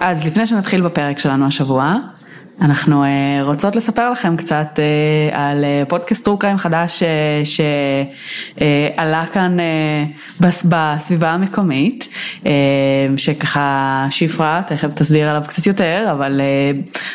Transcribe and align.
אז 0.00 0.26
לפני 0.26 0.46
שנתחיל 0.46 0.80
בפרק 0.82 1.18
שלנו 1.18 1.46
השבוע, 1.46 1.96
אנחנו 2.60 3.04
uh, 3.04 3.06
רוצות 3.42 3.76
לספר 3.76 4.10
לכם 4.10 4.36
קצת 4.36 4.66
uh, 4.76 5.36
על 5.36 5.64
uh, 5.64 5.88
פודקאסט 5.88 6.24
טרו 6.24 6.38
קריים 6.38 6.58
חדש 6.58 7.02
שעלה 7.44 9.26
כאן 9.32 9.56
בס, 10.40 10.66
בסביבה 10.68 11.30
המקומית, 11.30 12.08
שככה 13.16 14.06
שפרה, 14.10 14.62
תכף 14.66 14.88
תסביר 14.94 15.28
עליו 15.28 15.42
קצת 15.46 15.66
יותר, 15.66 16.08
אבל 16.12 16.40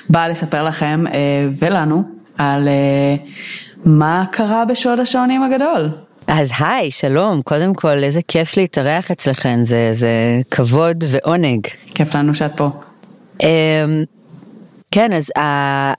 באה 0.10 0.28
לספר 0.28 0.64
לכם 0.64 1.04
ולנו 1.60 2.04
על 2.38 2.68
מה 3.86 4.24
קרה 4.32 4.66
בשוד 4.66 5.00
השעונים 5.00 5.44
הגדול. 5.44 5.90
אז 6.28 6.52
היי, 6.60 6.92
שלום, 6.92 7.42
קודם 7.42 7.74
כל 7.74 8.04
איזה 8.04 8.22
כיף 8.28 8.58
להתארח 8.58 9.12
אצלכם, 9.12 9.60
זה, 9.64 9.90
זה 9.92 10.42
כבוד 10.52 11.04
ועונג. 11.08 11.68
כיף 11.96 12.16
לנו 12.16 12.34
שאת 12.34 12.52
פה. 12.58 12.70
אמ, 13.44 14.04
כן, 14.92 15.14
אז 15.14 15.32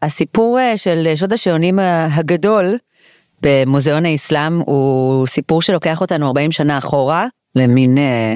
הסיפור 0.03 0.59
אה, 0.59 0.77
של 0.77 1.13
שוד 1.17 1.33
השעונים 1.33 1.79
הגדול 2.11 2.79
במוזיאון 3.43 4.07
האסלאם 4.07 4.61
הוא 4.61 5.27
סיפור 5.27 5.63
שלוקח 5.63 6.01
אותנו 6.01 6.27
40 6.27 6.53
שנה 6.53 6.79
אחורה, 6.79 7.27
למין 7.57 7.99
אה, 7.99 8.35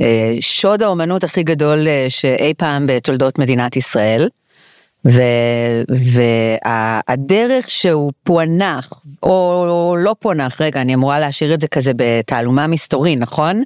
אה, 0.00 0.34
שוד 0.40 0.82
האומנות 0.82 1.24
הכי 1.24 1.42
גדול 1.42 1.86
שאי 2.08 2.54
פעם 2.54 2.86
בתולדות 2.86 3.38
מדינת 3.38 3.76
ישראל. 3.76 4.28
והדרך 6.64 7.70
שהוא 7.70 8.12
פוענח, 8.22 8.90
או 9.22 9.96
לא 9.98 10.14
פוענח, 10.18 10.60
רגע, 10.60 10.80
אני 10.80 10.94
אמורה 10.94 11.20
להשאיר 11.20 11.54
את 11.54 11.60
זה 11.60 11.68
כזה 11.68 11.92
בתעלומה 11.96 12.66
מסתורי, 12.66 13.16
נכון? 13.16 13.62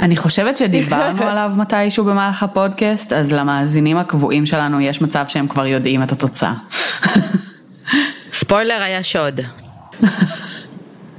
אני 0.00 0.16
חושבת 0.16 0.56
שדיברנו 0.56 1.22
עליו 1.30 1.52
מתישהו 1.56 2.04
במהלך 2.04 2.42
הפודקאסט, 2.42 3.12
אז 3.12 3.32
למאזינים 3.32 3.98
הקבועים 3.98 4.46
שלנו 4.46 4.80
יש 4.80 5.02
מצב 5.02 5.24
שהם 5.28 5.48
כבר 5.48 5.66
יודעים 5.66 6.02
את 6.02 6.12
התוצאה. 6.12 6.54
ספוילר 8.32 8.82
היה 8.82 9.02
שוד. 9.02 9.40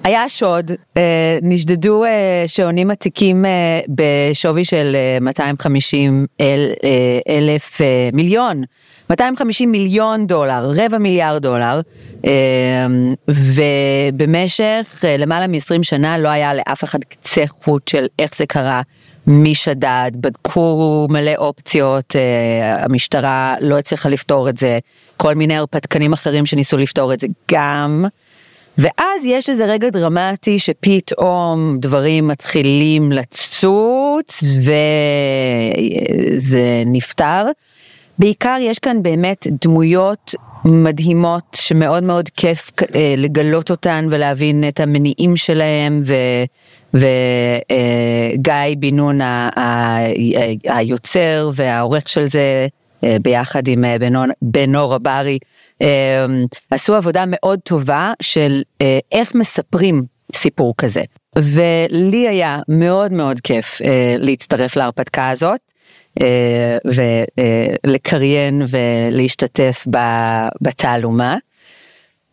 היה 0.08 0.30
שוד, 0.30 0.72
אה, 0.98 1.38
נשדדו 1.42 2.06
אה, 2.06 2.44
שעונים 2.48 2.92
עתיקים 2.92 3.46
אה, 3.46 3.80
בשווי 3.90 4.66
של 4.66 4.96
250 5.22 6.26
אלף 7.30 7.82
מיליון, 8.14 8.64
250 9.10 9.72
מיליון 9.72 10.28
דולר, 10.28 10.72
רבע 10.76 10.98
מיליארד 10.98 11.42
דולר, 11.42 11.82
ובמשך 13.28 15.04
למעלה 15.20 15.48
מ-20 15.48 15.84
שנה 15.84 16.18
לא 16.18 16.28
היה 16.30 16.54
לאף 16.54 16.84
אחד 16.84 17.04
קצה 17.04 17.44
חוט 17.64 17.88
של 17.88 18.06
איך 18.20 18.36
זה 18.36 18.46
קרה, 18.46 18.82
מי 19.28 19.56
שדד, 19.56 20.12
בדקו 20.16 21.08
מלא 21.10 21.32
אופציות, 21.38 22.16
המשטרה 22.74 23.56
לא 23.62 23.78
הצליחה 23.78 24.10
לפתור 24.10 24.50
את 24.50 24.58
זה, 24.58 24.80
כל 25.18 25.36
מיני 25.36 25.58
הרפתקנים 25.58 26.14
אחרים 26.14 26.46
שניסו 26.46 26.78
לפתור 26.78 27.14
את 27.14 27.20
זה 27.20 27.28
גם. 27.52 28.06
ואז 28.78 29.26
יש 29.26 29.50
איזה 29.50 29.66
רגע 29.66 29.90
דרמטי 29.90 30.60
שפתאום 30.60 31.78
דברים 31.80 32.28
מתחילים 32.28 33.12
לצוץ 33.12 34.44
וזה 36.34 36.84
נפתר. 36.86 37.44
בעיקר 38.20 38.58
יש 38.62 38.80
כאן 38.80 39.04
באמת 39.04 39.48
דמויות 39.66 40.36
מדהימות 40.66 41.44
שמאוד 41.56 42.04
מאוד 42.04 42.30
כיף 42.30 42.72
אה, 42.96 43.14
לגלות 43.18 43.72
אותן 43.72 44.08
ולהבין 44.12 44.68
את 44.68 44.80
המניעים 44.80 45.38
שלהם 45.38 46.02
וגיא 46.94 47.08
אה, 48.52 48.74
בן 48.80 48.96
נון 48.96 49.20
היוצר 50.64 51.50
והעורך 51.54 52.10
של 52.10 52.26
זה 52.26 52.68
ביחד 53.04 53.68
עם 53.68 53.84
בנור 54.42 54.96
הברי. 54.96 55.40
אמ, 55.82 55.88
עשו 56.72 56.96
עבודה 56.96 57.24
מאוד 57.28 57.60
טובה 57.64 58.14
של 58.22 58.62
אה, 58.82 59.00
איך 59.12 59.36
מספרים 59.36 60.04
סיפור 60.36 60.74
כזה. 60.78 61.04
ולי 61.36 62.28
היה 62.28 62.60
מאוד 62.68 63.12
מאוד 63.12 63.42
כיף 63.42 63.82
אה, 63.82 64.16
להצטרף 64.18 64.76
להרפתקה 64.76 65.30
הזאת. 65.30 65.60
אה, 66.22 66.78
ולקריין 67.86 68.62
ולהשתתף 68.70 69.88
בתעלומה. 70.62 71.38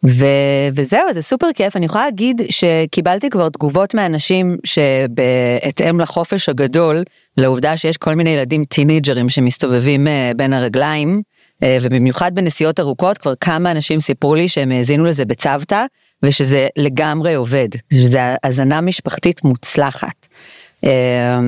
ו, 0.06 0.26
וזהו, 0.74 1.12
זה 1.12 1.22
סופר 1.22 1.46
כיף. 1.54 1.76
אני 1.76 1.84
יכולה 1.86 2.04
להגיד 2.04 2.42
שקיבלתי 2.50 3.30
כבר 3.30 3.48
תגובות 3.48 3.94
מאנשים 3.94 4.56
שבהתאם 4.64 6.00
לחופש 6.00 6.48
הגדול, 6.48 7.02
לעובדה 7.36 7.76
שיש 7.76 7.96
כל 7.96 8.14
מיני 8.14 8.30
ילדים 8.30 8.64
טינג'רים 8.64 9.28
שמסתובבים 9.28 10.06
בין 10.36 10.52
הרגליים, 10.52 11.22
אה, 11.62 11.78
ובמיוחד 11.82 12.34
בנסיעות 12.34 12.80
ארוכות 12.80 13.18
כבר 13.18 13.34
כמה 13.34 13.70
אנשים 13.70 14.00
סיפרו 14.00 14.34
לי 14.34 14.48
שהם 14.48 14.72
האזינו 14.72 15.04
לזה 15.04 15.24
בצוותא 15.24 15.84
ושזה 16.22 16.68
לגמרי 16.76 17.34
עובד, 17.34 17.68
שזה 17.92 18.18
האזנה 18.42 18.80
משפחתית 18.80 19.44
מוצלחת. 19.44 20.26
אה, 20.84 21.40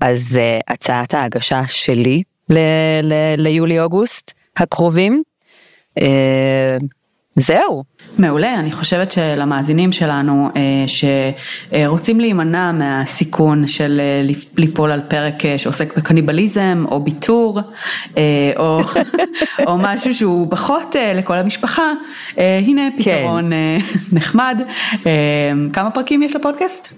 אז 0.00 0.38
אה, 0.40 0.60
הצעת 0.68 1.14
ההגשה 1.14 1.62
שלי 1.66 2.22
ליולי-אוגוסט 3.38 4.32
הקרובים. 4.56 5.22
זהו. 7.36 7.84
מעולה, 8.18 8.54
אני 8.54 8.72
חושבת 8.72 9.12
שלמאזינים 9.12 9.92
שלנו 9.92 10.50
אה, 10.56 10.84
שרוצים 10.86 12.20
להימנע 12.20 12.72
מהסיכון 12.72 13.66
של 13.66 14.00
אה, 14.00 14.32
ליפול 14.56 14.92
על 14.92 15.00
פרק 15.08 15.44
אה, 15.44 15.58
שעוסק 15.58 15.96
בקניבליזם 15.96 16.84
או 16.90 17.00
ביטור 17.00 17.60
או, 18.56 18.80
או 19.66 19.78
משהו 19.78 20.14
שהוא 20.14 20.46
פחות 20.50 20.96
לכל 21.14 21.34
המשפחה, 21.34 21.92
הנה 22.36 22.82
כן. 22.98 23.02
פתרון 23.02 23.50
כן. 23.50 23.78
נחמד. 24.16 24.62
כמה 25.72 25.90
פרקים 25.90 26.22
יש 26.22 26.36
לפודקאסט? 26.36 26.88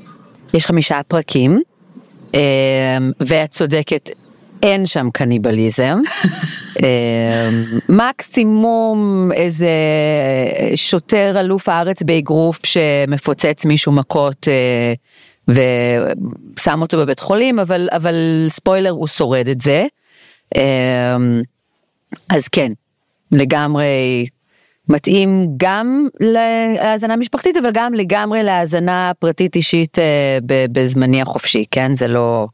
יש 0.55 0.67
חמישה 0.67 1.01
פרקים. 1.09 1.61
ואת 3.21 3.51
צודקת, 3.51 4.11
אין 4.65 4.87
שם 4.87 5.09
קניבליזם. 5.13 6.01
אמ, 6.83 7.79
מקסימום 7.89 9.31
איזה 9.35 9.69
שוטר 10.75 11.41
אלוף 11.41 11.69
הארץ 11.69 12.03
באגרוף 12.03 12.59
שמפוצץ 12.67 13.65
מישהו 13.65 13.93
מכות 13.93 14.49
אה, 14.49 14.95
ושם 15.49 16.83
אותו 16.83 16.99
בבית 16.99 17.21
חולים, 17.21 17.59
אבל, 17.59 17.89
אבל 17.93 18.15
ספוילר 18.49 18.91
הוא 18.91 19.07
שורד 19.07 19.49
את 19.49 19.61
זה. 19.61 19.87
אמ, 20.57 21.43
אז 22.31 22.49
כן, 22.49 22.73
לגמרי 23.33 24.27
מתאים 24.89 25.47
גם 25.57 26.09
להאזנה 26.21 27.17
משפחתית, 27.17 27.57
אבל 27.57 27.71
גם 27.73 27.95
לגמרי 27.95 28.43
להאזנה 28.43 29.13
פרטית 29.19 29.57
אישית 29.57 29.99
אה, 29.99 30.39
בזמני 30.73 31.23
החופשי, 31.23 31.65
כן? 31.71 31.95
זה 31.95 32.09
לא... 32.09 32.47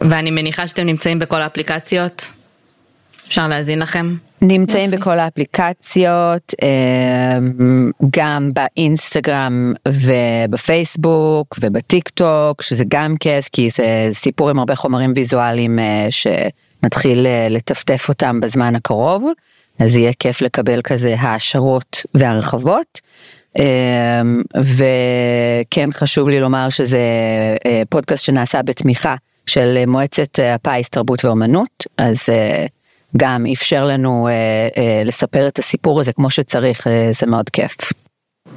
ואני 0.00 0.30
מניחה 0.30 0.68
שאתם 0.68 0.86
נמצאים 0.86 1.18
בכל 1.18 1.42
האפליקציות? 1.42 2.26
אפשר 3.26 3.48
להאזין 3.48 3.78
לכם? 3.78 4.16
נמצאים 4.42 4.84
יופי. 4.84 4.96
בכל 4.96 5.18
האפליקציות, 5.18 6.54
אמ, 6.62 7.90
גם 8.10 8.50
באינסטגרם 8.54 9.72
ובפייסבוק 9.88 11.58
ובטיק 11.60 12.08
טוק, 12.08 12.62
שזה 12.62 12.84
גם 12.88 13.14
כיף, 13.20 13.48
כי 13.52 13.70
זה 13.70 14.08
סיפור 14.12 14.50
עם 14.50 14.58
הרבה 14.58 14.74
חומרים 14.74 15.12
ויזואליים 15.16 15.78
אה, 15.78 16.06
שנתחיל 16.10 17.26
אה, 17.26 17.46
לטפטף 17.50 18.08
אותם 18.08 18.40
בזמן 18.40 18.76
הקרוב, 18.76 19.24
אז 19.78 19.96
יהיה 19.96 20.12
כיף 20.18 20.42
לקבל 20.42 20.82
כזה 20.82 21.14
העשרות 21.18 22.06
והרחבות. 22.14 23.00
אמ, 23.58 24.42
וכן 24.56 25.92
חשוב 25.92 26.28
לי 26.28 26.40
לומר 26.40 26.68
שזה 26.68 27.00
אה, 27.66 27.82
פודקאסט 27.88 28.24
שנעשה 28.24 28.62
בתמיכה 28.62 29.14
של 29.46 29.86
מועצת 29.86 30.38
הפיס 30.42 30.88
תרבות 30.88 31.24
ואומנות, 31.24 31.86
אז 31.98 32.28
גם 33.16 33.44
אפשר 33.52 33.86
לנו 33.86 34.28
אה, 34.28 34.32
אה, 34.76 35.02
לספר 35.04 35.48
את 35.48 35.58
הסיפור 35.58 36.00
הזה 36.00 36.12
כמו 36.12 36.30
שצריך, 36.30 36.86
אה, 36.86 37.08
זה 37.12 37.26
מאוד 37.26 37.48
כיף. 37.50 37.76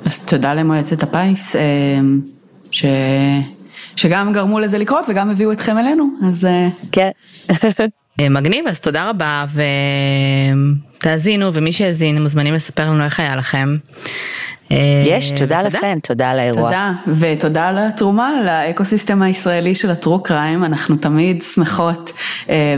אז 0.05 0.19
תודה 0.19 0.53
למועצת 0.53 1.03
הפיס, 1.03 1.55
אה, 1.55 1.61
ש... 2.71 2.85
שגם 3.95 4.33
גרמו 4.33 4.59
לזה 4.59 4.77
לקרות 4.77 5.05
וגם 5.09 5.29
הביאו 5.29 5.51
אתכם 5.51 5.77
אלינו, 5.77 6.05
אז... 6.27 6.45
אה... 6.45 6.67
כן. 6.91 7.09
אה, 8.19 8.29
מגניב, 8.29 8.67
אז 8.67 8.79
תודה 8.79 9.09
רבה 9.09 9.45
ותאזינו 10.97 11.53
ומי 11.53 11.73
שהאזין 11.73 12.21
מוזמנים 12.21 12.53
לספר 12.53 12.89
לנו 12.89 13.03
איך 13.03 13.19
היה 13.19 13.35
לכם. 13.35 13.77
אה, 14.71 15.03
יש, 15.07 15.31
תודה 15.31 15.61
לכם, 15.61 15.97
תודה 16.03 16.29
על 16.29 16.39
האירוע. 16.39 16.63
תודה, 16.63 16.91
ותודה 17.19 17.67
על 17.67 17.77
התרומה 17.77 18.31
לאקוסיסטם 18.45 19.21
הישראלי 19.21 19.75
של 19.75 19.91
הטרו 19.91 20.23
קריים, 20.23 20.63
אנחנו 20.63 20.95
תמיד 20.95 21.41
שמחות 21.41 22.11
אה, 22.49 22.75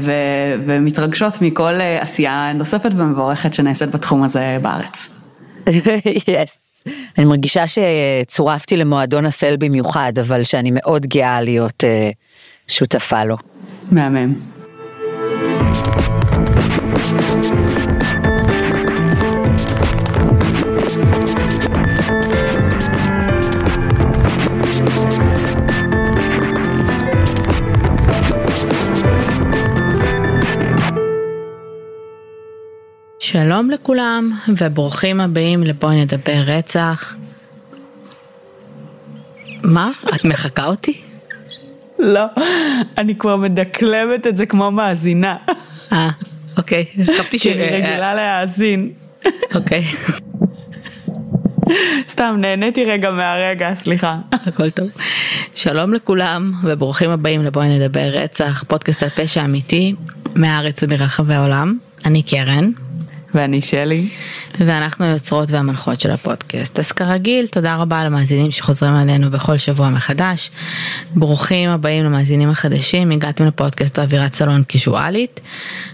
ומתרגשות 0.65 1.41
מכל 1.41 1.73
אה, 1.73 2.01
עשייה 2.01 2.53
נוספת 2.53 2.91
ומבורכת 2.95 3.53
שנעשית 3.53 3.89
בתחום 3.95 4.23
הזה 4.23 4.57
בארץ. 4.61 5.09
yes. 5.69 6.89
אני 7.17 7.25
מרגישה 7.25 7.63
שצורפתי 7.67 8.77
למועדון 8.77 9.25
אפל 9.25 9.55
במיוחד, 9.59 10.13
אבל 10.19 10.43
שאני 10.43 10.71
מאוד 10.73 11.05
גאה 11.05 11.41
להיות 11.41 11.83
שותפה 12.67 13.23
לו. 13.23 13.37
מהמם. 13.91 14.33
שלום 33.31 33.71
לכולם 33.71 34.31
וברוכים 34.47 35.19
הבאים 35.19 35.63
לבואי 35.63 36.01
נדבר 36.01 36.41
רצח. 36.45 37.15
מה? 39.63 39.91
את 40.15 40.25
מחקה 40.25 40.65
אותי? 40.65 41.01
לא, 41.99 42.25
אני 42.97 43.15
כבר 43.15 43.35
מדקלמת 43.35 44.27
את 44.27 44.37
זה 44.37 44.45
כמו 44.45 44.71
מאזינה. 44.71 45.35
אה, 45.91 46.09
אוקיי. 46.57 46.85
חשבתי 47.05 47.39
ש... 47.39 47.43
כי 47.43 47.53
אני 47.53 47.65
רגילה 47.65 48.13
להאזין. 48.13 48.91
אוקיי, 49.55 49.83
סתם, 52.09 52.35
נהניתי 52.39 52.83
רגע 52.83 53.11
מהרגע, 53.11 53.75
סליחה. 53.75 54.17
הכל 54.31 54.69
טוב. 54.69 54.87
שלום 55.55 55.93
לכולם 55.93 56.53
וברוכים 56.63 57.09
הבאים 57.09 57.43
לבואי 57.43 57.79
נדבר 57.79 58.09
רצח, 58.13 58.63
פודקאסט 58.67 59.03
על 59.03 59.09
פשע 59.09 59.45
אמיתי 59.45 59.95
מהארץ 60.35 60.83
ומרחבי 60.83 61.33
העולם. 61.33 61.77
אני 62.05 62.21
קרן. 62.21 62.71
ואני 63.33 63.61
שלי. 63.61 64.09
ואנחנו 64.59 65.05
היוצרות 65.05 65.51
והמנחות 65.51 65.99
של 65.99 66.11
הפודקאסט. 66.11 66.79
אז 66.79 66.91
כרגיל, 66.91 67.47
תודה 67.47 67.75
רבה 67.75 68.03
למאזינים 68.03 68.51
שחוזרים 68.51 68.95
אלינו 68.95 69.31
בכל 69.31 69.57
שבוע 69.57 69.89
מחדש. 69.89 70.51
ברוכים 71.15 71.69
הבאים 71.69 72.05
למאזינים 72.05 72.49
החדשים, 72.49 73.11
הגעתם 73.11 73.45
לפודקאסט 73.45 73.99
באווירת 73.99 74.33
סלון 74.33 74.63
קיזואלית, 74.63 75.39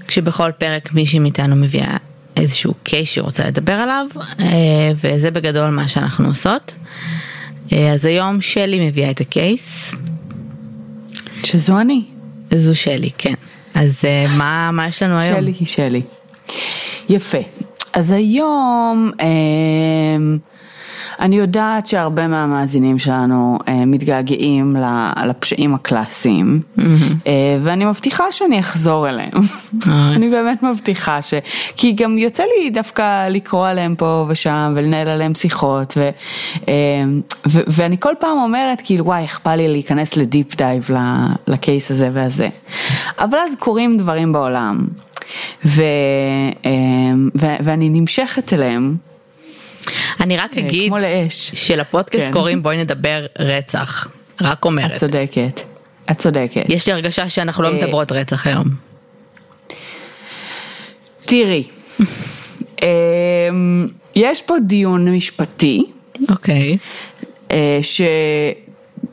כשבכל 0.07 0.51
פרק 0.57 0.93
מישהי 0.93 1.19
מאיתנו 1.19 1.55
מביאה 1.55 1.97
איזשהו 2.37 2.73
קייס 2.83 3.09
שהיא 3.09 3.23
רוצה 3.23 3.47
לדבר 3.47 3.73
עליו, 3.73 4.05
אה, 4.39 4.45
וזה 4.95 5.31
בגדול 5.31 5.69
מה 5.69 5.87
שאנחנו 5.87 6.27
עושות. 6.27 6.71
אה, 7.73 7.93
אז 7.93 8.05
היום 8.05 8.41
שלי 8.41 8.87
מביאה 8.87 9.11
את 9.11 9.21
הקייס, 9.21 9.95
שזו 11.43 11.79
אני. 11.79 12.03
זו 12.57 12.75
שלי, 12.75 13.09
כן. 13.17 13.33
אז 13.73 14.01
אה, 14.05 14.25
מה, 14.37 14.69
מה 14.73 14.87
יש 14.87 15.03
לנו 15.03 15.17
היום? 15.17 15.39
שלי 15.39 15.53
היא 15.59 15.67
שלי. 15.67 16.01
יפה. 17.09 17.37
אז 17.93 18.11
היום 18.11 19.11
אמ, 19.21 20.37
אני 21.19 21.35
יודעת 21.35 21.87
שהרבה 21.87 22.27
מהמאזינים 22.27 22.99
שלנו 22.99 23.59
אה, 23.67 23.85
מתגעגעים 23.85 24.75
לפשעים 25.25 25.73
הקלאסיים, 25.75 26.61
אה, 27.27 27.57
ואני 27.63 27.85
מבטיחה 27.85 28.31
שאני 28.31 28.59
אחזור 28.59 29.09
אליהם. 29.09 29.31
אני 30.15 30.29
באמת 30.29 30.63
מבטיחה 30.63 31.21
ש... 31.21 31.33
כי 31.77 31.91
גם 31.91 32.17
יוצא 32.17 32.43
לי 32.43 32.69
דווקא 32.69 33.27
לקרוא 33.27 33.67
עליהם 33.67 33.95
פה 33.95 34.25
ושם 34.29 34.73
ולנהל 34.75 35.07
עליהם 35.07 35.35
שיחות, 35.35 35.93
ו... 35.97 36.09
ו... 37.47 37.59
ואני 37.67 37.99
כל 37.99 38.13
פעם 38.19 38.37
אומרת 38.37 38.81
כאילו 38.83 39.05
וואי 39.05 39.21
איך 39.23 39.41
בא 39.45 39.51
לי 39.51 39.67
להיכנס 39.67 40.17
ל 40.17 40.25
deep 40.25 40.55
dive 40.55 40.89
ל 41.47 41.56
case 41.56 41.91
הזה 41.91 42.09
והזה. 42.13 42.47
אבל 43.19 43.37
אז 43.37 43.55
קורים 43.59 43.97
דברים 43.97 44.33
בעולם. 44.33 44.85
ו, 45.65 45.83
אמ, 46.65 47.29
ו, 47.35 47.45
ואני 47.63 47.89
נמשכת 47.89 48.53
אליהם, 48.53 48.95
אני 50.19 50.37
רק 50.37 50.57
אה, 50.57 50.67
אגיד. 50.67 50.93
שלפודקאסט 51.29 52.25
כן. 52.25 52.31
קוראים 52.31 52.63
בואי 52.63 52.77
נדבר 52.77 53.25
רצח. 53.39 54.07
רק 54.41 54.59
את 54.59 54.65
אומרת. 54.65 54.93
צודקת, 54.95 55.61
את 56.11 56.17
צודקת. 56.17 56.63
יש 56.69 56.87
לי 56.87 56.93
הרגשה 56.93 57.29
שאנחנו 57.29 57.63
לא 57.63 57.67
אה, 57.67 57.73
מדברות 57.73 58.11
רצח 58.11 58.47
היום. 58.47 58.67
תראי, 61.21 61.63
אמ, 62.83 63.87
יש 64.15 64.41
פה 64.41 64.55
דיון 64.67 65.15
משפטי 65.15 65.85
אוקיי. 66.29 66.77
אה, 67.51 67.79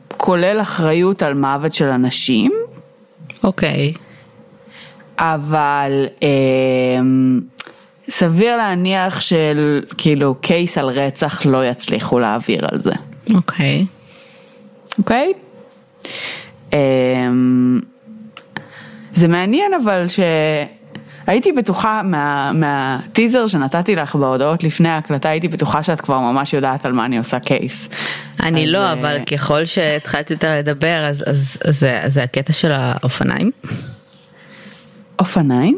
שכולל 0.09 0.61
אחריות 0.61 1.23
על 1.23 1.33
מוות 1.33 1.73
של 1.73 1.85
אנשים, 1.85 2.51
אוקיי. 3.43 3.93
אבל 5.17 6.05
אמ, 6.21 7.39
סביר 8.09 8.57
להניח 8.57 9.21
של 9.21 9.81
כאילו 9.97 10.35
קייס 10.41 10.77
על 10.77 10.87
רצח 10.89 11.45
לא 11.45 11.65
יצליחו 11.65 12.19
להעביר 12.19 12.67
על 12.71 12.79
זה, 12.79 12.93
אוקיי. 13.33 13.85
אוקיי? 14.97 15.33
אמ, 16.73 17.79
זה 19.11 19.27
מעניין 19.27 19.71
אבל 19.83 20.05
שהייתי 20.07 21.51
בטוחה 21.51 22.01
מה, 22.03 22.51
מהטיזר 22.53 23.47
שנתתי 23.47 23.95
לך 23.95 24.15
בהודעות 24.15 24.63
לפני 24.63 24.89
ההקלטה 24.89 25.29
הייתי 25.29 25.47
בטוחה 25.47 25.83
שאת 25.83 26.01
כבר 26.01 26.19
ממש 26.19 26.53
יודעת 26.53 26.85
על 26.85 26.91
מה 26.91 27.05
אני 27.05 27.17
עושה 27.17 27.39
קייס. 27.39 27.89
אני 28.43 28.63
אז, 28.65 28.69
לא, 28.71 28.77
אה, 28.79 28.93
אבל 28.93 29.17
ככל 29.31 29.65
שהתחלתי 29.65 30.33
יותר 30.33 30.55
לדבר, 30.59 31.05
אז- 31.09 31.23
אז 31.27 31.57
אז 31.65 31.79
זה- 31.79 32.01
זה 32.07 32.23
הקטע 32.23 32.53
של 32.53 32.71
האופניים. 32.71 33.51
אופניים? 35.23 35.77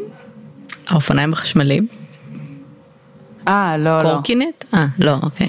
האופניים 0.88 1.32
החשמליים. 1.32 1.86
אה 3.48 3.76
לא 3.78 4.02
לא, 4.02 4.12
קורקינט? 4.12 4.64
אה, 4.74 4.86
לא, 4.98 5.16
אוקיי. 5.22 5.48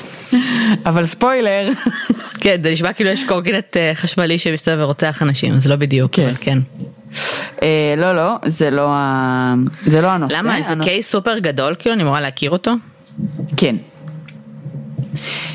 אבל 0.86 1.06
ספוילר, 1.06 1.68
כן, 2.40 2.56
זה 2.62 2.70
נשמע 2.72 2.92
כאילו 2.92 3.10
יש 3.10 3.24
קורקינט 3.24 3.76
אה, 3.76 3.92
חשמלי 3.94 4.38
שמסתובב 4.38 4.78
ורוצח 4.80 5.22
אנשים, 5.22 5.54
אז 5.54 5.66
לא 5.66 5.76
בדיוק, 5.76 6.12
כן. 6.14 6.22
אבל 6.22 6.34
כן. 6.40 6.58
אה, 7.62 7.94
לא 7.96 8.12
לא, 8.16 8.34
זה 8.46 8.70
לא, 8.70 8.94
זה 9.86 10.00
לא 10.00 10.06
הנושא. 10.08 10.36
למה? 10.36 10.56
זה 10.62 10.68
הנושא- 10.68 10.88
קייס 10.90 11.10
סופר 11.10 11.38
גדול, 11.38 11.74
כאילו, 11.78 11.94
אני 11.94 12.02
אמורה 12.02 12.20
להכיר 12.20 12.50
אותו? 12.50 12.72
כן. 13.56 13.76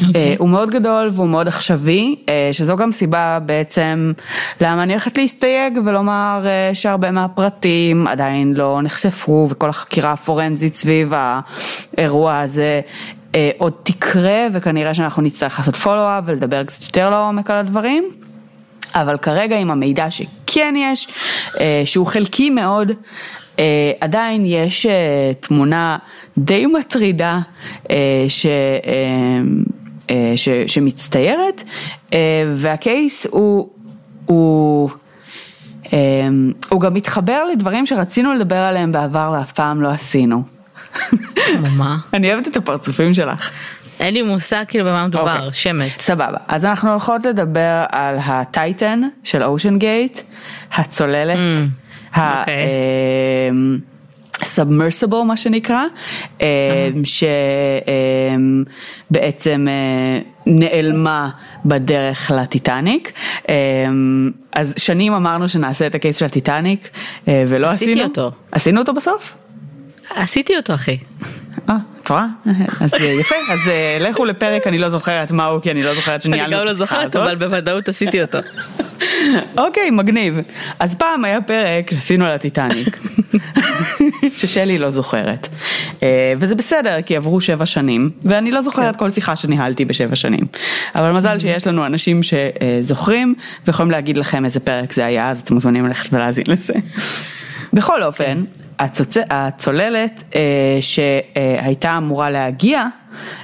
אוקיי. 0.08 0.22
אה, 0.22 0.36
הוא 0.38 0.50
מאוד 0.50 0.70
גדול 0.70 1.10
והוא 1.14 1.28
מאוד 1.28 1.48
עכשווי, 1.48 2.16
אה, 2.30 2.50
שזו 2.52 2.78
גם 2.78 2.92
סיבה 2.92 3.40
בעצם 3.46 4.12
למה 4.62 4.84
אני 4.84 4.94
הולכת 4.94 5.18
להסתייג 5.18 5.80
ולומר 5.86 6.42
אה, 6.46 6.70
שהרבה 6.74 7.12
מהפרטים 7.12 8.08
עדיין 8.08 8.54
לא 8.54 8.80
נחשפו 8.84 9.48
וכל 9.50 9.70
החקירה 9.70 10.12
הפורנזית 10.12 10.76
סביב 10.76 11.14
האירוע 11.98 12.40
הזה 12.40 12.82
עוד 13.58 13.74
תקרה 13.84 14.48
וכנראה 14.54 14.94
שאנחנו 14.94 15.22
נצטרך 15.22 15.60
לעשות 15.60 15.76
פולו-אפ 15.76 16.24
ולדבר 16.28 16.64
קצת 16.64 16.84
יותר 16.84 17.10
לעומק 17.10 17.50
על 17.50 17.58
הדברים. 17.58 18.19
אבל 18.96 19.18
כרגע 19.18 19.58
עם 19.58 19.72
המידע 19.72 20.12
שכן 20.12 20.74
יש, 20.78 21.08
אה, 21.60 21.82
שהוא 21.86 22.08
חלקי 22.08 22.50
מאוד, 22.50 22.92
אה, 23.60 23.92
עדיין 24.02 24.46
יש 24.46 24.86
אה, 24.86 25.32
תמונה 25.40 25.98
די 26.38 26.66
מטרידה 26.66 27.40
ש, 28.28 28.46
ש, 30.36 30.50
שמצטיירת, 30.68 31.64
והקייס 32.56 33.28
הוא, 33.30 33.70
הוא, 34.26 34.90
הוא 36.70 36.82
גם 36.82 36.94
מתחבר 36.94 37.44
לדברים 37.52 37.86
שרצינו 37.86 38.34
לדבר 38.34 38.56
עליהם 38.56 38.92
בעבר 38.92 39.34
ואף 39.38 39.52
פעם 39.52 39.82
לא 39.82 39.88
עשינו. 39.88 40.44
מה? 41.78 41.98
אני 42.14 42.34
אוהבת 42.34 42.48
את 42.48 42.58
הפרצופים 42.58 43.14
שלך. 43.14 43.50
אין 44.00 44.14
לי 44.14 44.22
מושג 44.22 44.64
כאילו 44.68 44.86
במה 44.86 45.08
מדובר, 45.08 45.36
אוקיי. 45.36 45.54
שמץ. 45.54 45.92
סבבה, 46.00 46.38
אז 46.48 46.66
אנחנו 46.66 46.90
הולכות 46.90 47.26
לדבר 47.26 47.84
על 47.92 48.18
הטייטן 48.26 49.02
של 49.24 49.44
אושן 49.44 49.78
גייט, 49.78 50.20
הצוללת, 50.72 51.38
אוקיי. 52.18 52.56
סאבמרסיבל 54.44 55.18
מה 55.18 55.38
שנקרא, 55.38 55.84
אה, 56.42 56.90
שבעצם 59.10 59.68
אה, 59.70 60.20
נעלמה 60.46 61.30
בדרך 61.66 62.32
לטיטניק. 62.36 63.12
אה, 63.50 63.56
אז 64.54 64.74
שנים 64.78 65.14
אמרנו 65.14 65.50
שנעשה 65.50 65.88
את 65.88 65.96
הקייס 65.96 66.18
של 66.18 66.26
הטיטניק 66.26 66.90
אה, 67.28 67.44
ולא 67.48 67.68
עשיתי 67.68 67.92
עשינו. 67.92 68.08
אותו. 68.08 68.32
עשינו 68.52 68.80
אותו 68.80 68.94
בסוף? 68.94 69.38
עשיתי 70.16 70.58
אותו 70.58 70.74
אחי. 70.74 70.98
אה, 71.70 71.76
את 72.04 72.10
רואה? 72.10 72.26
אז 72.82 72.94
אה, 72.94 73.06
יפה, 73.06 73.36
אז 73.50 73.60
אה, 73.68 73.98
לכו 74.00 74.26
לפרק, 74.26 74.68
אני 74.68 74.78
לא 74.78 74.90
זוכרת 74.90 75.32
מהו, 75.32 75.62
כי 75.62 75.72
אני 75.72 75.84
לא 75.84 75.96
זוכרת 75.96 76.14
אני 76.14 76.22
שניהלנו 76.22 76.52
גם 76.52 76.62
את 76.62 76.66
לא 76.66 76.72
השיחה 76.72 76.86
זוכרת, 76.86 77.06
הזאת. 77.06 77.28
אבל 77.28 77.36
בוודאות 77.36 77.90
עשיתי 77.90 78.22
אותו. 78.22 78.38
אוקיי, 79.58 79.90
מגניב. 79.90 80.38
אז 80.80 80.96
פעם 80.96 81.26
היה 81.26 81.42
פרק 81.42 81.92
שעשינו 81.94 82.26
על 82.26 82.32
הטיטניק, 82.32 82.98
ששלי 84.38 84.78
לא 84.78 84.92
זוכרת. 84.92 85.48
אה, 86.04 86.34
וזה 86.40 86.56
בסדר, 86.56 87.02
כי 87.06 87.16
עברו 87.16 87.42
שבע 87.42 87.66
שנים, 87.66 88.10
ואני 88.24 88.52
לא 88.52 88.62
זוכרת 88.62 88.96
כל 88.96 89.10
שיחה 89.10 89.36
שניהלתי 89.36 89.86
בשבע 89.86 90.16
שנים. 90.16 90.46
אבל 90.96 91.12
מזל 91.12 91.40
שיש 91.40 91.68
לנו 91.68 91.86
אנשים 91.86 92.22
שזוכרים, 92.24 93.36
ויכולים 93.68 93.92
להגיד 93.92 94.18
לכם 94.18 94.46
איזה 94.46 94.60
פרק 94.60 94.94
זה 94.94 95.06
היה, 95.06 95.30
אז 95.30 95.40
אתם 95.40 95.54
מוזמנים 95.54 95.88
ללכת 95.88 96.14
ולהאזין 96.14 96.46
לזה. 96.48 96.74
בכל 97.74 98.04
אופן, 98.04 98.44
הצוצ... 98.80 99.18
הצוללת 99.30 100.24
אה, 100.36 100.78
שהייתה 100.82 101.98
אמורה 101.98 102.30
להגיע 102.30 102.86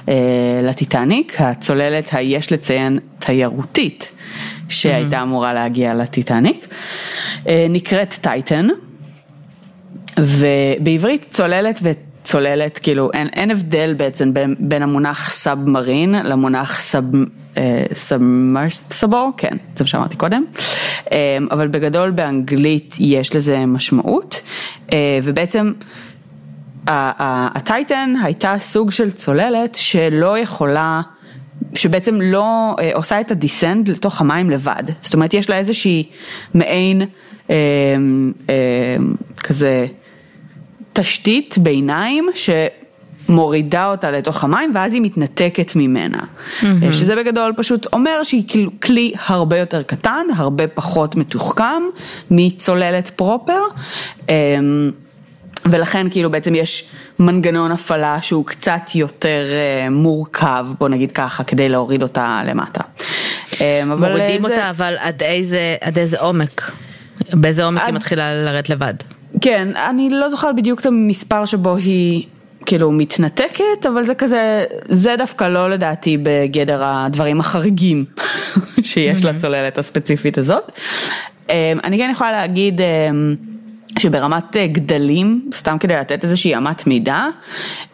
אה, 0.08 0.14
לטיטניק, 0.62 1.40
הצוללת 1.40 2.08
היש 2.12 2.52
לציין 2.52 2.98
תיירותית, 3.18 4.10
שהייתה 4.68 5.22
אמורה 5.22 5.52
להגיע 5.52 5.94
לטיטניק, 5.94 6.66
אה, 7.48 7.66
נקראת 7.70 8.14
טייטן, 8.20 8.66
ובעברית 10.18 11.26
צוללת 11.30 11.80
וצוללת, 11.82 12.78
כאילו 12.78 13.10
אין, 13.12 13.28
אין 13.28 13.50
הבדל 13.50 13.94
בעצם 13.96 14.34
בין, 14.34 14.54
בין 14.58 14.82
המונח 14.82 15.30
submarine 15.30 16.14
למונח 16.14 16.80
sub... 16.80 17.04
submersible, 17.94 19.18
כן, 19.36 19.56
זה 19.76 19.84
מה 19.84 19.88
שאמרתי 19.88 20.16
קודם, 20.16 20.44
אה, 21.12 21.38
אבל 21.50 21.68
בגדול 21.68 22.10
באנגלית 22.10 22.96
יש 22.98 23.34
לזה 23.34 23.66
משמעות, 23.66 24.42
אה, 24.92 25.18
ובעצם 25.22 25.72
הטייטן 26.88 28.14
הייתה 28.22 28.54
סוג 28.58 28.90
של 28.90 29.10
צוללת 29.10 29.74
שלא 29.74 30.38
יכולה, 30.38 31.00
שבעצם 31.74 32.20
לא 32.20 32.76
אה, 32.80 32.90
עושה 32.94 33.20
את 33.20 33.30
ה 33.30 33.37
descent 33.37 33.88
לתוך 33.88 34.20
המים 34.20 34.50
לבד, 34.50 34.82
זאת 35.02 35.14
אומרת 35.14 35.34
יש 35.34 35.50
לה 35.50 35.58
איזושהי 35.58 36.04
מעין 36.54 37.02
כזה 39.36 39.86
תשתית 40.92 41.58
ביניים 41.58 42.28
ש... 42.34 42.50
מורידה 43.28 43.90
אותה 43.90 44.10
לתוך 44.10 44.44
המים 44.44 44.72
ואז 44.74 44.94
היא 44.94 45.02
מתנתקת 45.02 45.72
ממנה. 45.76 46.18
Mm-hmm. 46.18 46.66
שזה 46.92 47.16
בגדול 47.16 47.52
פשוט 47.56 47.86
אומר 47.92 48.22
שהיא 48.22 48.44
כאילו 48.48 48.70
כלי 48.82 49.12
הרבה 49.26 49.58
יותר 49.58 49.82
קטן, 49.82 50.26
הרבה 50.36 50.66
פחות 50.66 51.16
מתוחכם 51.16 51.82
מצוללת 52.30 53.10
פרופר. 53.10 53.60
אמ, 54.28 54.90
ולכן 55.70 56.10
כאילו 56.10 56.30
בעצם 56.30 56.54
יש 56.54 56.84
מנגנון 57.18 57.72
הפעלה 57.72 58.22
שהוא 58.22 58.46
קצת 58.46 58.80
יותר 58.94 59.44
אה, 59.52 59.90
מורכב, 59.90 60.66
בוא 60.78 60.88
נגיד 60.88 61.12
ככה, 61.12 61.44
כדי 61.44 61.68
להוריד 61.68 62.02
אותה 62.02 62.42
למטה. 62.46 62.80
אמ, 63.60 63.88
מורידים 63.88 64.42
זה... 64.42 64.48
אותה 64.48 64.70
אבל 64.70 64.96
עד 64.98 65.22
איזה, 65.22 65.76
עד 65.80 65.98
איזה 65.98 66.20
עומק? 66.20 66.72
באיזה 67.32 67.64
עומק 67.64 67.80
עד... 67.80 67.86
היא 67.86 67.94
מתחילה 67.94 68.44
לרדת 68.44 68.68
לבד? 68.68 68.94
כן, 69.40 69.68
אני 69.90 70.10
לא 70.10 70.30
זוכרת 70.30 70.56
בדיוק 70.56 70.80
את 70.80 70.86
המספר 70.86 71.44
שבו 71.44 71.76
היא 71.76 72.24
כאילו 72.66 72.92
מתנתקת, 72.92 73.86
אבל 73.88 74.02
זה 74.02 74.14
כזה, 74.14 74.64
זה 74.84 75.14
דווקא 75.18 75.44
לא 75.44 75.70
לדעתי 75.70 76.18
בגדר 76.22 76.80
הדברים 76.84 77.40
החריגים 77.40 78.04
שיש. 78.82 79.24
לצוללת 79.24 79.78
הספציפית 79.78 80.38
הזאת. 80.38 80.72
אמ, 81.50 81.54
אני 81.84 81.98
כן 81.98 82.08
יכולה 82.12 82.32
להגיד 82.32 82.80
אמ, 82.80 83.34
שברמת 83.98 84.56
אה, 84.56 84.66
גדלים, 84.66 85.50
סתם 85.54 85.78
כדי 85.78 85.94
לתת 85.94 86.24
איזושהי 86.24 86.56
אמת 86.56 86.86
מידה, 86.86 87.28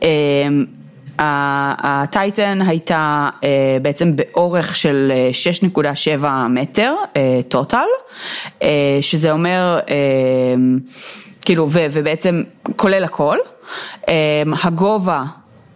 אמ, 0.03 0.65
הטייטן 1.19 2.63
הייתה 2.67 3.29
אה, 3.45 3.77
בעצם 3.83 4.17
באורך 4.17 4.77
של 4.77 5.13
6.7 5.73 5.79
אה, 6.25 6.49
מטר 6.49 6.95
טוטל, 7.49 7.79
שזה 9.01 9.33
אומר, 9.33 9.79
כאילו, 11.45 11.69
ובעצם 11.71 12.43
כולל 12.77 13.05
הכל. 13.05 13.37
אמ, 14.09 14.15
הגובה 14.63 15.25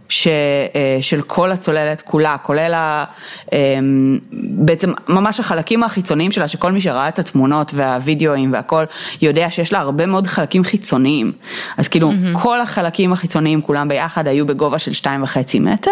ש, 0.08 0.26
אה, 0.26 0.98
של 1.00 1.22
כל 1.22 1.52
הצוללת 1.52 2.00
כולה, 2.00 2.36
כולל 2.38 2.74
ה, 2.74 3.04
אמ, 3.52 4.18
בעצם 4.40 4.92
ממש 5.08 5.40
החלקים 5.40 5.82
החיצוניים 5.82 6.30
שלה, 6.30 6.48
שכל 6.48 6.72
מי 6.72 6.80
שראה 6.80 7.08
את 7.08 7.18
התמונות 7.18 7.74
והווידאוים 7.74 8.52
והכל, 8.52 8.84
יודע 9.22 9.50
שיש 9.50 9.72
לה 9.72 9.78
הרבה 9.78 10.06
מאוד 10.06 10.26
חלקים 10.26 10.64
חיצוניים. 10.64 11.32
אז 11.76 11.88
כאילו 11.88 12.10
mm-hmm. 12.10 12.38
כל 12.38 12.60
החלקים 12.60 13.12
החיצוניים 13.12 13.62
כולם 13.62 13.88
ביחד 13.88 14.28
היו 14.28 14.46
בגובה 14.46 14.78
של 14.78 14.92
2.5 14.92 15.60
מטר, 15.60 15.90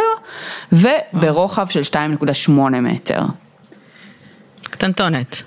וברוחב 0.73 1.69
של 1.69 1.81
2.8 1.93 2.51
מטר. 2.81 3.23
קטנטונת. 4.63 5.43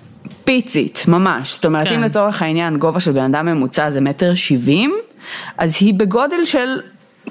פיצית, 0.47 1.05
ממש. 1.07 1.53
זאת 1.53 1.65
אומרת, 1.65 1.87
כן. 1.87 1.93
אם 1.93 2.03
לצורך 2.03 2.41
העניין 2.41 2.77
גובה 2.77 2.99
של 2.99 3.11
בן 3.11 3.23
אדם 3.23 3.45
ממוצע 3.45 3.89
זה 3.89 4.01
מטר 4.01 4.35
שבעים, 4.35 4.95
אז 5.57 5.77
היא 5.79 5.93
בגודל 5.93 6.45
של, 6.45 6.81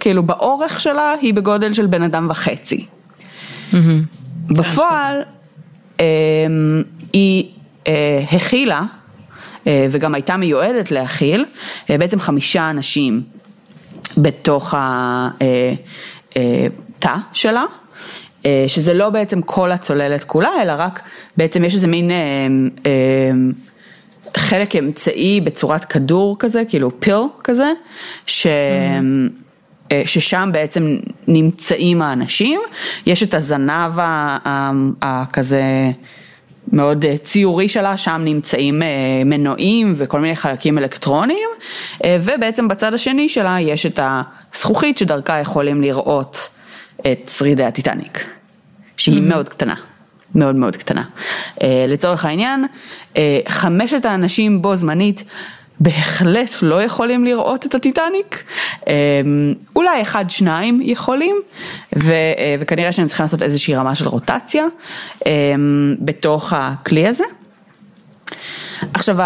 כאילו 0.01 0.23
באורך 0.23 0.81
שלה 0.81 1.15
היא 1.21 1.35
בגודל 1.35 1.73
של 1.73 1.87
בן 1.87 2.03
אדם 2.03 2.27
וחצי. 2.31 2.87
בפועל 4.49 5.23
אמ, 6.01 6.05
היא 7.13 7.45
אה, 7.87 8.23
הכילה 8.33 8.83
אה, 9.67 9.87
וגם 9.91 10.15
הייתה 10.15 10.37
מיועדת 10.37 10.91
להכיל 10.91 11.45
אה, 11.91 11.99
בעצם 11.99 12.21
חמישה 12.21 12.71
אנשים 12.71 13.23
בתוך 14.19 14.75
התא 16.35 17.15
שלה. 17.33 17.65
שזה 18.67 18.95
לא 18.95 19.11
בעצם 19.11 19.43
כל 19.43 19.73
הצוללת 19.73 20.25
כולה, 20.25 20.51
אלא 20.63 20.73
רק 20.77 21.03
בעצם 21.37 21.65
יש 21.65 21.75
איזה 21.75 21.87
מין 21.87 22.11
חלק 24.37 24.77
אמצעי 24.77 25.41
בצורת 25.41 25.85
כדור 25.85 26.37
כזה, 26.39 26.63
כאילו 26.69 27.01
פיל 27.01 27.23
כזה, 27.45 27.73
ש... 28.27 28.47
mm. 28.47 29.47
ששם 30.05 30.51
בעצם 30.53 30.97
נמצאים 31.29 32.03
האנשים, 32.03 32.61
יש 33.07 33.23
את 33.23 33.35
הזנב 33.35 33.93
הכזה 35.03 35.63
מאוד 36.73 37.05
אה, 37.05 37.19
ציורי 37.19 37.69
שלה, 37.69 37.97
שם 37.97 38.23
נמצאים 38.25 38.83
אה, 38.83 38.89
מנועים 39.25 39.93
וכל 39.97 40.21
מיני 40.21 40.37
חלקים 40.37 40.79
אלקטרוניים, 40.79 41.49
ובעצם 42.07 42.69
בצד 42.69 42.95
השני 42.95 43.29
שלה 43.29 43.57
יש 43.61 43.87
את 43.87 44.01
הזכוכית 44.55 44.99
שדרכה 44.99 45.39
יכולים 45.39 45.83
לראות 45.83 46.49
את 47.01 47.31
שרידי 47.37 47.65
הטיטניק, 47.65 48.25
שהיא. 48.97 49.23
מאוד 49.23 49.49
קטנה. 49.49 49.75
מאוד 50.35 50.57
מאוד 50.57 50.77
קטנה. 50.77 51.05
אה, 51.63 51.85
לצורך 51.89 52.25
העניין, 52.25 52.65
אה, 53.17 53.41
חמשת 53.49 54.05
האנשים 54.05 54.63
בו 54.63 54.77
זמנית 54.77 55.25
בהחלט 55.81 56.51
לא 56.63 56.83
יכולים 56.83 57.25
לראות 57.25 57.67
את 57.67 57.75
הטיטניק, 57.75 58.45
אה, 58.89 58.93
אולי 59.77 60.03
אחד 60.03 60.31
שניים 60.31 60.81
יכולים, 60.83 61.37
ו, 61.97 62.13
וכנראה 62.61 62.93
שהם 62.93 63.07
צריכים 63.07 63.25
לעשות 63.25 63.43
איזושהי 63.43 63.75
רמה 63.75 63.95
של 63.95 64.09
רוטציה 64.09 64.65
בתוך 66.01 66.53
הכלי 66.53 67.07
הזה. 67.07 67.25
עכשיו, 68.95 69.17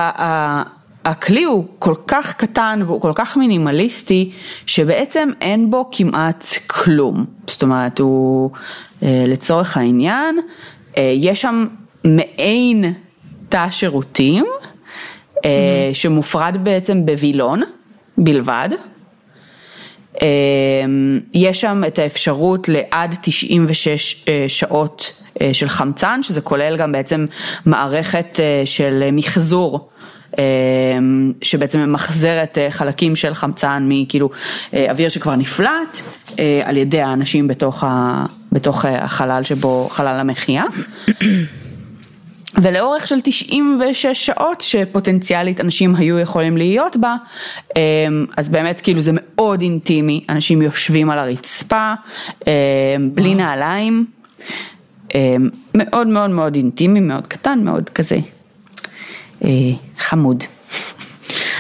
הכלי 1.05 1.45
הוא 1.45 1.65
כל 1.79 1.95
כך 2.07 2.35
קטן 2.35 2.81
והוא 2.87 3.01
כל 3.01 3.13
כך 3.15 3.37
מינימליסטי, 3.37 4.31
שבעצם 4.67 5.29
אין 5.41 5.71
בו 5.71 5.89
כמעט 5.93 6.47
כלום. 6.67 7.25
זאת 7.47 7.63
אומרת, 7.63 7.99
הוא 7.99 8.51
לצורך 9.03 9.77
העניין, 9.77 10.39
אה, 10.99 11.13
יש 11.17 11.43
שם 11.43 11.67
מעין 12.05 12.93
תא 13.49 13.71
שירותים 13.71 14.45
mm-hmm. 15.37 15.45
שמופרד 15.93 16.57
בעצם 16.63 17.07
בווילון 17.07 17.63
בלבד. 18.19 18.69
אה, 20.23 20.29
יש 21.35 21.61
שם 21.61 21.83
את 21.87 21.99
האפשרות 21.99 22.69
לעד 22.69 23.15
96 23.23 24.25
שעות 24.49 25.23
של 25.53 25.69
חמצן, 25.69 26.23
שזה 26.23 26.41
כולל 26.41 26.77
גם 26.77 26.93
בעצם 26.93 27.27
מערכת 27.67 28.41
של 28.65 29.09
מחזור. 29.13 29.89
שבעצם 31.43 31.79
ממחזרת 31.79 32.59
חלקים 32.71 33.17
של 33.17 33.35
חמצן 33.35 33.87
מכאילו 33.89 34.31
אוויר 34.73 35.09
שכבר 35.09 35.37
נפלט 35.37 36.01
על 36.65 36.77
ידי 36.77 37.01
האנשים 37.01 37.49
בתוך, 37.49 37.85
ה, 37.85 38.25
בתוך 38.53 38.85
החלל 38.85 39.45
שבו, 39.45 39.89
חלל 39.91 40.21
המחיה. 40.21 40.65
ולאורך 42.63 43.07
של 43.07 43.17
96 43.23 44.07
שעות 44.27 44.61
שפוטנציאלית 44.61 45.61
אנשים 45.61 45.97
היו 45.97 46.19
יכולים 46.19 46.57
להיות 46.57 46.97
בה, 46.97 47.17
אז 48.37 48.49
באמת 48.49 48.81
כאילו 48.81 49.01
זה 49.01 49.11
מאוד 49.15 49.63
אינטימי, 49.63 50.25
אנשים 50.29 50.63
יושבים 50.63 51.11
על 51.11 51.19
הרצפה, 51.19 51.93
בלי 53.01 53.35
נעליים, 53.35 54.07
מאוד 55.75 56.07
מאוד 56.07 56.31
מאוד 56.31 56.55
אינטימי, 56.57 57.01
מאוד 57.01 57.27
קטן, 57.27 57.61
מאוד 57.65 57.89
כזה. 57.89 58.15
אה, 58.15 58.40
חמוד. 59.99 60.45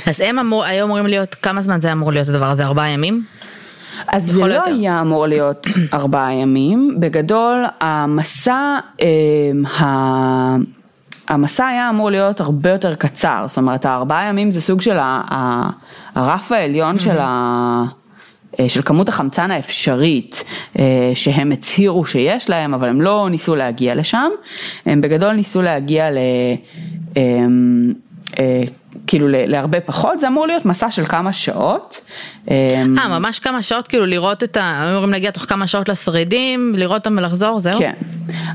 אז 0.06 0.20
הם 0.20 0.38
אמור, 0.38 0.64
היו 0.64 0.84
אמורים 0.86 1.06
להיות, 1.06 1.34
כמה 1.34 1.62
זמן 1.62 1.80
זה 1.80 1.92
אמור 1.92 2.12
להיות 2.12 2.28
הדבר 2.28 2.50
הזה? 2.50 2.64
ארבעה 2.64 2.90
ימים? 2.90 3.24
אז 4.08 4.24
זה 4.24 4.46
לא 4.46 4.54
יותר. 4.54 4.70
היה 4.70 5.00
אמור 5.00 5.26
להיות 5.26 5.66
ארבעה 5.94 6.34
ימים, 6.34 6.96
בגדול 7.00 7.64
המסע, 7.80 8.78
אה, 9.00 9.06
המסע 11.28 11.66
היה 11.66 11.90
אמור 11.90 12.10
להיות 12.10 12.40
הרבה 12.40 12.70
יותר 12.70 12.94
קצר, 12.94 13.44
זאת 13.48 13.56
אומרת 13.56 13.84
הארבעה 13.84 14.28
ימים 14.28 14.50
זה 14.50 14.60
סוג 14.60 14.80
של 14.80 14.98
הרף 16.14 16.52
העליון 16.52 16.98
של 16.98 17.18
ה... 17.20 17.84
אה, 18.60 18.68
של 18.68 18.82
כמות 18.82 19.08
החמצן 19.08 19.50
האפשרית 19.50 20.44
אה, 20.78 21.12
שהם 21.14 21.52
הצהירו 21.52 22.04
שיש 22.04 22.50
להם, 22.50 22.74
אבל 22.74 22.88
הם 22.88 23.00
לא 23.00 23.28
ניסו 23.30 23.56
להגיע 23.56 23.94
לשם, 23.94 24.28
הם 24.86 25.00
בגדול 25.00 25.32
ניסו 25.32 25.62
להגיע 25.62 26.10
ל... 26.10 26.18
כאילו 29.06 29.26
להרבה 29.30 29.80
פחות, 29.80 30.20
זה 30.20 30.28
אמור 30.28 30.46
להיות 30.46 30.64
מסע 30.64 30.90
של 30.90 31.04
כמה 31.04 31.32
שעות. 31.32 32.00
אה, 32.50 32.84
ממש 33.08 33.38
כמה 33.38 33.62
שעות, 33.62 33.88
כאילו 33.88 34.06
לראות 34.06 34.42
את 34.42 34.56
ה... 34.56 34.90
אמורים 34.92 35.12
להגיע 35.12 35.30
תוך 35.30 35.42
כמה 35.42 35.66
שעות 35.66 35.88
לשרידים, 35.88 36.74
לראות 36.76 37.06
אותם 37.06 37.18
ולחזור, 37.18 37.60
זהו? 37.60 37.78
כן. 37.78 37.92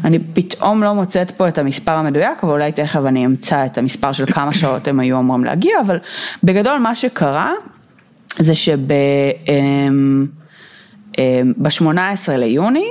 אני 0.03 0.19
פתאום 0.33 0.83
לא 0.83 0.93
מוצאת 0.93 1.31
פה 1.31 1.47
את 1.47 1.57
המספר 1.57 1.91
המדויק, 1.91 2.43
אבל 2.43 2.51
אולי 2.51 2.71
תכף 2.71 3.01
אני 3.05 3.25
אמצא 3.25 3.65
את 3.65 3.77
המספר 3.77 4.11
של 4.11 4.25
כמה 4.25 4.53
שעות 4.53 4.87
הם 4.87 4.99
היו 4.99 5.19
אמורים 5.19 5.43
להגיע, 5.43 5.73
אבל 5.85 5.97
בגדול 6.43 6.77
מה 6.77 6.95
שקרה 6.95 7.51
זה 8.37 8.55
שב... 8.55 8.79
ב-18 11.57 12.31
ליוני, 12.37 12.87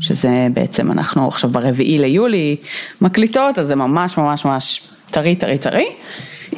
שזה 0.00 0.48
בעצם 0.52 0.92
אנחנו 0.92 1.28
עכשיו 1.28 1.50
ברביעי 1.50 1.98
ליולי 1.98 2.56
מקליטות, 3.00 3.58
אז 3.58 3.66
זה 3.66 3.74
ממש 3.74 4.18
ממש 4.18 4.44
ממש 4.44 4.88
טרי 5.10 5.36
טרי 5.36 5.58
טרי, 5.58 5.86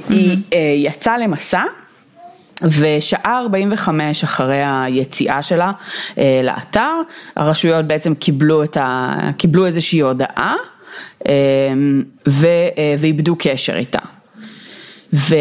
היא 0.08 0.37
אה, 0.52 0.72
יצאה 0.76 1.18
למסע. 1.18 1.62
ושעה 2.62 3.38
45 3.38 4.25
אחרי 4.25 4.62
היציאה 4.64 5.42
שלה 5.42 5.72
אה, 6.18 6.40
לאתר, 6.44 6.92
הרשויות 7.37 7.84
בעצם 7.84 8.14
קיבלו, 8.14 8.64
את 8.64 8.76
ה, 8.76 9.14
קיבלו 9.37 9.66
איזושהי 9.66 10.00
הודעה 10.00 10.54
אה, 11.28 11.32
ואיבדו 12.98 13.37
קשר 13.38 13.76
איתה. 13.76 13.98
ו, 15.12 15.36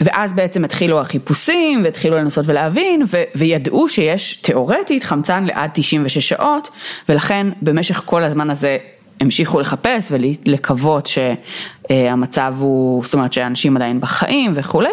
ואז 0.00 0.32
בעצם 0.32 0.64
התחילו 0.64 1.00
החיפושים 1.00 1.84
והתחילו 1.84 2.16
לנסות 2.16 2.46
ולהבין 2.48 3.02
ו, 3.08 3.22
וידעו 3.34 3.88
שיש 3.88 4.34
תיאורטית 4.34 5.04
חמצן 5.04 5.44
לעד 5.44 5.70
96 5.74 6.28
שעות 6.28 6.70
ולכן 7.08 7.46
במשך 7.62 8.02
כל 8.04 8.24
הזמן 8.24 8.50
הזה 8.50 8.78
המשיכו 9.20 9.60
לחפש 9.60 10.12
ולקוות 10.12 11.06
שהמצב 11.06 12.54
הוא, 12.58 13.04
זאת 13.04 13.14
אומרת 13.14 13.32
שאנשים 13.32 13.76
עדיין 13.76 14.00
בחיים 14.00 14.52
וכולי, 14.54 14.90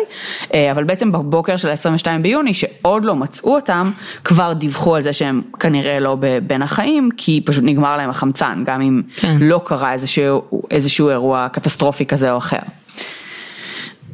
אבל 0.71 0.83
בעצם 0.83 1.11
בבוקר 1.11 1.57
של 1.57 1.69
ה-22 1.69 2.21
ביוני 2.21 2.53
שעוד 2.53 3.05
לא 3.05 3.15
מצאו 3.15 3.55
אותם, 3.55 3.91
כבר 4.23 4.53
דיווחו 4.53 4.95
על 4.95 5.01
זה 5.01 5.13
שהם 5.13 5.41
כנראה 5.59 5.99
לא 5.99 6.17
בין 6.47 6.61
החיים, 6.61 7.09
כי 7.17 7.41
פשוט 7.45 7.63
נגמר 7.63 7.97
להם 7.97 8.09
החמצן, 8.09 8.63
גם 8.65 8.81
אם 8.81 9.01
כן. 9.15 9.37
לא 9.39 9.61
קרה 9.65 9.93
איזשהו, 9.93 10.41
איזשהו 10.71 11.09
אירוע 11.09 11.47
קטסטרופי 11.51 12.05
כזה 12.05 12.31
או 12.31 12.37
אחר. 12.37 12.57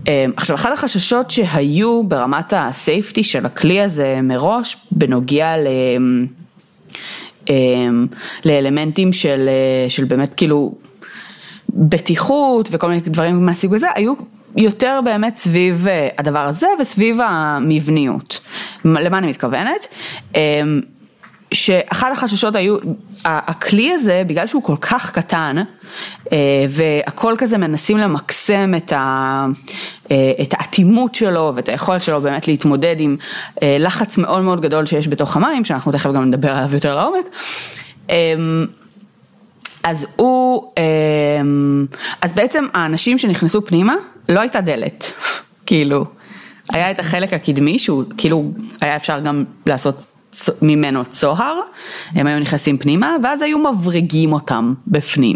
אמ, 0.09 0.31
עכשיו 0.37 0.55
אחד 0.55 0.71
החששות 0.71 1.31
שהיו 1.31 2.03
ברמת 2.03 2.53
הסייפטי 2.57 3.23
של 3.23 3.45
הכלי 3.45 3.81
הזה 3.81 4.19
מראש 4.23 4.77
בנוגע 4.91 5.57
ל... 5.57 5.67
אמ, 7.49 8.07
לאלמנטים 8.45 9.13
של, 9.13 9.49
של 9.89 10.03
באמת 10.03 10.33
כאילו 10.37 10.75
בטיחות 11.69 12.69
וכל 12.71 12.87
מיני 12.87 13.01
דברים 13.01 13.45
מהסוג 13.45 13.75
הזה, 13.75 13.87
היו 13.95 14.13
יותר 14.57 14.99
באמת 15.05 15.37
סביב 15.37 15.87
אה, 15.87 16.07
הדבר 16.17 16.39
הזה 16.39 16.67
וסביב 16.81 17.17
המבניות. 17.21 18.39
למה 18.85 19.17
אני 19.17 19.27
מתכוונת? 19.27 19.87
אמ, 21.49 21.53
שאחד 21.53 22.11
החששות 22.11 22.55
היו, 22.55 22.77
הכלי 23.25 23.91
הזה, 23.91 24.23
בגלל 24.27 24.47
שהוא 24.47 24.63
כל 24.63 24.75
כך 24.81 25.11
קטן, 25.11 25.55
אה, 26.31 26.65
והכל 26.69 27.35
כזה 27.37 27.57
מנסים 27.57 27.97
למקסם 27.97 28.73
את, 28.77 28.91
ה, 28.91 29.45
אה, 30.11 30.31
את 30.41 30.53
האטימות 30.57 31.15
שלו 31.15 31.51
ואת 31.55 31.69
היכולת 31.69 32.03
שלו 32.03 32.21
באמת 32.21 32.47
להתמודד 32.47 32.95
עם 32.99 33.17
אה, 33.63 33.77
לחץ 33.79 34.17
מאוד 34.17 34.41
מאוד 34.41 34.61
גדול 34.61 34.85
שיש 34.85 35.07
בתוך 35.07 35.35
המים, 35.35 35.65
שאנחנו 35.65 35.91
תכף 35.91 36.11
גם 36.11 36.25
נדבר 36.25 36.51
עליו 36.51 36.73
יותר 36.73 36.95
לעומק. 36.95 37.25
אז 39.83 40.07
הוא, 40.15 40.71
אז 42.21 42.33
בעצם 42.33 42.65
האנשים 42.73 43.17
שנכנסו 43.17 43.65
פנימה, 43.65 43.95
לא 44.29 44.39
הייתה 44.39 44.61
דלת, 44.61 45.13
כאילו, 45.65 46.05
היה 46.73 46.91
את 46.91 46.99
החלק 46.99 47.33
הקדמי 47.33 47.79
שהוא 47.79 48.03
כאילו 48.17 48.51
היה 48.81 48.95
אפשר 48.95 49.19
גם 49.19 49.43
לעשות 49.65 50.08
ממנו 50.61 51.05
צוהר, 51.05 51.59
הם 52.11 52.27
היו 52.27 52.39
נכנסים 52.39 52.77
פנימה, 52.77 53.15
ואז 53.23 53.41
היו 53.41 53.57
מבריגים 53.59 54.33
אותם 54.33 54.73
בפנים, 54.87 55.35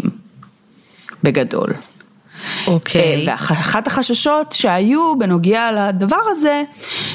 בגדול. 1.22 1.70
אוקיי. 2.66 3.26
Okay. 3.26 3.28
אה, 3.28 3.32
ואחת 3.32 3.86
החששות 3.86 4.52
שהיו 4.52 5.18
בנוגע 5.18 5.70
לדבר 5.72 6.20
הזה, 6.26 6.62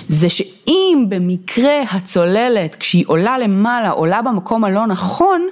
זה 0.08 0.30
שאם 0.30 1.06
במקרה 1.10 1.82
הצוללת, 1.92 2.76
כשהיא 2.76 3.04
עולה 3.08 3.38
למעלה, 3.38 3.90
עולה 3.90 4.22
במקום 4.22 4.64
הלא 4.64 4.88
נכון, 4.88 5.48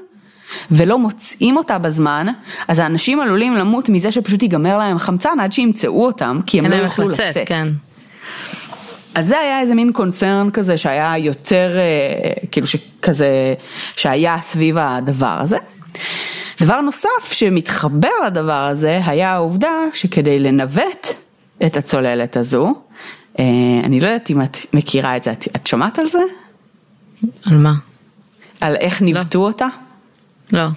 ולא 0.72 1.00
מוצאים 1.00 1.58
אותה 1.58 1.78
בזמן, 1.78 2.28
אז 2.68 2.80
האנשים 2.80 3.20
עלולים 3.20 3.56
למות 3.56 3.90
מזה 3.90 4.12
שפשוט 4.12 4.44
ייגמר 4.44 4.78
להם 4.78 4.98
חמצן 4.98 5.40
עד 5.40 5.52
שימצאו 5.52 6.06
אותם, 6.06 6.40
כי 6.46 6.60
הם 6.60 6.66
לא 6.66 6.76
יוכלו 6.76 7.10
לצאת. 7.10 7.28
לצאת. 7.30 7.48
כן. 7.48 7.68
אז 9.18 9.28
זה 9.28 9.40
היה 9.40 9.60
איזה 9.60 9.76
מין 9.76 9.92
קונצרן 9.92 10.50
כזה 10.54 10.78
שהיה 10.78 11.18
יותר, 11.18 11.78
אה, 11.78 12.34
כאילו 12.52 12.68
שכזה, 12.68 13.54
שהיה 13.96 14.38
סביב 14.42 14.78
הדבר 14.78 15.38
הזה. 15.40 15.58
דבר 16.62 16.82
נוסף 16.82 17.32
שמתחבר 17.32 18.10
לדבר 18.28 18.54
הזה 18.54 19.02
היה 19.06 19.34
העובדה 19.34 19.70
שכדי 19.94 20.40
לנווט 20.40 21.08
את 21.66 21.78
הצוללת 21.78 22.38
הזו, 22.38 22.74
אה, 23.40 23.46
אני 23.84 24.00
לא 24.00 24.08
יודעת 24.08 24.30
אם 24.30 24.42
את 24.42 24.58
מכירה 24.74 25.18
את 25.18 25.24
זה, 25.24 25.32
את, 25.32 25.48
את 25.56 25.68
שמעת 25.68 26.00
על 26.00 26.08
זה? 26.08 26.20
על 27.46 27.58
מה? 27.58 27.74
על 28.62 28.76
איך 28.76 29.02
ניווטו 29.02 29.40
לא. 29.40 29.48
אותה? 29.48 29.68
לא. 30.52 30.68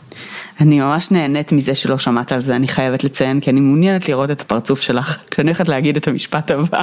אני 0.61 0.81
ממש 0.81 1.11
נהנית 1.11 1.53
מזה 1.53 1.75
שלא 1.75 1.99
שמעת 1.99 2.33
על 2.33 2.41
זה, 2.41 2.57
אני 2.57 2.69
חייבת 2.69 3.05
לציין, 3.05 3.41
כי 3.41 3.51
אני 3.51 3.61
מעוניינת 3.61 4.09
לראות 4.09 4.31
את 4.31 4.41
הפרצוף 4.41 4.81
שלך 4.81 5.19
כשאני 5.31 5.49
הולכת 5.49 5.69
להגיד 5.69 5.97
את 5.97 6.09
המשפט 6.09 6.51
הבא. 6.51 6.83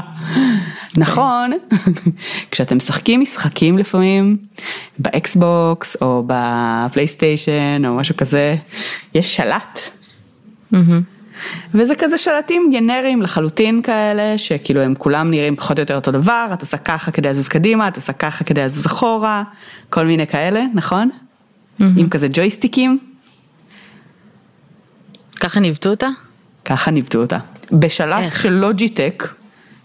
נכון, 0.97 1.51
כשאתם 2.51 2.77
משחקים 2.77 3.21
משחקים 3.21 3.77
לפעמים, 3.77 4.37
באקסבוקס 4.99 5.97
או 6.01 6.23
בפלייסטיישן 6.27 7.81
או 7.87 7.95
משהו 7.95 8.17
כזה, 8.17 8.55
יש 9.15 9.35
שלט. 9.35 9.79
וזה 11.73 11.95
כזה 11.95 12.17
שלטים 12.17 12.69
גנריים 12.73 13.21
לחלוטין 13.21 13.81
כאלה, 13.81 14.37
שכאילו 14.37 14.81
הם 14.81 14.95
כולם 14.95 15.31
נראים 15.31 15.55
פחות 15.55 15.77
או 15.77 15.81
יותר 15.81 15.95
אותו 15.95 16.11
דבר, 16.11 16.49
את 16.53 16.61
עושה 16.61 16.77
ככה 16.77 17.11
כדי 17.11 17.29
לזוז 17.29 17.47
קדימה, 17.47 17.87
את 17.87 17.95
עושה 17.95 18.13
ככה 18.13 18.43
כדי 18.43 18.65
לזוז 18.65 18.85
אחורה, 18.85 19.43
כל 19.89 20.05
מיני 20.05 20.27
כאלה, 20.27 20.65
נכון? 20.73 21.09
עם 21.97 22.09
כזה 22.09 22.27
ג'ויסטיקים. 22.33 22.99
ככה 25.37 25.59
ניווטו 25.59 25.89
אותה? 25.89 26.07
ככה 26.65 26.91
ניווטו 26.91 27.19
אותה. 27.19 27.37
בשלט 27.71 28.23
איך? 28.23 28.41
של 28.41 28.53
לוג'יטק, 28.53 29.27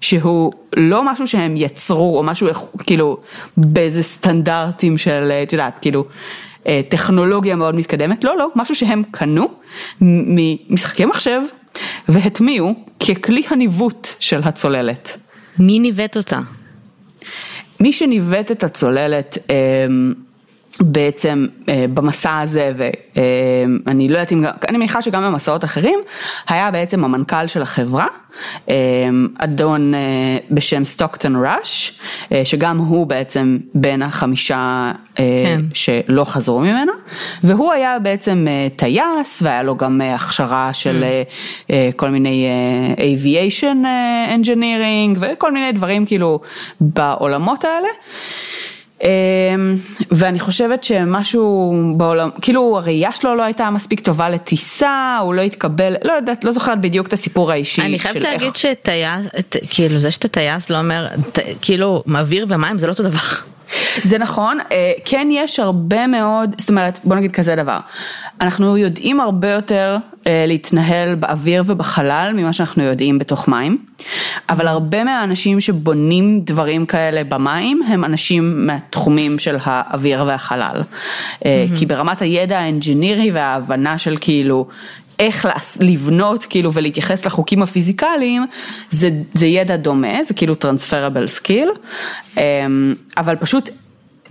שהוא 0.01 0.53
לא 0.77 1.12
משהו 1.12 1.27
שהם 1.27 1.57
יצרו, 1.57 2.19
או 2.19 2.23
משהו 2.23 2.49
כאילו 2.79 3.19
באיזה 3.57 4.03
סטנדרטים 4.03 4.99
של, 4.99 5.33
את 5.43 5.53
יודעת, 5.53 5.79
כאילו, 5.81 6.05
אה, 6.67 6.81
טכנולוגיה 6.88 7.57
מאוד 7.57 7.75
מתקדמת, 7.75 8.25
לא, 8.25 8.37
לא, 8.37 8.49
משהו 8.57 8.75
שהם 8.75 9.03
קנו 9.11 9.49
ממשחקי 10.01 11.05
מחשב 11.05 11.41
והטמיעו 12.09 12.75
ככלי 13.01 13.43
הניווט 13.51 14.09
של 14.21 14.41
הצוללת. 14.45 15.19
מי 15.59 15.79
ניווט 15.79 16.17
אותה? 16.17 16.41
מי 17.81 17.93
שניווט 17.93 18.51
את 18.51 18.65
הצוללת, 18.65 19.38
אמ, 19.51 20.15
בעצם 20.81 21.47
אה, 21.69 21.85
במסע 21.95 22.39
הזה, 22.39 22.73
ואני 23.87 24.09
לא 24.09 24.15
יודעת 24.15 24.33
אם, 24.33 24.45
אני 24.69 24.79
מניחה 24.79 25.03
שגם 25.03 25.23
במסעות 25.25 25.65
אחרים, 25.65 25.99
היה 26.49 26.71
בעצם 26.71 27.05
המנכ"ל 27.05 27.47
של 27.47 27.63
החברה, 27.63 28.07
אה, 28.69 28.75
אדון 29.39 29.95
אה, 29.95 30.01
בשם 30.51 30.85
סטוקטון 30.85 31.45
ראש, 31.47 32.01
שגם 32.45 32.79
הוא 32.79 33.07
בעצם 33.07 33.59
בין 33.75 34.03
החמישה 34.03 34.93
כן. 35.15 35.61
שלא 35.75 36.25
חזרו 36.25 36.61
ממנה, 36.61 36.93
והוא 37.45 37.73
היה 37.73 37.99
בעצם 37.99 38.47
טייס, 38.77 39.43
והיה 39.43 39.63
לו 39.63 39.77
גם 39.77 40.01
הכשרה 40.01 40.71
של 40.73 41.05
mm. 41.05 41.73
כל 41.97 42.09
מיני 42.09 42.47
aviation 42.97 43.85
engineering 44.41 45.19
וכל 45.21 45.53
מיני 45.53 45.73
דברים 45.73 46.07
כאילו 46.07 46.41
בעולמות 46.81 47.65
האלה. 47.65 47.89
אמ, 49.03 49.09
ואני 50.11 50.41
חושבת 50.41 50.85
שמשהו 50.85 51.75
בעולם, 51.97 52.31
כאילו 52.41 52.79
הראייה 52.79 53.12
שלו 53.12 53.35
לא 53.35 53.43
הייתה 53.43 53.71
מספיק 53.71 54.01
טובה 54.01 54.29
לטיסה, 54.29 55.19
הוא 55.23 55.35
לא 55.35 55.43
התקבל, 55.43 55.95
לא 56.05 56.12
יודעת, 56.12 56.45
לא 56.45 56.53
זוכרת 56.53 56.81
בדיוק 56.81 57.07
את 57.07 57.12
הסיפור 57.12 57.53
האישי. 57.53 57.83
אני 57.83 57.99
חייבת 57.99 58.23
להגיד 58.23 58.49
איך... 58.49 58.57
שטייס, 58.57 59.27
כאילו 59.71 60.01
זה 60.01 60.11
שאתה 60.11 60.29
טייס 60.29 60.71
לא 60.71 60.79
אומר, 60.79 61.07
כאילו 61.61 62.03
אוויר 62.15 62.47
ומים 62.49 62.79
זה 62.79 62.87
לא 62.87 62.93
אותו 62.93 63.03
דבר. 63.03 63.19
זה 64.03 64.19
נכון, 64.19 64.59
אה, 64.73 64.93
כן 65.05 65.29
יש 65.31 65.61
הרבה 65.61 66.07
מאוד, 66.07 66.55
זאת 66.59 66.71
אומרת, 66.71 66.99
בוא 67.05 67.17
נגיד 67.17 67.33
כזה 67.33 67.57
דבר, 67.57 67.79
אנחנו 68.41 68.77
יודעים 68.79 69.21
הרבה 69.21 69.51
יותר 69.51 69.97
אה, 70.27 70.45
להתנהל 70.47 71.15
באוויר 71.15 71.65
ובחלל 71.67 72.33
ממה 72.37 72.53
שאנחנו 72.53 72.83
יודעים 72.83 73.19
בתוך 73.19 73.49
מים, 73.49 73.79
אבל 74.49 74.69
הרבה 74.69 75.05
מהאנשים 75.05 75.61
שבונים 75.61 76.41
דברים 76.45 76.87
כאלה 76.87 77.25
במים 77.25 77.83
הם 77.89 78.05
אנשים 78.05 78.67
מהתחומים 78.67 79.39
של 79.39 79.57
האוויר 79.63 80.25
והחלל, 80.27 80.83
mm-hmm. 80.83 81.45
כי 81.79 81.87
ברמת 81.87 82.23
הידע 82.23 82.59
ה 82.59 82.65
engineering 82.65 83.31
וההבנה 83.31 83.99
של 83.99 84.17
כאילו 84.21 84.67
איך 85.18 85.48
לבנות 85.81 86.44
כאילו 86.44 86.72
ולהתייחס 86.72 87.27
לחוקים 87.27 87.62
הפיזיקליים 87.62 88.46
זה, 88.88 89.11
זה 89.33 89.46
ידע 89.46 89.77
דומה, 89.77 90.25
זה 90.25 90.35
כאילו 90.35 90.55
transferable 90.55 91.27
skill, 91.29 91.69
אבל 93.16 93.37
פשוט 93.40 93.70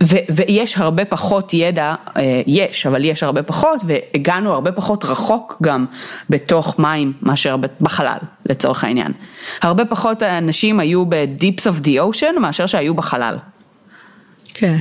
ו- 0.02 0.24
ויש 0.30 0.78
הרבה 0.78 1.04
פחות 1.04 1.54
ידע, 1.54 1.94
אה, 2.16 2.42
יש, 2.46 2.86
אבל 2.86 3.04
יש 3.04 3.22
הרבה 3.22 3.42
פחות, 3.42 3.80
והגענו 3.86 4.52
הרבה 4.52 4.72
פחות 4.72 5.04
רחוק 5.04 5.56
גם 5.62 5.86
בתוך 6.30 6.78
מים 6.78 7.12
מאשר 7.22 7.56
בחלל, 7.80 8.18
לצורך 8.46 8.84
העניין. 8.84 9.12
הרבה 9.62 9.84
פחות 9.84 10.22
אנשים 10.22 10.80
היו 10.80 11.06
ב-Deeps 11.06 11.62
of 11.62 11.86
the 11.86 11.90
Ocean 11.90 12.40
מאשר 12.40 12.66
שהיו 12.66 12.94
בחלל. 12.94 13.36
כן. 14.54 14.78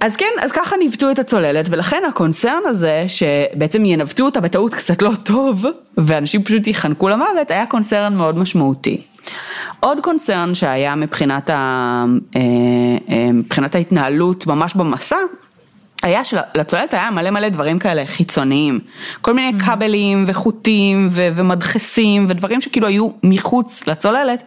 אז 0.00 0.16
כן, 0.16 0.26
אז 0.40 0.52
ככה 0.52 0.76
ניווטו 0.76 1.10
את 1.10 1.18
הצוללת, 1.18 1.66
ולכן 1.70 2.02
הקונצרן 2.08 2.62
הזה, 2.66 3.04
שבעצם 3.08 3.84
ינווטו 3.84 4.24
אותה 4.24 4.40
בטעות 4.40 4.74
קצת 4.74 5.02
לא 5.02 5.10
טוב, 5.22 5.64
ואנשים 5.98 6.42
פשוט 6.42 6.66
ייחנקו 6.66 7.08
למוות, 7.08 7.50
היה 7.50 7.66
קונצרן 7.66 8.14
מאוד 8.14 8.38
משמעותי. 8.38 9.02
עוד 9.80 9.98
קונצרן 10.00 10.54
שהיה 10.54 10.94
מבחינת, 10.94 11.50
ה, 11.50 12.04
אה, 12.36 12.40
אה, 13.10 13.32
מבחינת 13.32 13.74
ההתנהלות 13.74 14.46
ממש 14.46 14.74
במסע, 14.74 15.16
היה 16.02 16.24
שלצוללת 16.24 16.94
היה 16.94 17.10
מלא 17.10 17.30
מלא 17.30 17.48
דברים 17.48 17.78
כאלה 17.78 18.06
חיצוניים, 18.06 18.80
כל 19.20 19.34
מיני 19.34 19.58
mm-hmm. 19.58 19.64
כבלים 19.64 20.24
וחוטים 20.26 21.08
ו- 21.12 21.28
ומדחסים 21.34 22.26
ודברים 22.28 22.60
שכאילו 22.60 22.86
היו 22.86 23.08
מחוץ 23.22 23.86
לצוללת, 23.86 24.42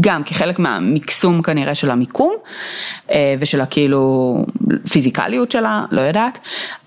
גם 0.00 0.24
כחלק 0.24 0.58
מהמקסום 0.58 1.42
כנראה 1.42 1.74
של 1.74 1.90
המיקום 1.90 2.34
אה, 3.10 3.34
ושל 3.38 3.60
הכאילו 3.60 4.36
פיזיקליות 4.90 5.50
שלה, 5.50 5.84
לא 5.90 6.00
יודעת, 6.00 6.38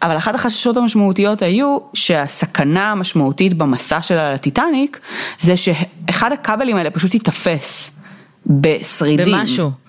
אבל 0.02 0.18
אחת 0.18 0.36
החששות 0.36 0.78
המשמעותיות 0.78 1.42
היו 1.42 1.78
שהסכנה 1.94 2.92
המשמעותית 2.92 3.54
במסע 3.54 4.02
שלה 4.02 4.34
לטיטניק 4.34 5.00
זה 5.40 5.54
שאחד 5.58 6.32
הכבלים 6.32 6.78
האלה 6.78 6.90
פשוט 6.92 7.14
ייתפס 7.14 8.02
בשרידים. 8.48 9.38
במשהו. 9.38 9.89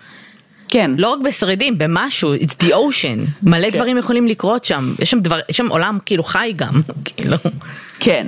כן. 0.70 0.90
לא 0.98 1.12
רק 1.12 1.18
בשרידים, 1.20 1.78
במשהו, 1.78 2.34
it's 2.34 2.64
the 2.64 2.68
ocean, 2.68 3.30
מלא 3.42 3.70
כן. 3.70 3.76
דברים 3.76 3.98
יכולים 3.98 4.28
לקרות 4.28 4.64
שם, 4.64 4.92
יש 4.98 5.10
שם, 5.10 5.20
דבר, 5.20 5.40
יש 5.48 5.56
שם 5.56 5.68
עולם 5.68 5.98
כאילו 6.06 6.22
חי 6.22 6.52
גם, 6.56 6.72
כאילו. 7.04 7.36
כן, 8.00 8.26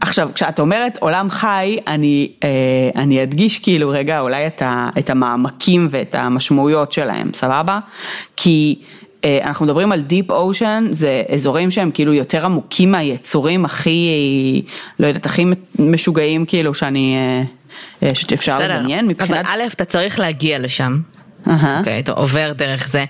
עכשיו 0.00 0.30
כשאת 0.34 0.60
אומרת 0.60 0.98
עולם 1.00 1.30
חי, 1.30 1.78
אני, 1.86 2.32
אה, 2.44 2.48
אני 2.96 3.22
אדגיש 3.22 3.58
כאילו 3.58 3.88
רגע 3.88 4.20
אולי 4.20 4.46
את, 4.46 4.62
ה, 4.62 4.88
את 4.98 5.10
המעמקים 5.10 5.88
ואת 5.90 6.14
המשמעויות 6.14 6.92
שלהם, 6.92 7.30
סבבה? 7.34 7.78
כי 8.36 8.78
אה, 9.24 9.38
אנחנו 9.44 9.66
מדברים 9.66 9.92
על 9.92 10.02
Deep 10.10 10.30
Ocean, 10.30 10.84
זה 10.90 11.22
אזורים 11.34 11.70
שהם 11.70 11.90
כאילו 11.90 12.14
יותר 12.14 12.44
עמוקים 12.44 12.92
מהיצורים 12.92 13.64
הכי, 13.64 14.62
לא 14.98 15.06
יודעת, 15.06 15.26
הכי 15.26 15.44
משוגעים 15.78 16.46
כאילו 16.46 16.74
שאני, 16.74 17.16
אה, 18.02 18.14
שאפשר 18.14 18.58
לדמיין 18.58 19.06
מבחינת... 19.06 19.46
אבל 19.46 19.62
א', 19.62 19.66
אתה 19.72 19.84
צריך 19.84 20.20
להגיע 20.20 20.58
לשם. 20.58 21.00
אוקיי, 21.46 22.00
אתה 22.00 22.12
עובר 22.12 22.52
דרך 22.56 22.88
זה. 22.88 23.04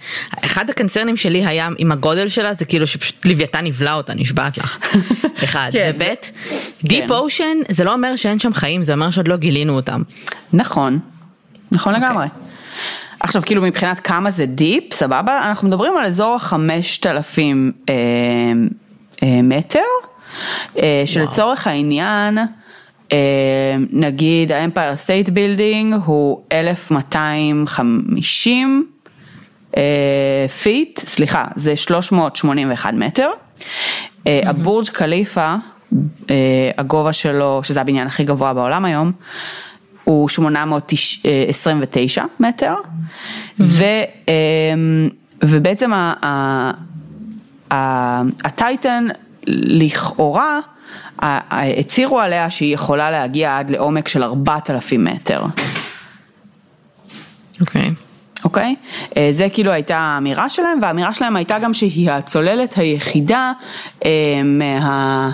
אחד 0.45 0.71
הקונצרנים 0.71 1.17
שלי 1.17 1.47
היה 1.47 1.69
עם 1.79 1.93
הגודל 1.93 2.29
שלה, 2.29 2.55
זה 2.55 2.65
כאילו 2.65 2.87
שפשוט 2.87 3.27
לוויתן 3.27 3.65
בלע 3.65 3.93
אותה, 3.95 4.15
נשבעת 4.15 4.59
לך. 4.59 4.79
אחד. 5.45 5.71
כן. 5.73 5.93
וב', 5.95 6.33
deep 6.85 7.11
ocean 7.11 7.59
זה 7.69 7.85
לא 7.85 7.93
אומר 7.93 8.17
שאין 8.17 8.39
שם 8.39 8.55
חיים, 8.55 8.83
זה 8.83 8.93
אומר 8.93 9.11
שעוד 9.11 9.29
לא 9.29 9.37
גילינו 9.37 9.77
אותם. 9.77 10.03
נכון, 10.53 10.99
נכון 11.73 11.95
אוקיי. 11.95 12.09
לגמרי. 12.09 12.27
עכשיו 13.21 13.43
כאילו 13.43 13.63
מבחינת 13.63 14.01
כמה 14.01 14.31
זה 14.31 14.47
deep, 14.47 14.95
סבבה? 14.95 15.49
אנחנו 15.49 15.69
מדברים 15.69 15.97
על 15.97 16.05
אזור 16.05 16.37
החמשת 16.37 17.07
אלפים 17.07 17.73
אה, 17.89 17.95
אה, 19.23 19.41
מטר, 19.43 19.79
אה, 20.79 21.03
שלצורך 21.07 21.67
העניין, 21.67 22.39
נגיד 23.91 24.53
האמפייר 24.53 24.97
סטייט 24.97 25.29
בילדינג 25.29 25.95
הוא 26.05 26.43
1250 26.53 28.87
feet, 30.63 31.01
סליחה, 31.07 31.45
זה 31.57 31.77
381 31.77 32.95
מטר. 32.95 33.29
אה, 34.27 34.41
הבורג' 34.45 34.89
חליפה, 34.89 35.55
אה, 36.31 36.71
הגובה 36.79 37.13
שלו, 37.13 37.61
שזה 37.65 37.81
הבניין 37.81 38.07
הכי 38.07 38.25
גבוה 38.25 38.55
בעולם 38.55 38.85
היום, 38.85 39.13
הוא 40.05 40.29
829 40.29 42.25
מטר, 42.41 42.75
ו, 43.61 43.85
ובעצם 45.45 45.91
הטייטן 48.45 49.07
לכאורה, 49.47 50.61
הצהירו 51.23 52.21
עליה 52.21 52.51
שהיא 52.51 52.75
יכולה 52.75 53.11
להגיע 53.11 53.59
עד 53.59 53.71
לעומק 53.71 54.09
של 54.09 54.23
4,000 54.23 55.05
מטר. 55.05 55.43
אוקיי. 57.61 57.83
Okay. 57.83 58.09
אוקיי? 58.45 58.75
Okay? 58.85 59.19
זה 59.31 59.47
כאילו 59.53 59.73
הייתה 59.73 59.97
האמירה 59.97 60.49
שלהם, 60.49 60.79
והאמירה 60.83 61.15
שלהם 61.15 61.37
הייתה 61.37 61.59
גם 61.59 61.75
שהיא 61.75 62.11
הצוללת 62.11 62.75
היחידה 62.79 63.53
אה, 64.05 64.41
מה... 64.45 65.31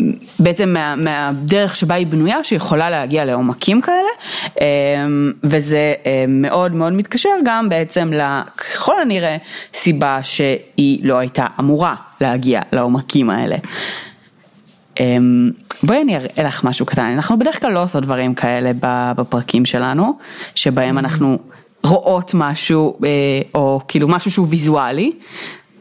אה, 0.00 0.04
בעצם 0.38 0.68
מה, 0.68 0.96
מהדרך 0.96 1.76
שבה 1.76 1.94
היא 1.94 2.06
בנויה 2.06 2.44
שיכולה 2.44 2.90
להגיע 2.90 3.24
לעומקים 3.24 3.80
כאלה 3.80 4.08
וזה 5.42 5.94
מאוד 6.28 6.74
מאוד 6.74 6.92
מתקשר 6.92 7.30
גם 7.44 7.68
בעצם 7.68 8.10
ככל 8.56 9.00
הנראה 9.00 9.36
סיבה 9.74 10.18
שהיא 10.22 11.00
לא 11.02 11.18
הייתה 11.18 11.46
אמורה 11.60 11.94
להגיע 12.20 12.60
לעומקים 12.72 13.30
האלה. 13.30 13.56
אמ, 15.00 15.50
בואי 15.82 16.02
אני 16.02 16.16
אראה 16.16 16.28
לך 16.36 16.64
משהו 16.64 16.86
קטן, 16.86 17.10
אנחנו 17.10 17.38
בדרך 17.38 17.60
כלל 17.60 17.72
לא 17.72 17.82
עושות 17.82 18.02
דברים 18.02 18.34
כאלה 18.34 18.70
בפרקים 19.16 19.64
שלנו, 19.64 20.18
שבהם 20.54 20.96
mm-hmm. 20.96 21.00
אנחנו 21.00 21.38
רואות 21.84 22.30
משהו, 22.34 22.98
אה, 23.04 23.08
או 23.54 23.80
כאילו 23.88 24.08
משהו 24.08 24.30
שהוא 24.30 24.46
ויזואלי, 24.50 25.12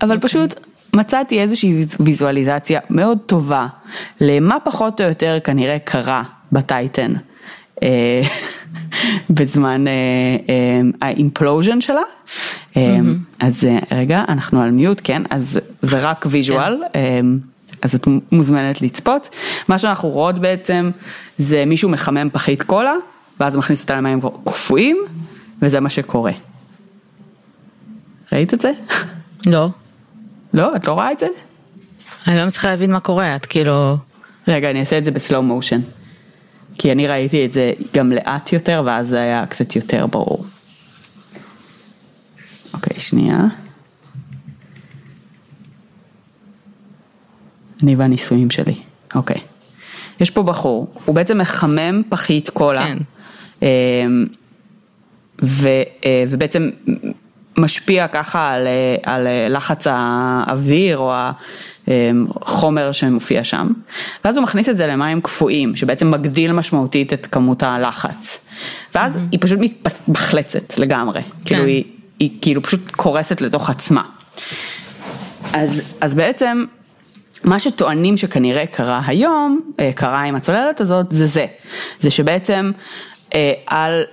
אבל 0.01 0.15
אוקיי. 0.15 0.29
פשוט 0.29 0.66
מצאתי 0.97 1.41
איזושהי 1.41 1.85
ויזואליזציה 1.99 2.79
מאוד 2.89 3.17
טובה 3.25 3.67
למה 4.21 4.57
פחות 4.63 5.01
או 5.01 5.05
יותר 5.05 5.37
כנראה 5.43 5.79
קרה 5.79 6.23
בטייטן. 6.51 7.13
אה, 7.83 8.21
בזמן 9.37 9.85
ה 11.01 11.09
implosion 11.09 11.81
שלה. 11.81 12.01
אז 13.39 13.63
אה, 13.63 13.79
רגע, 13.91 14.23
אנחנו 14.27 14.61
על 14.61 14.71
mute, 14.71 15.01
כן, 15.03 15.21
אז 15.29 15.59
זה 15.81 15.99
רק 15.99 16.25
visual, 16.29 16.83
כן. 16.93 16.99
אמ, 16.99 17.39
אז 17.81 17.95
את 17.95 18.07
מוזמנת 18.31 18.81
לצפות. 18.81 19.29
מה 19.67 19.79
שאנחנו 19.79 20.09
רואות 20.09 20.39
בעצם 20.39 20.91
זה 21.37 21.65
מישהו 21.65 21.89
מחמם 21.89 22.29
פחית 22.33 22.63
קולה, 22.63 22.93
ואז 23.39 23.55
מכניס 23.55 23.81
אותה 23.81 23.95
למים 23.95 24.19
קפואים, 24.43 24.97
וזה 25.61 25.79
מה 25.79 25.89
שקורה. 25.89 26.31
ראית 28.31 28.53
את 28.53 28.61
זה? 28.61 28.71
לא. 29.45 29.69
לא? 30.57 30.75
את 30.75 30.87
לא 30.87 30.93
רואה 30.93 31.11
את 31.11 31.19
זה? 31.19 31.27
אני 32.27 32.37
לא 32.37 32.45
מצליחה 32.45 32.67
להבין 32.67 32.91
מה 32.91 32.99
קורה, 32.99 33.35
את 33.35 33.45
כאילו... 33.45 33.97
רגע, 34.47 34.69
אני 34.69 34.79
אעשה 34.79 34.97
את 34.97 35.05
זה 35.05 35.11
בסלואו 35.11 35.43
מושן. 35.43 35.81
כי 36.77 36.91
אני 36.91 37.07
ראיתי 37.07 37.45
את 37.45 37.51
זה 37.51 37.73
גם 37.93 38.11
לאט 38.11 38.53
יותר, 38.53 38.83
ואז 38.85 39.07
זה 39.07 39.21
היה 39.21 39.45
קצת 39.45 39.75
יותר 39.75 40.07
ברור. 40.07 40.45
אוקיי, 42.73 42.99
שנייה. 42.99 43.39
אני 47.83 47.95
והניסויים 47.95 48.49
שלי, 48.49 48.75
אוקיי. 49.15 49.41
יש 50.19 50.29
פה 50.29 50.43
בחור, 50.43 50.93
הוא 51.05 51.15
בעצם 51.15 51.37
מחמם 51.37 52.01
פחית 52.09 52.49
קולה. 52.49 52.87
כן. 52.87 52.97
אמ, 53.61 54.25
ו, 55.43 55.67
אה, 56.05 56.23
ובעצם 56.29 56.69
משפיע 57.57 58.07
ככה 58.07 58.53
על, 58.53 58.67
אה, 58.67 59.13
על 59.13 59.27
אה, 59.27 59.47
לחץ 59.49 59.87
האוויר 59.89 60.97
או 60.97 61.13
החומר 62.41 62.91
שמופיע 62.91 63.43
שם, 63.43 63.67
ואז 64.25 64.37
הוא 64.37 64.43
מכניס 64.43 64.69
את 64.69 64.77
זה 64.77 64.87
למים 64.87 65.21
קפואים, 65.21 65.75
שבעצם 65.75 66.11
מגדיל 66.11 66.51
משמעותית 66.51 67.13
את 67.13 67.27
כמות 67.31 67.63
הלחץ, 67.63 68.45
ואז 68.95 69.15
mm-hmm. 69.15 69.19
היא 69.31 69.39
פשוט 69.41 69.59
מתבחלצת 69.59 70.77
לגמרי, 70.77 71.21
כן. 71.21 71.29
כאילו 71.45 71.63
היא, 71.63 71.83
היא 72.19 72.29
כאילו 72.41 72.63
פשוט 72.63 72.91
קורסת 72.91 73.41
לתוך 73.41 73.69
עצמה. 73.69 74.03
אז, 75.53 75.81
אז 76.01 76.15
בעצם 76.15 76.65
מה 77.43 77.59
שטוענים 77.59 78.17
שכנראה 78.17 78.65
קרה 78.65 79.01
היום, 79.05 79.61
אה, 79.79 79.91
קרה 79.95 80.21
עם 80.21 80.35
הצוללת 80.35 80.81
הזאת, 80.81 81.05
זה 81.09 81.25
זה, 81.25 81.45
זה 81.99 82.09
שבעצם 82.09 82.71
על, 83.67 84.03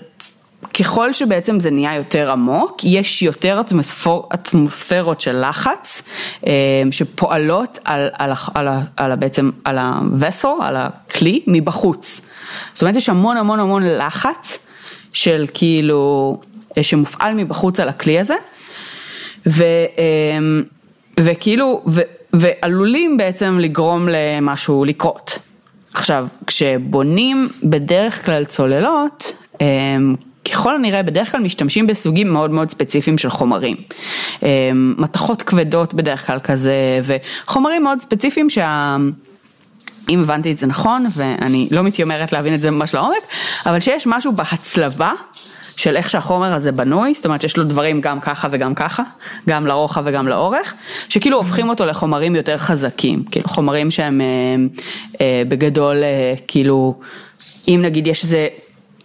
ככל 0.79 1.13
שבעצם 1.13 1.61
זה 1.61 1.71
נהיה 1.71 1.97
יותר 1.97 2.31
עמוק, 2.31 2.77
יש 2.85 3.23
יותר 3.23 3.61
אטמוספר, 3.61 4.21
אטמוספרות 4.35 5.21
של 5.21 5.49
לחץ 5.49 6.03
אה, 6.47 6.53
שפועלות 6.91 7.79
על, 7.85 8.09
על, 8.19 8.33
על, 8.55 8.69
על, 8.97 9.17
בעצם 9.17 9.51
על 9.65 9.79
הווסל, 9.79 10.49
על 10.61 10.77
הכלי, 10.77 11.43
מבחוץ. 11.47 12.21
זאת 12.73 12.83
אומרת 12.83 12.97
יש 12.97 13.09
המון 13.09 13.37
המון 13.37 13.61
המון 13.61 13.83
לחץ 13.87 14.67
של 15.13 15.45
כאילו, 15.55 16.41
שמופעל 16.83 17.35
מבחוץ 17.35 17.81
על 17.81 17.89
הכלי 17.89 18.21
הזה. 18.21 18.37
ו... 19.47 19.65
וכאילו, 21.21 21.83
ו, 21.87 22.01
ועלולים 22.33 23.17
בעצם 23.17 23.59
לגרום 23.59 24.09
למשהו 24.11 24.85
לקרות. 24.85 25.39
עכשיו, 25.95 26.27
כשבונים 26.47 27.49
בדרך 27.63 28.27
כלל 28.27 28.45
צוללות, 28.45 29.33
אמ, 29.61 30.15
ככל 30.45 30.75
הנראה 30.75 31.03
בדרך 31.03 31.33
כלל 31.33 31.41
משתמשים 31.41 31.87
בסוגים 31.87 32.33
מאוד 32.33 32.51
מאוד 32.51 32.71
ספציפיים 32.71 33.19
של 33.19 33.31
חומרים. 33.31 33.77
אמ, 34.43 34.95
מתכות 34.99 35.43
כבדות 35.43 35.95
בדרך 35.95 36.27
כלל 36.27 36.39
כזה, 36.41 37.01
וחומרים 37.03 37.83
מאוד 37.83 38.01
ספציפיים 38.01 38.51
שה... 38.51 38.97
אם 40.09 40.21
הבנתי 40.21 40.53
את 40.53 40.59
זה 40.59 40.67
נכון, 40.67 41.07
ואני 41.15 41.69
לא 41.71 41.83
מתיימרת 41.83 42.33
להבין 42.33 42.55
את 42.55 42.63
זה 42.63 42.71
ממש 42.71 42.95
לעומק, 42.95 43.23
אבל 43.67 43.81
שיש 43.81 44.07
משהו 44.07 44.33
בהצלבה 44.33 45.13
של 45.77 45.97
איך 45.97 46.11
שהחומר 46.11 46.55
הזה 46.55 46.73
בנוי, 46.73 47.15
זאת 47.15 47.25
אומרת 47.25 47.41
שיש 47.41 47.57
לו 47.57 47.65
דברים 47.65 48.01
גם 48.01 48.21
ככה 48.21 48.49
וגם 48.51 48.75
ככה, 48.75 49.03
גם 49.49 49.67
לרוחב 49.67 50.03
וגם 50.07 50.29
לאורך, 50.29 50.75
שכאילו 51.09 51.37
הופכים 51.39 51.69
אותו 51.69 51.87
לחומרים 51.87 52.37
יותר 52.37 52.59
חזקים, 52.59 53.25
כאילו 53.31 53.49
חומרים 53.49 53.91
שהם 53.91 54.21
אה, 54.21 54.27
אה, 55.21 55.43
בגדול 55.49 55.97
אה, 56.03 56.35
כאילו, 56.49 57.01
אם 57.69 57.81
נגיד 57.83 58.07
יש 58.07 58.25
איזה 58.25 58.49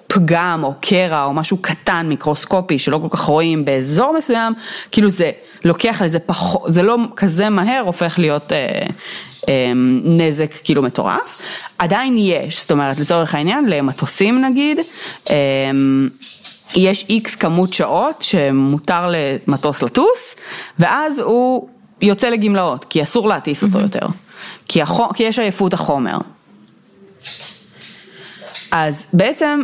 פגם 0.10 0.60
או 0.64 0.74
קרע 0.82 1.24
או 1.24 1.34
משהו 1.34 1.58
קטן 1.58 2.06
מיקרוסקופי 2.10 2.80
שלא 2.80 3.00
כל 3.02 3.18
כך 3.18 3.22
רואים 3.22 3.66
באזור 3.66 4.16
מסוים, 4.18 4.54
כאילו 4.92 5.10
זה 5.10 5.32
לוקח 5.64 6.02
לזה 6.02 6.20
פחות, 6.20 6.62
זה 6.72 6.84
לא 6.84 6.98
כזה 7.16 7.50
מהר 7.50 7.82
הופך 7.86 8.20
להיות 8.20 8.54
אה, 8.54 8.86
אה, 9.50 9.72
נזק 10.04 10.52
כאילו 10.64 10.82
מטורף, 10.84 11.42
עדיין 11.78 12.16
יש, 12.18 12.62
זאת 12.62 12.72
אומרת 12.72 13.00
לצורך 13.00 13.36
העניין 13.36 13.66
למטוסים 13.70 14.46
נגיד, 14.46 14.78
אה, 15.30 15.36
יש 16.76 17.06
איקס 17.10 17.36
כמות 17.36 17.74
שעות 17.74 18.22
שמותר 18.22 19.12
למטוס 19.48 19.84
לטוס, 19.84 20.36
ואז 20.80 21.20
הוא 21.20 21.68
יוצא 22.02 22.30
לגמלאות, 22.30 22.86
כי 22.90 23.04
אסור 23.04 23.28
להטיס 23.28 23.64
אותו 23.64 23.80
יותר, 23.80 24.08
כי, 24.68 24.82
החו, 24.82 25.10
כי 25.14 25.24
יש 25.24 25.40
עייפות 25.40 25.74
החומר. 25.74 26.18
אז 28.72 29.06
בעצם 29.14 29.64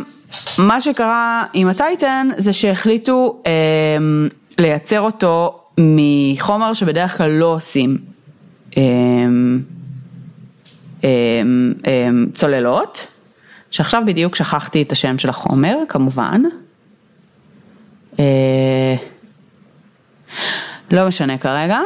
מה 0.58 0.80
שקרה 0.80 1.44
עם 1.52 1.68
הטייטן 1.68 2.28
זה 2.36 2.52
שהחליטו 2.52 3.42
אה, 3.46 3.52
לייצר 4.58 5.00
אותו 5.00 5.60
מחומר 5.78 6.72
שבדרך 6.72 7.16
כלל 7.16 7.30
לא 7.30 7.46
עושים 7.46 7.98
אה, 8.76 8.82
אה, 11.04 11.42
אה, 11.86 12.08
צוללות, 12.34 13.06
שעכשיו 13.70 14.02
בדיוק 14.06 14.34
שכחתי 14.34 14.82
את 14.82 14.92
השם 14.92 15.18
של 15.18 15.28
החומר 15.28 15.76
כמובן. 15.88 16.42
אה, 18.18 18.94
לא 20.90 21.08
משנה 21.08 21.38
כרגע, 21.38 21.80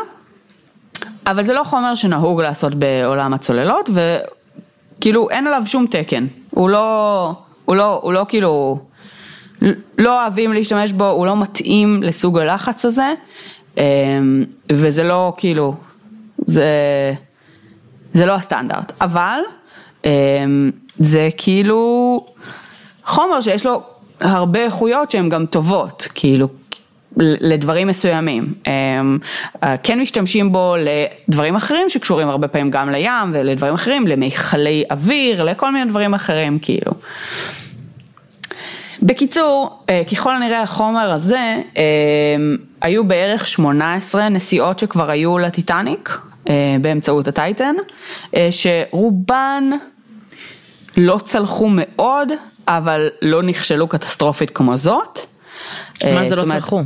אבל 1.26 1.44
זה 1.44 1.53
לא 1.53 1.64
חומר 1.64 1.94
שנהוג 1.94 2.40
לעשות 2.40 2.74
בעולם 2.74 3.35
הצוללות 3.35 3.90
וכאילו 3.94 5.31
אין 5.31 5.46
עליו 5.46 5.62
שום 5.66 5.87
תקן, 5.87 6.26
הוא 6.50 6.70
לא, 6.70 7.33
הוא 7.70 7.76
לא, 7.76 8.00
הוא 8.02 8.12
לא 8.12 8.26
כאילו, 8.28 8.78
לא 9.98 10.22
אוהבים 10.22 10.52
להשתמש 10.52 10.92
בו, 10.92 11.09
הוא 11.09 11.26
לא 11.26 11.40
מתאים 11.40 12.02
לסוג 12.02 12.38
הלחץ 12.38 12.85
הזה 12.85 13.12
אה, 13.78 13.85
וזה 14.72 15.04
לא 15.04 15.33
כאילו, 15.37 15.74
זה, 16.46 16.68
זה 18.12 18.26
לא 18.26 18.35
הסטנדרט, 18.35 18.92
אבל 19.00 19.40
אה, 20.04 20.11
זה 20.98 21.28
כאילו 21.37 22.26
חומר 23.04 23.40
שיש 23.40 23.66
לו 23.66 23.83
הרבה 24.20 24.64
איכויות 24.64 25.11
שהן 25.11 25.28
גם 25.28 25.46
טובות, 25.46 26.09
כאילו, 26.14 26.48
לדברים 27.16 27.88
מסוימים. 27.88 28.54
הם 28.66 29.18
כן 29.83 30.00
משתמשים 30.00 30.52
בו 30.52 30.74
לדברים 30.78 31.56
אחרים 31.56 31.88
שקשורים 31.88 32.28
הרבה 32.28 32.48
פעמים 32.48 32.70
גם 32.70 32.90
לים 32.90 33.30
ולדברים 33.33 33.74
אחרים, 33.74 34.06
למיכלי 34.06 34.85
אוויר, 34.90 35.44
לכל 35.44 35.72
מיני 35.72 35.90
דברים 35.90 36.14
אחרים, 36.14 36.59
כאילו. 36.59 36.92
בקיצור, 39.02 39.84
ככל 40.12 40.34
הנראה 40.34 40.62
החומר 40.62 41.12
הזה, 41.12 41.56
היו 42.80 43.04
בערך 43.04 43.46
18 43.46 44.28
נסיעות 44.28 44.78
שכבר 44.78 45.10
היו 45.10 45.38
לטיטניק 45.38 46.18
באמצעות 46.80 47.28
הטייטן, 47.28 47.74
שרובן 48.50 49.64
לא 50.96 51.18
צלחו 51.24 51.68
מאוד, 51.70 52.28
אבל 52.68 53.08
לא 53.22 53.42
נכשלו 53.42 53.88
קטסטרופית 53.88 54.50
כמו 54.50 54.76
זאת. 54.76 55.18
מה 56.04 56.28
זה 56.28 56.36
לא 56.36 56.44
צלחו? 56.44 56.82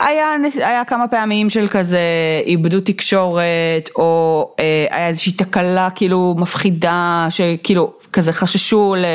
היה, 0.00 0.34
היה 0.54 0.84
כמה 0.84 1.08
פעמים 1.08 1.50
של 1.50 1.68
כזה 1.68 2.00
איבדו 2.46 2.80
תקשורת, 2.80 3.88
או 3.96 4.50
אה, 4.58 4.86
היה 4.90 5.08
איזושהי 5.08 5.32
תקלה 5.32 5.88
כאילו 5.94 6.34
מפחידה, 6.38 7.26
שכאילו 7.30 7.92
כזה 8.12 8.32
חששו 8.32 8.94
לא, 8.98 9.06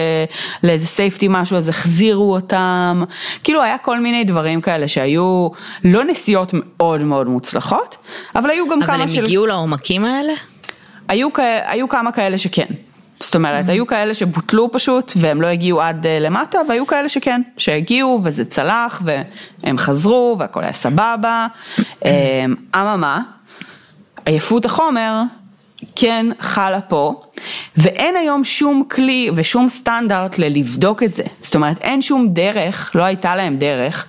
לאיזה 0.63 0.87
סייפטי 0.87 1.27
משהו, 1.29 1.57
אז 1.57 1.69
החזירו 1.69 2.33
אותם, 2.33 3.03
כאילו 3.43 3.61
היה 3.63 3.77
כל 3.77 3.99
מיני 3.99 4.23
דברים 4.23 4.61
כאלה 4.61 4.87
שהיו 4.87 5.49
לא 5.83 6.03
נסיעות 6.03 6.51
מאוד 6.53 7.03
מאוד 7.03 7.27
מוצלחות, 7.27 7.97
אבל 8.35 8.49
היו 8.49 8.69
גם 8.69 8.77
אבל 8.77 8.87
כמה 8.87 9.07
של... 9.07 9.13
אבל 9.13 9.19
הם 9.19 9.25
הגיעו 9.25 9.45
לעומקים 9.45 10.05
האלה? 10.05 10.33
היו, 11.07 11.29
היו 11.65 11.89
כמה 11.89 12.11
כאלה 12.11 12.37
שכן. 12.37 12.65
זאת 13.19 13.35
אומרת, 13.35 13.67
mm-hmm. 13.67 13.71
היו 13.71 13.87
כאלה 13.87 14.13
שבוטלו 14.13 14.71
פשוט 14.71 15.13
והם 15.15 15.41
לא 15.41 15.47
הגיעו 15.47 15.81
עד 15.81 16.05
uh, 16.05 16.23
למטה, 16.23 16.57
והיו 16.69 16.87
כאלה 16.87 17.09
שכן, 17.09 17.41
שהגיעו 17.57 18.21
וזה 18.23 18.45
צלח 18.45 19.01
והם 19.05 19.77
חזרו 19.77 20.35
והכל 20.39 20.63
היה 20.63 20.73
סבבה. 20.73 21.47
אמ, 22.05 22.55
אממה, 22.75 23.21
עייפות 24.25 24.65
החומר 24.65 25.21
כן 25.95 26.25
חלה 26.39 26.81
פה, 26.81 27.21
ואין 27.77 28.15
היום 28.15 28.43
שום 28.43 28.83
כלי 28.91 29.29
ושום 29.35 29.69
סטנדרט 29.69 30.37
ללבדוק 30.37 31.03
את 31.03 31.15
זה. 31.15 31.23
זאת 31.41 31.55
אומרת, 31.55 31.81
אין 31.81 32.01
שום 32.01 32.27
דרך, 32.29 32.91
לא 32.95 33.03
הייתה 33.03 33.35
להם 33.35 33.57
דרך, 33.57 34.05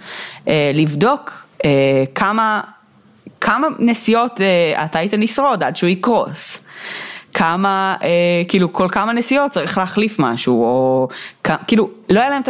אה, 0.49 0.71
לבדוק 0.75 1.45
אה, 1.65 2.05
כמה, 2.15 2.61
כמה 3.41 3.67
נסיעות 3.79 4.41
אה, 4.41 4.87
היית 4.93 5.13
לשרוד 5.13 5.63
עד 5.63 5.77
שהוא 5.77 5.91
יקרוס. 5.91 6.67
כמה, 7.35 7.97
אה, 8.03 8.09
כאילו 8.49 8.73
כל 8.73 8.89
כמה 8.93 9.13
נסיעות 9.13 9.51
צריך 9.51 9.79
להחליף 9.79 10.19
משהו, 10.19 10.63
או 10.63 11.09
כאילו 11.67 11.91
לא 12.11 12.21
היה 12.21 12.31
להם 12.31 12.43
את 12.43 12.49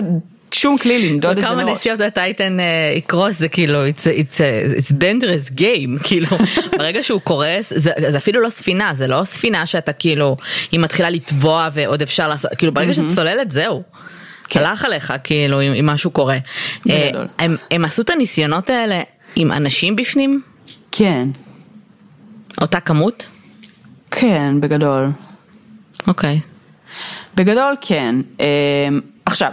שום 0.54 0.78
כלי 0.78 1.08
למדוד 1.08 1.38
את 1.38 1.44
זה 1.44 1.50
מראש. 1.50 1.62
כמה 1.62 1.72
נסיעות 1.72 2.00
הטייטן 2.00 2.56
uh, 2.60 2.98
יקרוס 2.98 3.38
זה 3.38 3.48
כאילו 3.48 3.86
it's, 3.86 4.02
it's, 4.02 4.36
a, 4.36 4.78
it's 4.78 4.92
dangerous 4.92 5.58
game 5.58 5.98
כאילו 6.08 6.36
ברגע 6.78 7.02
שהוא 7.02 7.20
קורס 7.20 7.72
זה, 7.76 7.92
זה 8.10 8.18
אפילו 8.18 8.40
לא 8.40 8.50
ספינה 8.50 8.94
זה 8.94 9.06
לא 9.06 9.24
ספינה 9.24 9.66
שאתה 9.66 9.92
כאילו 9.92 10.36
היא 10.72 10.80
מתחילה 10.80 11.10
לטבוע 11.10 11.68
ועוד 11.72 12.02
אפשר 12.02 12.28
לעשות 12.28 12.50
כאילו 12.58 12.74
ברגע 12.74 12.94
שאת 12.94 13.04
צוללת 13.14 13.50
זהו. 13.50 13.82
כן. 14.48 14.60
הלך 14.60 14.84
עליך 14.84 15.14
כאילו 15.24 15.60
אם, 15.62 15.72
אם 15.72 15.86
משהו 15.86 16.10
קורה. 16.10 16.38
Uh, 16.74 16.90
הם, 17.38 17.56
הם 17.70 17.84
עשו 17.84 18.02
את 18.02 18.10
הניסיונות 18.10 18.70
האלה 18.70 19.00
עם 19.36 19.52
אנשים 19.52 19.96
בפנים? 19.96 20.42
כן. 20.92 21.28
אותה 22.60 22.80
כמות? 22.80 23.26
כן, 24.10 24.60
בגדול. 24.60 25.10
אוקיי. 26.06 26.40
Okay. 26.42 27.34
בגדול 27.34 27.74
כן. 27.80 28.16
עכשיו, 29.26 29.52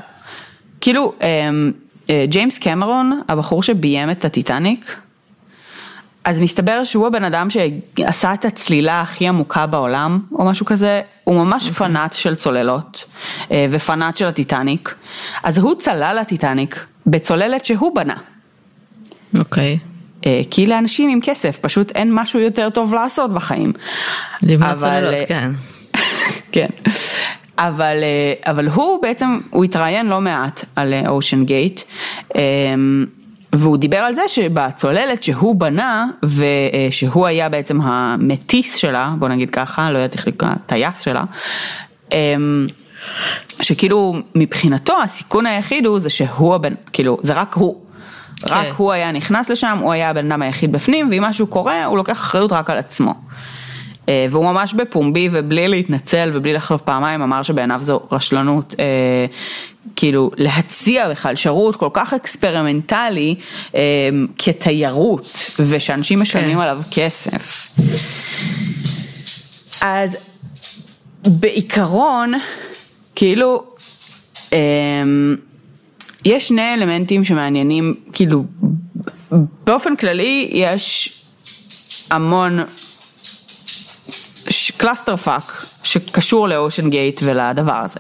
כאילו, 0.82 1.14
אמ, 1.22 1.72
אה, 2.10 2.26
ג'יימס 2.28 2.58
קמרון, 2.58 3.22
הבחור 3.28 3.64
שביים 3.64 4.12
את 4.12 4.26
הטיטניק, 4.26 4.96
אז 6.24 6.40
מסתבר 6.40 6.84
שהוא 6.84 7.08
הבן 7.08 7.24
אדם 7.24 7.48
שעשה 7.50 8.34
את 8.34 8.46
הצלילה 8.46 9.02
הכי 9.02 9.28
עמוקה 9.28 9.66
בעולם, 9.66 10.20
או 10.32 10.46
משהו 10.46 10.66
כזה, 10.66 11.02
הוא 11.24 11.36
ממש 11.36 11.64
okay. 11.64 11.70
אוקיי. 11.70 11.88
פנאט 11.88 12.14
של 12.14 12.36
צוללות, 12.36 13.06
אה, 13.52 13.66
ופנאט 13.70 14.18
של 14.18 14.26
הטיטניק, 14.26 14.96
אז 15.44 15.58
הוא 15.58 15.76
צלל 15.76 16.18
לטיטניק 16.22 16.86
בצוללת 17.08 17.66
שהוא 17.66 17.96
בנה. 17.96 18.16
אוקיי. 19.40 19.78
Okay. 19.82 19.88
אה, 20.26 20.42
כי 20.52 20.66
לאנשים 20.66 21.10
עם 21.10 21.20
כסף 21.24 21.58
פשוט 21.62 21.92
אין 21.92 22.10
משהו 22.14 22.40
יותר 22.40 22.70
טוב 22.70 22.94
לעשות 22.94 23.34
בחיים. 23.34 23.74
לבנות 24.44 24.78
צוללות, 24.78 25.14
אה, 25.14 25.26
כן. 25.28 25.52
כן. 26.52 26.68
אבל, 27.58 27.98
אה, 28.04 28.52
אבל 28.52 28.68
הוא 28.68 29.02
בעצם, 29.02 29.40
הוא 29.50 29.64
התראיין 29.64 30.08
לא 30.08 30.22
מעט 30.22 30.66
על 30.76 30.94
אושן 31.08 31.46
גייט, 31.46 31.82
והוא 33.54 33.78
דיבר 33.78 33.98
על 33.98 34.14
זה 34.14 34.22
שבצוללת 34.28 35.24
שהוא 35.24 35.56
בנה, 35.56 36.08
ושהוא 36.24 37.28
היה 37.28 37.50
בעצם 37.50 37.82
המטיס 37.82 38.76
שלה, 38.76 39.14
בוא 39.20 39.28
נגיד 39.28 39.50
ככה, 39.50 39.92
לא 39.92 39.98
יודעת 39.98 40.14
איך 40.14 40.28
לקרוא, 40.28 40.52
הטייס 40.52 41.02
שלה, 41.02 41.24
שכאילו 43.62 44.16
מבחינתו 44.36 45.02
הסיכון 45.04 45.46
היחיד 45.46 45.86
הוא 45.86 46.00
זה 46.00 46.10
שהוא 46.10 46.56
הבן, 46.56 46.74
כאילו 46.94 47.18
זה 47.22 47.34
רק 47.34 47.54
הוא, 47.54 47.82
רק 48.46 48.66
כן. 48.66 48.72
הוא 48.78 48.92
היה 48.92 49.12
נכנס 49.12 49.50
לשם, 49.50 49.78
הוא 49.82 49.92
היה 49.92 50.10
הבן 50.10 50.32
אדם 50.32 50.42
היחיד 50.42 50.72
בפנים, 50.72 51.08
ואם 51.12 51.24
משהו 51.24 51.48
קורה, 51.48 51.86
הוא 51.86 51.98
לוקח 51.98 52.20
אחריות 52.20 52.52
רק 52.52 52.70
על 52.70 52.78
עצמו. 52.78 53.14
אה, 54.10 54.26
והוא 54.30 54.46
ממש 54.46 54.74
בפומבי 54.74 55.30
ובלי 55.32 55.68
להתנצל 55.68 56.32
ובלי 56.34 56.54
לחשוב 56.54 56.82
פעמיים 56.82 57.22
אמר 57.22 57.44
שבעיניו 57.44 57.82
זו 57.84 58.00
רשלנות 58.12 58.76
אה, 58.80 59.26
כאילו 59.96 60.32
להציע 60.38 61.10
בכלל 61.10 61.36
שירות 61.36 61.76
כל 61.76 61.90
כך 61.94 62.14
experimental 62.14 63.36
אה, 63.76 63.82
כתיירות 64.38 65.52
ושאנשים 65.60 66.20
משלמים 66.20 66.58
כן. 66.58 66.64
עליו 66.64 66.82
כסף. 66.92 67.68
אז 69.82 70.18
בעיקרון, 71.28 72.34
כאילו, 73.16 73.64
אמ, 74.52 75.36
יש 76.26 76.48
שני 76.48 76.74
אלמנטים 76.74 77.24
שמעניינים, 77.24 77.94
כאילו, 78.14 78.44
באופן 79.66 79.96
כללי 79.96 80.50
יש 80.52 81.18
המון 82.12 82.60
clusterfuck 84.82 85.66
שקשור 85.84 86.48
ל-OceanGate 86.48 87.22
ולדבר 87.24 87.74
הזה. 87.74 88.00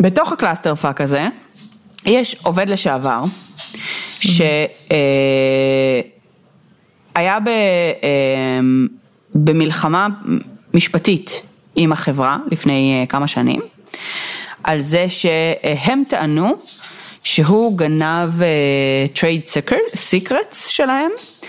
בתוך 0.00 0.32
ה-clusterfuck 0.32 1.00
הזה, 1.00 1.26
יש 2.06 2.36
עובד 2.42 2.68
לשעבר, 2.68 3.22
שהיה 4.20 4.60
ב, 7.44 7.48
אמ, 7.48 8.88
במלחמה 9.34 10.08
משפטית 10.74 11.42
עם 11.76 11.92
החברה 11.92 12.38
לפני 12.50 13.00
אה, 13.00 13.06
כמה 13.06 13.28
שנים, 13.28 13.60
על 14.64 14.80
זה 14.80 15.04
שהם 15.08 16.02
טענו 16.08 16.56
שהוא 17.24 17.78
גנב 17.78 18.30
trade 19.14 19.42
secrets 19.94 20.66
שלהם, 20.66 21.10
אה, 21.10 21.39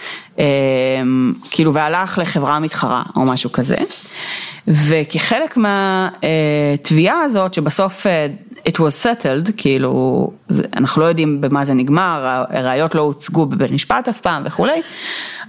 כאילו 1.51 1.73
והלך 1.73 2.17
לחברה 2.17 2.59
מתחרה 2.59 3.03
או 3.15 3.21
משהו 3.21 3.51
כזה, 3.51 3.75
וכחלק 4.67 5.57
מהתביעה 5.57 7.21
הזאת 7.21 7.53
שבסוף 7.53 8.07
אה, 8.07 8.27
it 8.69 8.75
was 8.75 9.03
settled, 9.03 9.51
כאילו 9.57 10.31
אנחנו 10.77 11.01
לא 11.01 11.05
יודעים 11.05 11.41
במה 11.41 11.65
זה 11.65 11.73
נגמר, 11.73 12.43
הראיות 12.49 12.95
לא 12.95 13.01
הוצגו 13.01 13.45
בבית 13.45 13.71
משפט 13.71 14.09
אף 14.09 14.21
פעם 14.21 14.43
וכולי, 14.45 14.81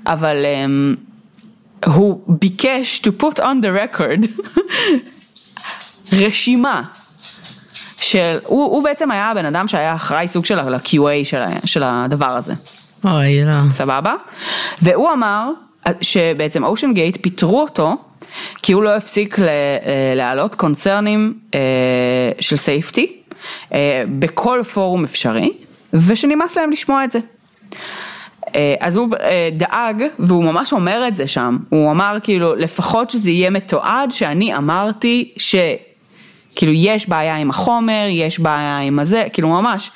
אבל 0.06 0.36
um, 0.44 1.86
הוא 1.86 2.20
ביקש 2.26 3.02
to 3.06 3.22
put 3.22 3.38
on 3.38 3.62
the 3.62 3.96
record 3.96 4.26
רשימה 6.20 6.82
של, 7.96 8.38
הוא, 8.44 8.64
הוא 8.64 8.84
בעצם 8.84 9.10
היה 9.10 9.30
הבן 9.30 9.44
אדם 9.44 9.68
שהיה 9.68 9.94
אחראי 9.94 10.28
סוג 10.28 10.44
של 10.44 10.58
ה-QA 10.58 11.24
של, 11.24 11.42
של 11.64 11.82
הדבר 11.84 12.26
הזה, 12.26 12.54
אוי, 13.04 13.44
לא. 13.44 13.70
סבבה? 13.70 14.14
והוא 14.82 15.12
אמר 15.12 15.50
שבעצם 16.00 16.64
OceanGate 16.64 17.18
פיטרו 17.20 17.60
אותו 17.60 17.96
כי 18.62 18.72
הוא 18.72 18.82
לא 18.82 18.96
הפסיק 18.96 19.38
אה, 19.38 19.46
להעלות 20.16 20.54
concern-ים 20.54 21.34
אה, 21.54 21.60
של 22.40 22.56
safety 22.56 23.16
אה, 23.72 24.02
בכל 24.18 24.60
פורום 24.72 25.04
אפשרי 25.04 25.50
ושנמאס 25.92 26.56
להם 26.56 26.70
לשמוע 26.70 27.04
את 27.04 27.12
זה. 27.12 27.18
אז 28.80 28.96
הוא 28.96 29.08
דאג, 29.52 30.04
והוא 30.18 30.44
ממש 30.44 30.72
אומר 30.72 31.04
את 31.08 31.16
זה 31.16 31.26
שם, 31.26 31.58
הוא 31.68 31.90
אמר 31.90 32.16
כאילו 32.22 32.54
לפחות 32.54 33.10
שזה 33.10 33.30
יהיה 33.30 33.50
מתועד 33.50 34.10
שאני 34.10 34.56
אמרתי 34.56 35.32
ש... 35.36 35.54
כאילו 36.54 36.72
יש 36.72 37.08
בעיה 37.08 37.36
עם 37.36 37.50
החומר, 37.50 38.06
יש 38.08 38.38
בעיה 38.38 38.78
עם 38.78 38.98
הזה, 38.98 39.24
כאילו 39.32 39.48
ממש 39.48 39.90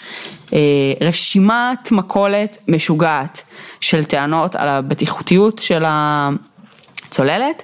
אה, 0.53 0.59
רשימת 1.01 1.93
מכולת 1.93 2.59
משוגעת 2.69 3.43
של 3.81 4.05
טענות 4.05 4.57
על 4.57 4.69
הבטיחותיות 4.69 5.59
של 5.59 5.85
הצוללת, 5.87 7.63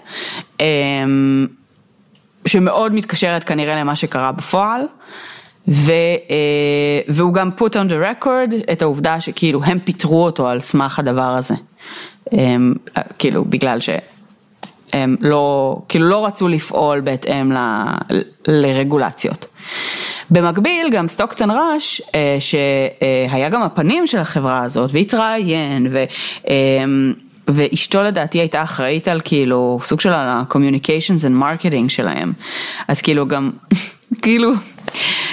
אה, 0.60 0.66
שמאוד 2.46 2.94
מתקשרת 2.94 3.44
כנראה 3.44 3.76
למה 3.76 3.96
שקרה 3.96 4.32
בפועל. 4.32 4.82
ו, 5.68 5.92
אה, 6.30 7.00
והוא 7.08 7.34
גם 7.34 7.50
put 7.58 7.72
on 7.72 7.90
the 7.90 8.24
record 8.24 8.72
את 8.72 8.82
העובדה 8.82 9.20
שכאילו 9.20 9.64
הם 9.64 9.78
פיטרו 9.78 10.24
אותו 10.24 10.48
על 10.48 10.60
סמך 10.60 10.98
הדבר 10.98 11.22
הזה, 11.22 11.54
הם, 12.32 12.74
כאילו 13.18 13.44
בגלל 13.44 13.78
שהם 14.92 15.16
לא, 15.20 15.76
כאילו 15.88 16.08
לא 16.08 16.26
רצו 16.26 16.48
לפעול 16.48 17.00
בהתאם 17.00 17.52
ל, 17.52 17.56
לרגולציות. 18.48 19.46
במקביל 20.30 20.90
גם 20.90 21.08
סטוקטון 21.08 21.50
ראש, 21.50 22.02
אה, 22.14 22.36
שהיה 22.40 23.48
גם 23.48 23.62
הפנים 23.62 24.06
של 24.06 24.18
החברה 24.18 24.62
הזאת 24.62 24.90
והתראיין 24.92 25.86
ו... 25.90 26.04
אה, 26.48 26.54
ואשתו 27.48 28.02
לדעתי 28.02 28.38
הייתה 28.38 28.62
אחראית 28.62 29.08
על 29.08 29.20
כאילו 29.24 29.80
סוג 29.84 30.00
של 30.00 30.12
ה-communications 30.12 31.24
and 31.24 31.42
marketing 31.42 31.88
שלהם, 31.88 32.32
אז 32.88 33.02
כאילו 33.02 33.26
גם, 33.28 33.50
כאילו, 34.22 34.52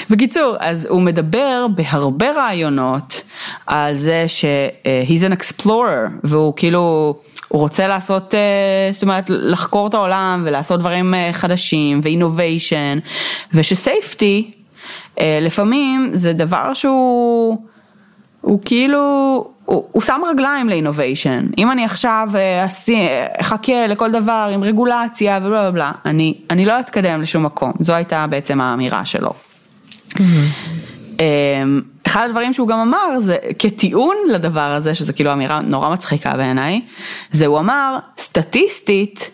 בקיצור, 0.10 0.56
אז 0.60 0.86
הוא 0.86 1.02
מדבר 1.02 1.66
בהרבה 1.76 2.32
רעיונות 2.32 3.22
על 3.68 3.96
זה 3.96 4.24
ש- 4.28 4.46
אה, 4.86 5.04
he's 5.08 5.32
an 5.32 5.36
explorer 5.36 6.10
והוא 6.24 6.54
כאילו, 6.56 7.16
הוא 7.50 7.62
רוצה 7.62 7.88
לעשות, 7.88 8.36
אה, 8.36 8.90
זאת 8.94 9.04
אומרת, 9.04 9.26
לחקור 9.30 9.88
את 9.88 9.94
העולם 9.94 10.44
ולעשות 10.46 10.80
דברים 10.80 11.14
אה, 11.14 11.30
חדשים 11.34 12.00
ואינוביישן 12.04 13.00
ושסייפטי 13.54 14.52
לפעמים 15.22 16.10
זה 16.14 16.34
דבר 16.34 16.74
שהוא, 16.74 17.58
הוא 18.42 18.60
כאילו, 18.66 19.00
הוא, 19.66 19.84
הוא 19.92 20.02
שם 20.02 20.22
רגליים 20.32 20.70
לאינוביישן, 20.70 21.48
אם 21.58 21.72
אני 21.72 21.86
עכשיו 21.86 22.30
אחכה 23.40 23.88
לכל 23.88 24.12
דבר 24.12 24.50
עם 24.54 24.64
רגולציה 24.64 25.40
ובלה 25.44 25.72
בלה 25.72 25.92
אני, 26.06 26.34
אני 26.50 26.66
לא 26.66 26.80
אתקדם 26.80 27.22
לשום 27.22 27.46
מקום, 27.46 27.72
זו 27.80 27.94
הייתה 27.94 28.28
בעצם 28.28 28.62
האמירה 28.62 29.06
שלו. 29.06 29.34
אמ, 30.20 30.26
אחד 32.08 32.26
הדברים 32.30 32.54
שהוא 32.54 32.68
גם 32.68 32.80
אמר 32.80 33.20
זה 33.20 33.38
כטיעון 33.60 34.16
לדבר 34.32 34.60
הזה, 34.60 34.96
שזה 34.96 35.14
כאילו 35.14 35.34
אמירה 35.34 35.60
נורא 35.60 35.90
מצחיקה 35.90 36.38
בעיניי, 36.38 36.82
זה 37.32 37.46
הוא 37.46 37.60
אמר, 37.60 37.98
סטטיסטית, 38.18 39.32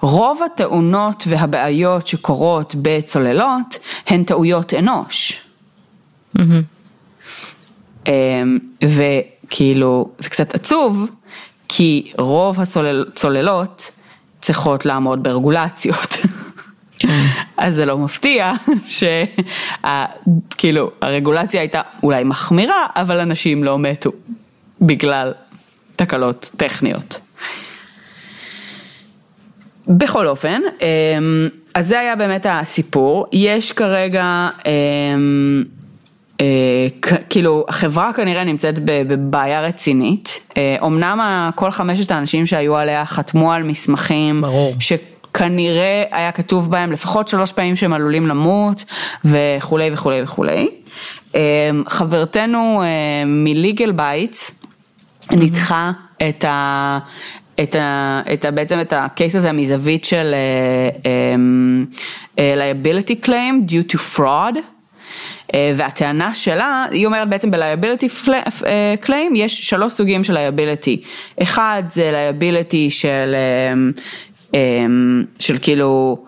רוב 0.00 0.40
התאונות 0.46 1.24
והבעיות 1.28 2.06
שקורות 2.06 2.74
בצוללות 2.82 3.78
הן 4.06 4.24
טעויות 4.24 4.74
אנוש. 4.74 5.42
אמ, 8.06 8.58
וכאילו 8.84 10.10
זה 10.18 10.28
קצת 10.30 10.54
עצוב, 10.54 11.10
כי 11.68 12.12
רוב 12.18 12.60
הצוללות 12.60 13.90
צריכות 14.40 14.86
לעמוד 14.86 15.22
ברגולציות. 15.22 16.18
אז 17.56 17.74
זה 17.74 17.84
לא 17.84 17.98
מפתיע 17.98 18.52
שכאילו 19.84 20.90
הרגולציה 21.02 21.60
הייתה 21.60 21.80
אולי 22.02 22.24
מחמירה, 22.24 22.86
אבל 22.96 23.20
אנשים 23.20 23.64
לא 23.64 23.78
מתו 23.78 24.10
בגלל 24.80 25.32
תקלות 25.96 26.50
טכניות. 26.56 27.20
בכל 29.88 30.26
אופן, 30.26 30.60
אמ, 30.82 31.48
אז 31.74 31.88
זה 31.88 32.00
היה 32.00 32.16
באמת 32.16 32.46
הסיפור, 32.50 33.26
יש 33.32 33.72
כרגע, 33.72 34.48
אמ, 34.66 35.64
אה, 36.40 36.46
כאילו 37.30 37.64
החברה 37.68 38.12
כנראה 38.12 38.44
נמצאת 38.44 38.74
בבעיה 38.84 39.60
רצינית, 39.60 40.52
אמנם 40.82 41.18
אה, 41.20 41.50
כל 41.54 41.70
חמשת 41.70 42.10
האנשים 42.10 42.46
שהיו 42.46 42.76
עליה 42.76 43.04
חתמו 43.04 43.52
על 43.52 43.62
מסמכים, 43.62 44.40
ברור. 44.40 44.74
ש... 44.80 44.92
כנראה 45.34 46.04
היה 46.10 46.32
כתוב 46.32 46.70
בהם 46.70 46.92
לפחות 46.92 47.28
שלוש 47.28 47.52
פעמים 47.52 47.76
שהם 47.76 47.92
עלולים 47.92 48.26
למות 48.26 48.84
וכולי 49.24 49.90
וכולי 49.92 50.22
וכולי. 50.22 50.68
אמ, 51.34 51.40
חברתנו 51.88 52.82
מ-Legal 53.26 53.92
Bytes 53.92 54.64
ניתחה 55.30 55.92
את 56.28 56.44
ה... 56.44 56.98
את 57.62 57.74
ה, 57.74 58.20
את 58.32 58.44
ה, 58.44 58.50
בעצם 58.50 58.80
את 58.80 58.92
ה-case 58.96 59.34
הזה 59.34 59.52
מזווית 59.52 60.04
של 60.04 60.34
uh, 60.34 61.02
um, 61.02 61.96
uh, 62.36 62.38
liability 62.38 63.26
claim 63.26 63.70
due 63.70 63.92
to 63.92 63.98
fraud. 64.16 64.56
Uh, 64.56 65.50
והטענה 65.76 66.34
שלה, 66.34 66.86
היא 66.90 67.06
אומרת 67.06 67.28
בעצם 67.28 67.50
ב-liability 67.50 68.28
claim 69.06 69.34
יש 69.34 69.60
שלוש 69.60 69.92
סוגים 69.92 70.24
של 70.24 70.36
liability. 70.36 71.06
אחד 71.42 71.82
זה 71.90 72.30
liability 72.32 72.90
של 72.90 73.34
אמ, 73.72 73.92
של 75.38 75.58
כאילו, 75.62 76.18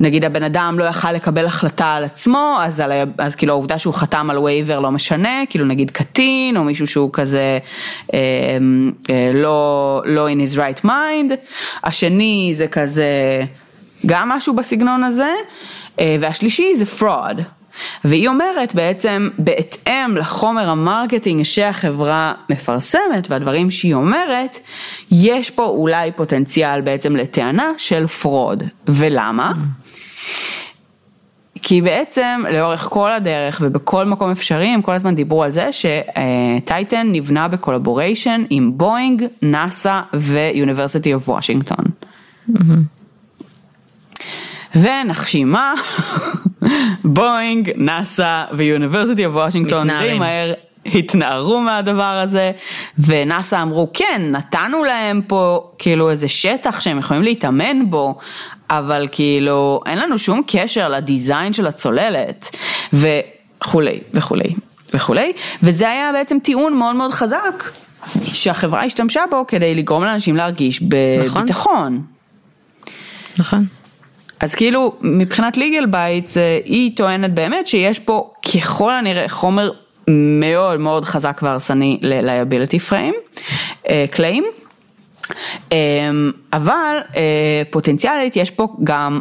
נגיד 0.00 0.24
הבן 0.24 0.42
אדם 0.42 0.78
לא 0.78 0.84
יכל 0.84 1.12
לקבל 1.12 1.46
החלטה 1.46 1.94
על 1.94 2.04
עצמו, 2.04 2.56
אז, 2.60 2.80
על, 2.80 2.92
אז 3.18 3.36
כאילו 3.36 3.52
העובדה 3.52 3.78
שהוא 3.78 3.94
חתם 3.94 4.30
על 4.30 4.38
וייבר 4.38 4.80
לא 4.80 4.90
משנה, 4.90 5.42
כאילו 5.50 5.64
נגיד 5.64 5.90
קטין 5.90 6.56
או 6.56 6.64
מישהו 6.64 6.86
שהוא 6.86 7.10
כזה 7.12 7.58
אה, 8.14 8.18
אה, 9.10 9.30
לא, 9.34 10.02
לא 10.06 10.28
in 10.28 10.36
his 10.36 10.56
right 10.56 10.84
mind, 10.84 11.34
השני 11.84 12.52
זה 12.56 12.66
כזה 12.66 13.42
גם 14.06 14.28
משהו 14.28 14.54
בסגנון 14.54 15.04
הזה, 15.04 15.32
אה, 16.00 16.16
והשלישי 16.20 16.74
זה 16.76 16.84
fraud. 17.00 17.42
והיא 18.04 18.28
אומרת 18.28 18.74
בעצם, 18.74 19.28
בהתאם 19.38 20.16
לחומר 20.16 20.70
ה-marketing 20.70 21.42
שהחברה 21.42 22.32
מפרסמת 22.50 23.30
והדברים 23.30 23.70
שהיא 23.70 23.94
אומרת, 23.94 24.58
יש 25.10 25.50
פה 25.50 25.64
אולי 25.64 26.12
פוטנציאל 26.12 26.80
בעצם 26.80 27.16
לטענה 27.16 27.70
של 27.78 28.06
fraud. 28.06 28.62
ולמה? 28.88 29.52
כי 31.62 31.80
בעצם 31.80 32.42
לאורך 32.52 32.88
כל 32.90 33.12
הדרך 33.12 33.60
ובכל 33.64 34.04
מקום 34.04 34.30
אפשרי 34.30 34.66
הם 34.66 34.82
כל 34.82 34.94
הזמן 34.94 35.14
דיברו 35.14 35.42
על 35.42 35.50
זה 35.50 35.68
ש-Titan 35.72 37.08
נבנה 37.12 37.48
ב-collaboration 37.48 38.42
עם 38.50 38.72
Boeing, 38.74 39.24
נאסא 39.42 40.00
ו-University 40.12 41.14
of 41.14 41.28
Washington. 41.28 41.84
ונחשי 44.74 45.44
מה, 45.44 45.74
בואינג, 47.04 47.70
נאסא 47.76 48.44
ואוניברסיטי 48.52 49.26
אוף 49.26 49.34
וושינגטון 49.34 49.88
די 50.00 50.18
מהר 50.18 50.52
התנערו 50.86 51.60
מהדבר 51.60 52.02
הזה, 52.02 52.52
ונאסא 52.98 53.62
אמרו 53.62 53.88
כן, 53.92 54.22
נתנו 54.30 54.84
להם 54.84 55.20
פה 55.26 55.70
כאילו 55.78 56.10
איזה 56.10 56.28
שטח 56.28 56.80
שהם 56.80 56.98
יכולים 56.98 57.22
להתאמן 57.22 57.90
בו, 57.90 58.18
אבל 58.70 59.08
כאילו 59.12 59.80
אין 59.86 59.98
לנו 59.98 60.18
שום 60.18 60.42
קשר 60.46 60.88
לדיזיין 60.88 61.52
של 61.52 61.66
הצוללת, 61.66 62.56
וכולי 62.92 64.00
וכולי 64.14 64.54
וכולי, 64.94 65.32
וזה 65.62 65.90
היה 65.90 66.12
בעצם 66.12 66.38
טיעון 66.42 66.76
מאוד 66.76 66.96
מאוד 66.96 67.12
חזק, 67.12 67.64
שהחברה 68.24 68.84
השתמשה 68.84 69.20
בו 69.30 69.44
כדי 69.48 69.74
לגרום 69.74 70.04
לאנשים 70.04 70.36
להרגיש 70.36 70.82
בביטחון. 70.82 72.02
נכון. 73.38 73.66
אז 74.40 74.54
כאילו 74.54 74.94
מבחינת 75.00 75.56
Legal 75.56 75.86
Bytes 75.86 76.36
היא 76.64 76.96
טוענת 76.96 77.34
באמת 77.34 77.66
שיש 77.66 77.98
פה 77.98 78.30
ככל 78.54 78.92
הנראה 78.92 79.28
חומר 79.28 79.70
מאוד 80.08 80.80
מאוד 80.80 81.04
חזק 81.04 81.40
והרסני 81.42 81.98
ל-liability 82.02 82.90
frame, 82.90 83.40
claim-ים. 84.10 84.44
אבל 86.52 86.98
פוטנציאלית 87.70 88.36
יש 88.36 88.50
פה 88.50 88.68
גם 88.84 89.20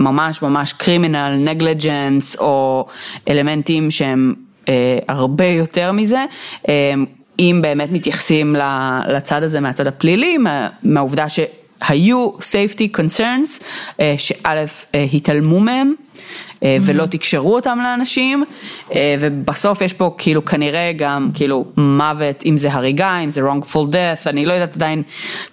ממש 0.00 0.42
ממש 0.42 0.72
criminal 0.72 1.36
negligence 1.38 2.36
או 2.36 2.86
אלמנטים 3.28 3.90
שהם 3.90 4.34
הרבה 5.08 5.46
יותר 5.46 5.92
מזה. 5.92 6.24
אם 7.38 7.58
באמת 7.62 7.92
מתייחסים 7.92 8.56
לצד 9.08 9.42
הזה 9.42 9.60
מהצד 9.60 9.86
הפלילי, 9.86 10.38
מהעובדה 10.82 11.26
שהיו 11.86 12.30
safety 12.38 12.98
concerns, 12.98 13.64
שא' 14.18 14.64
התעלמו 15.12 15.60
מהם. 15.60 15.94
ולא 16.82 17.06
תקשרו 17.06 17.54
אותם 17.54 17.78
לאנשים, 17.82 18.44
ובסוף 19.20 19.80
יש 19.82 19.92
פה 19.92 20.14
כאילו 20.18 20.44
כנראה 20.44 20.92
גם 20.96 21.30
כאילו 21.34 21.64
מוות, 21.76 22.42
אם 22.46 22.56
זה 22.56 22.72
הריגה, 22.72 23.18
אם 23.18 23.30
זה 23.30 23.40
wrongful 23.40 23.92
death, 23.92 24.26
אני 24.26 24.46
לא 24.46 24.52
יודעת 24.52 24.76
עדיין 24.76 25.02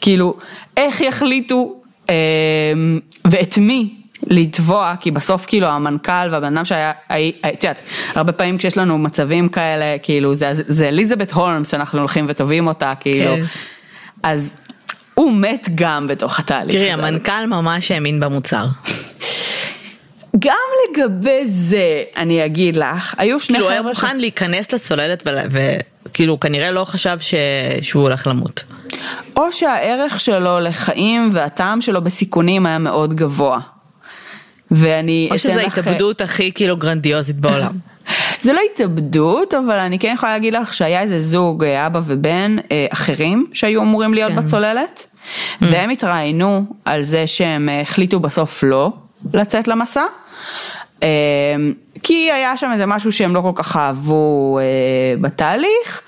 כאילו 0.02 0.38
איך 0.78 1.02
יחליטו 1.02 1.76
ואת 3.26 3.58
מי 3.58 3.90
לתבוע, 4.28 4.94
כי 5.00 5.12
בסוף 5.12 5.46
כאילו 5.46 5.68
המנכ"ל 5.68 6.28
והבן 6.32 6.58
אדם 6.58 6.66
שהיה, 6.66 6.92
את 7.54 7.64
יודעת, 7.64 7.82
הרבה 8.16 8.32
פעמים 8.32 8.58
כשיש 8.58 8.78
לנו 8.78 8.98
מצבים 8.98 9.50
כאלה, 9.50 9.98
כאילו 10.04 10.36
זה, 10.36 10.50
זה 10.54 10.88
אליזבת 10.88 11.32
הולמס 11.32 11.72
שאנחנו 11.72 12.00
הולכים 12.00 12.26
ותובעים 12.30 12.68
אותה, 12.68 12.94
כאילו, 13.00 13.36
כן. 13.36 13.42
אז 14.24 14.56
הוא 15.18 15.34
מת 15.34 15.70
גם 15.76 16.08
בתוך 16.08 16.40
התהליך. 16.40 16.76
תראי, 16.76 16.92
המנכ"ל 16.92 17.46
ממש 17.46 17.92
האמין 17.92 18.20
במוצר. 18.20 18.66
גם 20.40 20.56
לגבי 20.90 21.46
זה, 21.46 22.04
אני 22.18 22.46
אגיד 22.46 22.78
לך, 22.78 23.16
היו 23.18 23.40
שני 23.40 23.58
חבר'ה... 23.58 23.70
כאילו, 23.70 23.82
הוא 23.82 23.88
היה 23.88 23.94
מוכן 23.94 24.18
להיכנס 24.18 24.74
לסוללת 24.74 25.28
וכאילו, 26.06 26.40
כנראה 26.40 26.72
לא 26.72 26.86
חשב 26.86 27.18
ש... 27.20 27.34
שהוא 27.82 28.04
הולך 28.04 28.28
למות. 28.28 28.64
או 29.38 29.52
שהערך 29.52 30.20
שלו 30.20 30.60
לחיים 30.60 31.30
והטעם 31.34 31.82
שלו 31.82 32.02
בסיכונים 32.02 32.66
היה 32.66 32.78
מאוד 32.78 33.14
גבוה. 33.14 33.60
ואני 34.72 35.28
או 35.32 35.40
שזו 35.40 35.60
ההתאבדות 35.60 36.22
הכי 36.22 36.52
כאילו 36.52 36.78
גרנדיוזית 36.78 37.36
בעולם. 37.36 37.72
זה 38.42 38.54
לא 38.54 38.60
התאבדות, 38.74 39.54
אבל 39.54 39.76
אני 39.76 40.00
כן 40.00 40.14
יכולה 40.16 40.32
להגיד 40.32 40.54
לך 40.54 40.74
שהיה 40.74 41.02
איזה 41.02 41.20
זוג, 41.20 41.64
אבא 41.64 42.02
ובן, 42.06 42.56
אחרים 42.90 43.48
שהיו 43.54 43.82
אמורים 43.82 44.14
להיות 44.14 44.32
כן. 44.32 44.36
בצוללת, 44.36 45.08
והם 45.62 45.90
התראיינו 45.90 46.66
על 46.86 47.02
זה 47.02 47.28
שהם 47.28 47.70
החליטו 47.82 48.20
בסוף 48.20 48.64
לא 48.64 48.92
לצאת 49.34 49.68
למסע. 49.68 50.04
כי 52.04 52.32
היה 52.32 52.58
שם 52.58 52.70
איזה 52.74 52.86
משהו 52.86 53.12
שהם 53.12 53.36
לא 53.36 53.42
כל 53.42 53.52
כך 53.56 53.76
אהבו 53.78 54.60
בתהליך, 55.22 56.02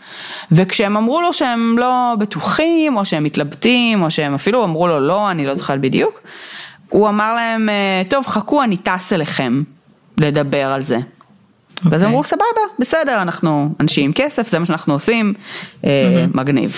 וכשהם 0.51 0.97
אמרו 0.97 1.21
לו 1.21 1.33
שהם 1.33 1.75
לא 1.77 2.15
בטוחים, 2.19 2.97
או 2.97 3.05
שהם 3.05 3.23
מתלבטים, 3.23 4.03
או 4.03 4.11
שהם 4.11 4.33
אפילו 4.33 4.63
אמרו 4.63 4.87
לו 4.87 4.99
לא, 4.99 5.31
אני 5.31 5.45
לא 5.45 5.55
זוכרת 5.55 5.81
בדיוק, 5.81 6.21
הוא 6.89 7.09
אמר 7.09 7.33
להם, 7.33 7.69
טוב 8.09 8.27
חכו 8.27 8.63
אני 8.63 8.77
טס 8.77 9.13
אליכם 9.13 9.63
לדבר 10.17 10.65
על 10.65 10.81
זה. 10.81 10.99
Okay. 11.79 11.87
ואז 11.91 12.03
אמרו 12.03 12.23
סבבה, 12.23 12.43
בסדר, 12.79 13.21
אנחנו 13.21 13.73
אנשים 13.79 14.05
עם 14.05 14.11
כסף, 14.13 14.47
זה 14.51 14.59
מה 14.59 14.65
שאנחנו 14.65 14.93
עושים, 14.93 15.33
mm-hmm. 15.33 15.87
מגניב. 16.33 16.77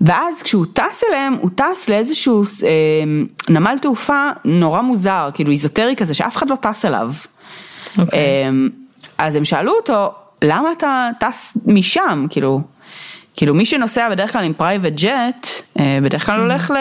ואז 0.00 0.42
כשהוא 0.42 0.66
טס 0.72 1.02
אליהם, 1.08 1.34
הוא 1.40 1.50
טס 1.54 1.88
לאיזשהו 1.88 2.42
אה, 2.42 2.68
נמל 3.48 3.78
תעופה 3.82 4.30
נורא 4.44 4.80
מוזר, 4.80 5.30
כאילו 5.34 5.50
איזוטרי 5.50 5.96
כזה, 5.96 6.14
שאף 6.14 6.36
אחד 6.36 6.50
לא 6.50 6.56
טס 6.60 6.84
אליו. 6.84 7.12
Okay. 7.16 8.00
אוקיי. 8.00 8.18
אה, 8.18 8.50
אז 9.18 9.34
הם 9.34 9.44
שאלו 9.44 9.72
אותו, 9.72 10.12
למה 10.44 10.72
אתה 10.72 11.08
טס 11.20 11.58
משם, 11.66 12.26
כאילו, 12.30 12.60
כאילו 13.36 13.54
מי 13.54 13.66
שנוסע 13.66 14.08
בדרך 14.10 14.32
כלל 14.32 14.44
עם 14.44 14.52
private 14.52 14.92
jet, 14.96 15.46
אה, 15.78 15.98
בדרך 16.02 16.26
כלל 16.26 16.40
הולך 16.40 16.70
ל... 16.70 16.76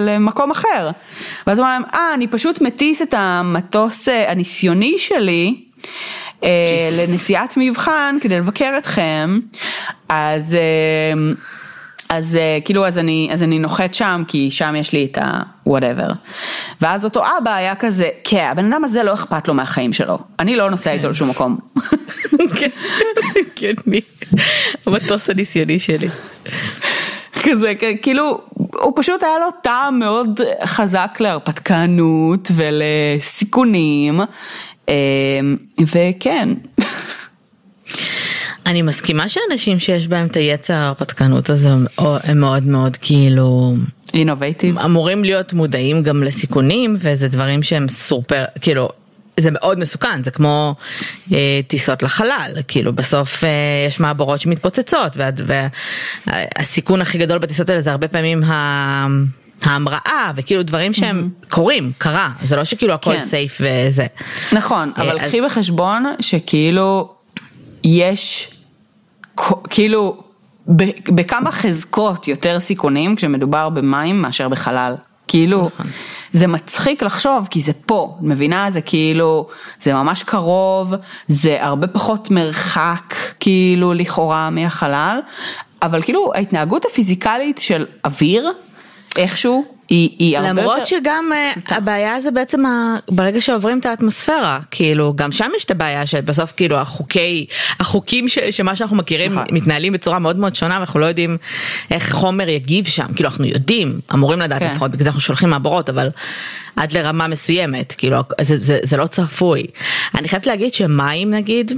למקום 0.00 0.50
אחר. 0.50 0.90
ואז 1.46 1.58
הוא 1.58 1.64
אמר 1.64 1.72
להם, 1.72 1.82
אה, 1.94 2.14
אני 2.14 2.26
פשוט 2.26 2.60
מטיס 2.60 3.02
את 3.02 3.14
המטוס 3.16 4.08
הניסיוני 4.08 4.98
שלי 4.98 5.60
לנסיעת 6.92 7.54
מבחן 7.56 8.16
כדי 8.20 8.38
לבקר 8.38 8.74
אתכם, 8.78 9.38
אז... 10.08 10.56
אז 12.08 12.38
כאילו 12.64 12.86
אז 12.86 12.98
אני 12.98 13.28
אז 13.32 13.42
אני 13.42 13.58
נוחת 13.58 13.94
שם 13.94 14.22
כי 14.28 14.50
שם 14.50 14.74
יש 14.78 14.92
לי 14.92 15.04
את 15.04 15.18
ה-whatever. 15.18 16.12
ואז 16.80 17.04
אותו 17.04 17.22
אבא 17.38 17.54
היה 17.54 17.74
כזה, 17.74 18.08
כן, 18.24 18.48
הבן 18.50 18.72
אדם 18.72 18.84
הזה 18.84 19.02
לא 19.02 19.14
אכפת 19.14 19.48
לו 19.48 19.54
מהחיים 19.54 19.92
שלו, 19.92 20.18
אני 20.38 20.56
לא 20.56 20.70
נוסע 20.70 20.92
איתו 20.92 21.10
לשום 21.10 21.30
מקום. 21.30 21.58
כן? 23.56 23.74
המטוס 24.86 25.30
הניסיוני 25.30 25.80
שלי. 25.80 26.08
כזה, 27.42 27.72
כאילו, 28.02 28.40
הוא 28.84 28.92
פשוט 28.96 29.22
היה 29.22 29.38
לו 29.38 29.46
טעם 29.62 29.98
מאוד 29.98 30.40
חזק 30.64 31.18
להרפתקנות 31.20 32.50
ולסיכונים, 32.56 34.20
וכן. 35.80 36.48
אני 38.66 38.82
מסכימה 38.82 39.28
שאנשים 39.28 39.78
שיש 39.78 40.08
בהם 40.08 40.26
את 40.26 40.36
היצר 40.36 40.74
ההרפתקנות 40.74 41.50
הזה 41.50 41.68
הם 41.98 42.40
מאוד 42.40 42.66
מאוד 42.66 42.96
כאילו 42.96 43.74
אינובייטיב 44.14 44.78
אמורים 44.78 45.24
להיות 45.24 45.52
מודעים 45.52 46.02
גם 46.02 46.22
לסיכונים 46.22 46.96
וזה 46.98 47.28
דברים 47.28 47.62
שהם 47.62 47.88
סופר 47.88 48.44
כאילו 48.60 48.88
זה 49.40 49.50
מאוד 49.52 49.78
מסוכן 49.78 50.22
זה 50.22 50.30
כמו 50.30 50.74
אה, 51.32 51.60
טיסות 51.68 52.02
לחלל 52.02 52.56
כאילו 52.68 52.92
בסוף 52.92 53.44
אה, 53.44 53.50
יש 53.88 54.00
מעבורות 54.00 54.40
שמתפוצצות 54.40 55.16
וה, 55.16 55.30
והסיכון 56.56 57.00
הכי 57.00 57.18
גדול 57.18 57.38
בטיסות 57.38 57.70
האלה 57.70 57.80
זה 57.80 57.90
הרבה 57.90 58.08
פעמים 58.08 58.44
ה... 58.44 59.06
ההמראה 59.62 60.32
וכאילו 60.36 60.62
דברים 60.62 60.92
שהם 60.92 61.30
mm-hmm. 61.30 61.50
קורים, 61.50 61.92
קרה, 61.98 62.30
זה 62.42 62.56
לא 62.56 62.64
שכאילו 62.64 62.94
הכל 62.94 63.12
כן. 63.12 63.26
סייף 63.26 63.60
וזה. 63.60 64.06
נכון, 64.52 64.92
אבל 64.96 65.18
אז... 65.18 65.28
קחי 65.28 65.40
בחשבון 65.40 66.04
שכאילו 66.20 67.14
יש 67.84 68.50
כאילו 69.70 70.22
בכמה 71.08 71.52
חזקות 71.52 72.28
יותר 72.28 72.60
סיכונים 72.60 73.16
כשמדובר 73.16 73.68
במים 73.68 74.22
מאשר 74.22 74.48
בחלל. 74.48 74.94
כאילו, 75.28 75.66
נכון. 75.74 75.86
זה 76.32 76.46
מצחיק 76.46 77.02
לחשוב 77.02 77.48
כי 77.50 77.60
זה 77.60 77.72
פה, 77.72 78.16
מבינה? 78.20 78.70
זה 78.70 78.80
כאילו, 78.80 79.46
זה 79.80 79.94
ממש 79.94 80.22
קרוב, 80.22 80.94
זה 81.28 81.64
הרבה 81.64 81.86
פחות 81.86 82.30
מרחק 82.30 83.14
כאילו 83.40 83.94
לכאורה 83.94 84.50
מהחלל, 84.50 85.20
אבל 85.82 86.02
כאילו 86.02 86.32
ההתנהגות 86.34 86.84
הפיזיקלית 86.84 87.58
של 87.58 87.86
אוויר, 88.04 88.52
איכשהו, 89.16 89.73
היא, 89.88 90.10
היא 90.18 90.38
הרבה 90.38 90.50
למרות 90.50 90.78
יותר... 90.78 90.84
שגם 90.84 91.24
אה, 91.34 91.52
הבעיה 91.76 92.20
זה 92.20 92.30
בעצם 92.30 92.66
ה... 92.66 92.96
ברגע 93.10 93.40
שעוברים 93.40 93.78
את 93.78 93.86
האטמוספירה, 93.86 94.60
כאילו 94.70 95.12
גם 95.16 95.32
שם 95.32 95.50
יש 95.56 95.64
את 95.64 95.70
הבעיה 95.70 96.06
שבסוף 96.06 96.52
כאילו 96.56 96.76
החוקי, 96.76 97.46
החוקים 97.80 98.28
ש... 98.28 98.38
שמה 98.38 98.76
שאנחנו 98.76 98.96
מכירים 98.96 99.32
נכון. 99.32 99.44
מתנהלים 99.50 99.92
בצורה 99.92 100.18
מאוד 100.18 100.36
מאוד 100.36 100.54
שונה 100.54 100.76
ואנחנו 100.76 101.00
לא 101.00 101.06
יודעים 101.06 101.36
איך 101.90 102.12
חומר 102.12 102.48
יגיב 102.48 102.86
שם, 102.86 103.06
כאילו 103.14 103.28
אנחנו 103.28 103.44
יודעים, 103.44 104.00
אמורים 104.14 104.40
לדעת 104.40 104.62
כן. 104.62 104.70
לפחות, 104.70 104.90
בגלל 104.90 105.04
זה 105.04 105.08
אנחנו 105.08 105.20
שולחים 105.20 105.50
מעברות, 105.50 105.88
אבל 105.88 106.08
עד 106.76 106.92
לרמה 106.92 107.28
מסוימת, 107.28 107.94
כאילו 107.98 108.16
זה, 108.40 108.60
זה, 108.60 108.78
זה 108.82 108.96
לא 108.96 109.06
צפוי. 109.06 109.66
אני 110.14 110.28
חייבת 110.28 110.46
להגיד 110.46 110.74
שמים 110.74 111.30
נגיד, 111.30 111.72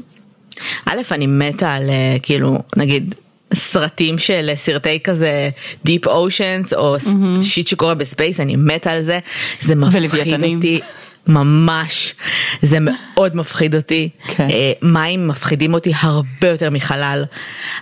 א', 0.87 0.97
אני 1.11 1.27
מתה 1.27 1.73
על 1.73 1.91
אה, 1.91 2.17
כאילו, 2.23 2.59
נגיד, 2.77 3.15
סרטים 3.55 4.19
של 4.19 4.47
אה, 4.49 4.57
סרטי 4.57 5.01
כזה 5.01 5.51
Deep 5.87 6.07
Oceans 6.07 6.77
או 6.77 6.97
mm-hmm. 6.97 7.41
shit 7.41 7.67
שקורה 7.67 7.95
ב-space, 7.95 8.41
אני 8.41 8.57
מתה 8.57 8.91
על 8.91 9.03
זה, 9.03 9.19
זה 9.61 9.75
מפחיד. 9.75 10.45
אותי. 10.45 10.81
ממש, 11.27 12.15
זה 12.63 12.79
מאוד 12.81 13.37
מפחיד 13.37 13.75
אותי, 13.75 14.09
כן. 14.29 14.49
אה, 14.51 14.73
מים 14.83 15.29
מפחידים 15.29 15.75
אותי 15.75 15.93
הרבה 15.97 16.49
יותר 16.49 16.71
מחלל, 16.71 17.25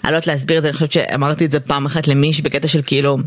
אני 0.05 0.13
לא 0.13 0.17
יודעת 0.17 0.27
להסביר 0.27 0.59
את 0.59 0.63
זה, 0.63 0.69
אני 0.69 0.75
חושבת 0.75 0.93
שאמרתי 0.93 1.45
את 1.45 1.51
זה 1.51 1.61
פעם 1.61 1.87
אחת 1.87 2.09
למיש 2.09 2.41
בקטע 2.41 2.69
של 2.69 2.81
כאילו, 2.87 3.19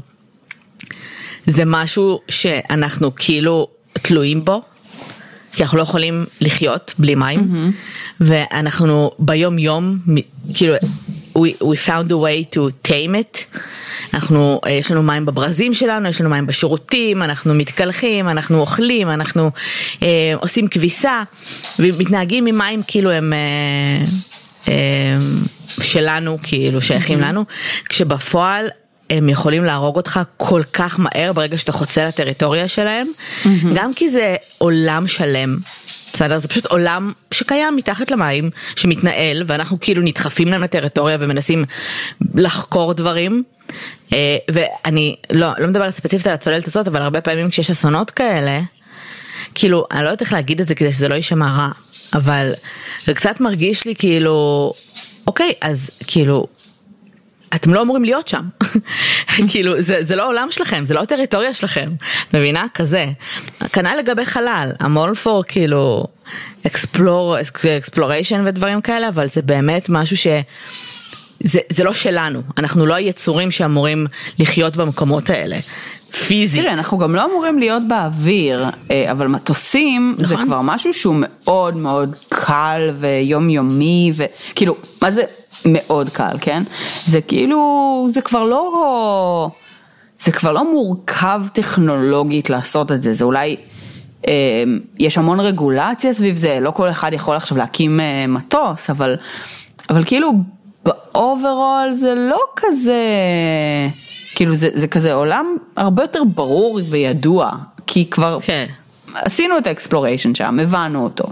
זה 1.45 1.63
משהו 1.65 2.19
שאנחנו 2.29 3.15
כאילו 3.15 3.67
תלויים 3.93 4.45
בו, 4.45 4.61
כי 5.51 5.63
אנחנו 5.63 5.77
לא 5.77 5.83
יכולים 5.83 6.25
לחיות 6.41 6.93
בלי 6.99 7.15
מים, 7.15 7.71
ואנחנו 8.21 9.11
ביום 9.19 9.59
יום, 9.59 9.97
כאילו, 10.55 10.75
we, 11.37 11.55
we 11.61 11.77
found 11.77 12.11
a 12.11 12.17
way 12.17 12.43
to 12.55 12.71
tame 12.89 13.15
it. 13.15 13.59
אנחנו, 14.13 14.61
אה, 14.65 14.71
יש 14.71 14.91
לנו 14.91 15.03
מים 15.03 15.25
בברזים 15.25 15.73
שלנו, 15.73 16.09
יש 16.09 16.21
לנו 16.21 16.29
מים 16.29 16.47
בשירותים, 16.47 17.23
אנחנו 17.23 17.53
מתקלחים, 17.53 18.29
אנחנו 18.29 18.59
אוכלים, 18.59 19.09
אנחנו 19.09 19.51
אה, 20.03 20.33
עושים 20.35 20.67
כביסה, 20.67 21.23
ומתנהגים 21.79 22.45
עם 22.45 22.57
מים 22.57 22.81
כאילו 22.87 23.11
הם 23.11 23.33
אה, 23.33 24.05
אה, 24.67 25.13
שלנו, 25.81 26.37
כאילו 26.43 26.81
שייכים 26.81 27.21
לנו, 27.21 27.45
כשבפועל 27.89 28.67
הם 29.09 29.29
יכולים 29.29 29.65
להרוג 29.65 29.95
אותך 29.95 30.19
כל 30.37 30.61
כך 30.73 30.99
מהר 30.99 31.33
ברגע 31.33 31.57
שאתה 31.57 31.71
חוצה 31.71 32.05
לטריטוריה 32.05 32.67
שלהם, 32.67 33.07
גם 33.75 33.93
כי 33.93 34.09
זה 34.09 34.35
עולם 34.57 35.07
שלם, 35.07 35.57
בסדר? 36.13 36.39
זה 36.39 36.47
פשוט 36.47 36.65
עולם 36.65 37.11
שקיים 37.31 37.75
מתחת 37.75 38.11
למים, 38.11 38.49
שמתנהל, 38.75 39.43
ואנחנו 39.47 39.79
כאילו 39.79 40.01
נדחפים 40.01 40.47
להם 40.47 40.63
לטריטוריה 40.63 41.17
ומנסים 41.19 41.65
לחקור 42.35 42.93
דברים. 42.93 43.43
אה, 44.13 44.37
ואני 44.51 45.15
לא, 45.31 45.47
לא 45.57 45.67
מדברת 45.67 45.93
ספציפית 45.93 46.27
על 46.27 46.33
הצוללת 46.33 46.67
הזאת, 46.67 46.87
אבל 46.87 47.01
הרבה 47.01 47.21
פעמים 47.21 47.49
כשיש 47.49 47.71
אסונות 47.71 48.11
כאלה, 48.11 48.61
כאילו, 49.55 49.87
אני 49.91 50.03
לא 50.03 50.05
יודעת 50.09 50.21
איך 50.21 50.33
להגיד 50.33 50.61
את 50.61 50.67
זה 50.67 50.75
כדי 50.75 50.91
שזה 50.91 51.07
לא 51.07 51.15
יישמע 51.15 51.51
רע, 51.57 51.69
אבל 52.13 52.51
זה 52.99 53.13
קצת 53.13 53.39
מרגיש 53.39 53.85
לי 53.85 53.95
כאילו, 53.95 54.71
אוקיי, 55.27 55.53
אז 55.61 55.89
כאילו, 56.07 56.47
אתם 57.57 57.73
לא 57.73 57.81
אמורים 57.81 58.03
להיות 58.03 58.27
שם. 58.27 58.41
כאילו, 59.51 59.81
זה, 59.81 59.97
זה 60.01 60.15
לא 60.15 60.23
העולם 60.23 60.47
שלכם, 60.51 60.85
זה 60.85 60.93
לא 60.93 61.01
הטריטוריה 61.01 61.53
שלכם. 61.53 61.89
מבינה? 62.33 62.65
כזה. 62.73 63.05
כנ"ל 63.73 63.95
לגבי 63.99 64.25
חלל, 64.25 64.71
I'm 64.79 64.97
all 64.97 65.15
for 65.15 65.43
כאילו, 65.47 66.05
explore, 66.67 67.35
exploration 67.77 68.43
ודברים 68.45 68.81
כאלה, 68.81 69.07
אבל 69.07 69.27
זה 69.27 69.41
באמת 69.41 69.89
משהו 69.89 70.17
ש... 70.17 70.27
זה, 71.43 71.59
זה 71.69 71.83
לא 71.83 71.93
שלנו, 71.93 72.41
אנחנו 72.57 72.85
לא 72.85 72.93
היצורים 72.93 73.51
שאמורים 73.51 74.07
לחיות 74.39 74.75
במקומות 74.75 75.29
האלה. 75.29 75.57
פיזית. 76.11 76.61
תראה, 76.61 76.73
אנחנו 76.73 76.97
גם 76.97 77.15
לא 77.15 77.25
אמורים 77.25 77.59
להיות 77.59 77.83
באוויר, 77.87 78.65
אה, 78.91 79.11
אבל 79.11 79.27
מטוסים 79.27 80.15
זה 80.17 80.33
נכון. 80.33 80.45
כבר 80.45 80.61
משהו 80.61 80.93
שהוא 80.93 81.15
מאוד 81.17 81.75
מאוד 81.75 82.15
קל 82.29 82.89
ויומיומי, 82.99 84.11
וכאילו, 84.15 84.75
מה 85.01 85.11
זה 85.11 85.21
מאוד 85.65 86.09
קל, 86.09 86.35
כן? 86.41 86.63
זה 87.05 87.21
כאילו, 87.21 88.07
זה 88.09 88.21
כבר 88.21 88.43
לא, 88.43 89.49
זה 90.19 90.31
כבר 90.31 90.51
לא 90.51 90.71
מורכב 90.71 91.41
טכנולוגית 91.53 92.49
לעשות 92.49 92.91
את 92.91 93.03
זה, 93.03 93.13
זה 93.13 93.25
אולי, 93.25 93.55
אה, 94.27 94.63
יש 94.99 95.17
המון 95.17 95.39
רגולציה 95.39 96.13
סביב 96.13 96.35
זה, 96.35 96.59
לא 96.61 96.71
כל 96.71 96.89
אחד 96.89 97.13
יכול 97.13 97.35
עכשיו 97.35 97.57
להקים 97.57 97.99
אה, 97.99 98.27
מטוס, 98.27 98.89
אבל, 98.89 99.15
אבל 99.89 100.03
כאילו, 100.03 100.31
באוברול 100.85 101.93
זה 101.93 102.13
לא 102.15 102.39
כזה... 102.55 103.01
כאילו 104.35 104.55
זה, 104.55 104.69
זה 104.73 104.87
כזה 104.87 105.13
עולם 105.13 105.45
הרבה 105.77 106.03
יותר 106.03 106.23
ברור 106.23 106.79
וידוע, 106.89 107.51
כי 107.87 108.09
כבר 108.09 108.39
כן. 108.41 108.65
עשינו 109.21 109.57
את 109.57 109.67
האקספלוריישן 109.67 110.35
שם, 110.35 110.59
הבנו 110.59 111.03
אותו. 111.03 111.23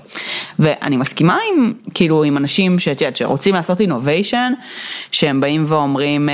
ואני 0.59 0.97
מסכימה 0.97 1.37
עם, 1.51 1.73
כאילו, 1.93 2.23
עם 2.23 2.37
אנשים 2.37 2.79
שאת 2.79 3.01
יודעת, 3.01 3.15
שרוצים 3.15 3.55
לעשות 3.55 3.81
אינוביישן, 3.81 4.53
שהם 5.11 5.41
באים 5.41 5.65
ואומרים 5.67 6.29
אה, 6.29 6.33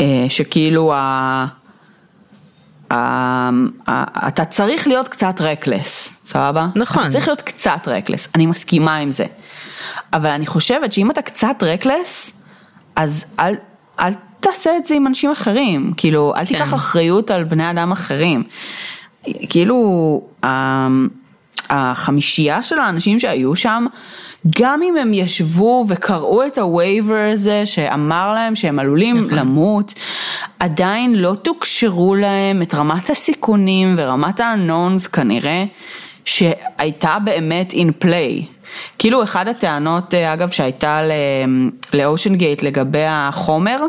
אה, 0.00 0.26
שכאילו 0.28 0.92
ה... 0.94 1.46
אתה 4.28 4.44
צריך 4.44 4.86
להיות 4.86 5.08
קצת 5.08 5.40
רקלס, 5.40 6.22
סבבה? 6.24 6.66
נכון. 6.74 7.02
אתה 7.02 7.10
צריך 7.10 7.28
להיות 7.28 7.40
קצת 7.40 7.80
רקלס, 7.86 8.28
אני 8.34 8.46
מסכימה 8.46 8.96
עם 8.96 9.10
זה. 9.10 9.24
אבל 10.12 10.30
אני 10.30 10.46
חושבת 10.46 10.92
שאם 10.92 11.10
אתה 11.10 11.22
קצת 11.22 11.56
רקלס, 11.62 12.44
אז 12.96 13.24
אל, 13.40 13.54
אל 14.00 14.12
תעשה 14.40 14.76
את 14.76 14.86
זה 14.86 14.94
עם 14.94 15.06
אנשים 15.06 15.30
אחרים, 15.30 15.92
כאילו, 15.96 16.32
אל 16.36 16.46
תיקח 16.46 16.68
כן. 16.68 16.74
אחריות 16.74 17.30
על 17.30 17.44
בני 17.44 17.70
אדם 17.70 17.92
אחרים. 17.92 18.44
כאילו, 19.48 20.22
החמישייה 21.70 22.62
של 22.62 22.78
האנשים 22.78 23.20
שהיו 23.20 23.56
שם, 23.56 23.86
גם 24.60 24.82
אם 24.82 24.96
הם 24.96 25.14
ישבו 25.14 25.84
וקראו 25.88 26.46
את 26.46 26.58
הווייבר 26.58 27.30
הזה 27.32 27.66
שאמר 27.66 28.32
להם 28.34 28.56
שהם 28.56 28.78
עלולים 28.78 29.16
נכון. 29.16 29.38
למות, 29.38 29.94
עדיין 30.58 31.14
לא 31.14 31.34
תוקשרו 31.42 32.14
להם 32.14 32.62
את 32.62 32.74
רמת 32.74 33.10
הסיכונים 33.10 33.94
ורמת 33.96 34.40
ה-unknowns 34.40 35.08
כנראה, 35.08 35.64
שהייתה 36.24 37.16
באמת 37.24 37.72
in 37.72 38.04
play. 38.04 38.44
כאילו 38.98 39.22
אחד 39.22 39.48
הטענות 39.48 40.14
אה, 40.14 40.32
אגב 40.32 40.50
שהייתה 40.50 41.00
לאושן 41.94 42.34
גייט 42.34 42.62
לגבי 42.62 43.04
החומר, 43.08 43.80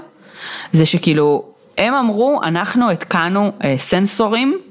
זה 0.74 0.86
שכאילו 0.86 1.44
הם 1.78 1.94
אמרו 1.94 2.40
אנחנו 2.44 2.92
התקנו 2.92 3.52
סנסורים 3.78 4.54
אה, 4.54 4.71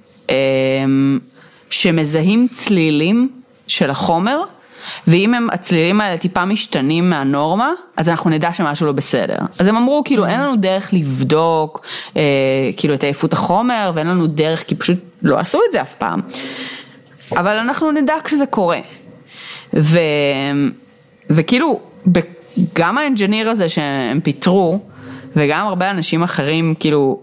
שמזהים 1.70 2.48
צלילים 2.52 3.28
של 3.66 3.90
החומר 3.90 4.42
ואם 5.06 5.34
הם, 5.34 5.48
הצלילים 5.52 6.00
האלה 6.00 6.18
טיפה 6.18 6.44
משתנים 6.44 7.10
מהנורמה, 7.10 7.72
אז 7.96 8.08
אנחנו 8.08 8.30
נדע 8.30 8.52
שמשהו 8.52 8.86
לא 8.86 8.92
בסדר. 8.92 9.36
אז 9.58 9.66
הם 9.66 9.76
אמרו, 9.76 10.02
כאילו, 10.04 10.26
אין 10.26 10.40
לנו 10.40 10.56
דרך 10.56 10.88
לבדוק, 10.92 11.86
אה, 12.16 12.22
כאילו, 12.76 12.94
את 12.94 13.04
עייפות 13.04 13.32
החומר, 13.32 13.92
ואין 13.94 14.06
לנו 14.06 14.26
דרך, 14.26 14.64
כי 14.66 14.74
פשוט 14.74 14.98
לא 15.22 15.38
עשו 15.38 15.58
את 15.68 15.72
זה 15.72 15.80
אף 15.80 15.94
פעם. 15.94 16.20
אבל 17.32 17.56
אנחנו 17.56 17.92
נדע 17.92 18.14
כשזה 18.24 18.46
קורה. 18.46 18.78
ו, 19.74 19.98
וכאילו, 21.30 21.80
גם 22.74 22.98
האנג'יניר 22.98 23.50
הזה 23.50 23.68
שהם 23.68 24.20
פיטרו, 24.20 24.80
וגם 25.36 25.66
הרבה 25.66 25.90
אנשים 25.90 26.22
אחרים, 26.22 26.74
כאילו, 26.80 27.20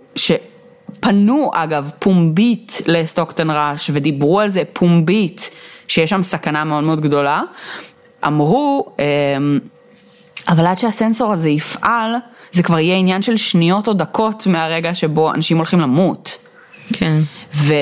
שפנו 0.95 1.51
אגב 1.53 1.91
פומבית 1.99 2.81
לסטוקטון 2.85 3.49
ראש 3.51 3.89
ודיברו 3.93 4.39
על 4.39 4.47
זה 4.47 4.63
פומבית, 4.73 5.49
שיש 5.87 6.09
שם 6.09 6.21
סכנה 6.23 6.63
מאוד 6.63 6.83
מאוד 6.83 7.01
גדולה, 7.01 7.41
אמרו, 8.27 8.85
אמ, 8.99 9.59
אבל 10.47 10.65
עד 10.67 10.77
שהסנסור 10.77 11.33
הזה 11.33 11.49
יפעל, 11.49 12.11
זה 12.51 12.63
כבר 12.63 12.79
יהיה 12.79 12.95
עניין 12.95 13.21
של 13.21 13.37
שניות 13.37 13.87
או 13.87 13.93
דקות 13.93 14.47
מהרגע 14.47 14.95
שבו 14.95 15.31
אנשים 15.33 15.57
הולכים 15.57 15.79
למות. 15.79 16.37
כן. 16.93 17.21
ו, 17.53 17.73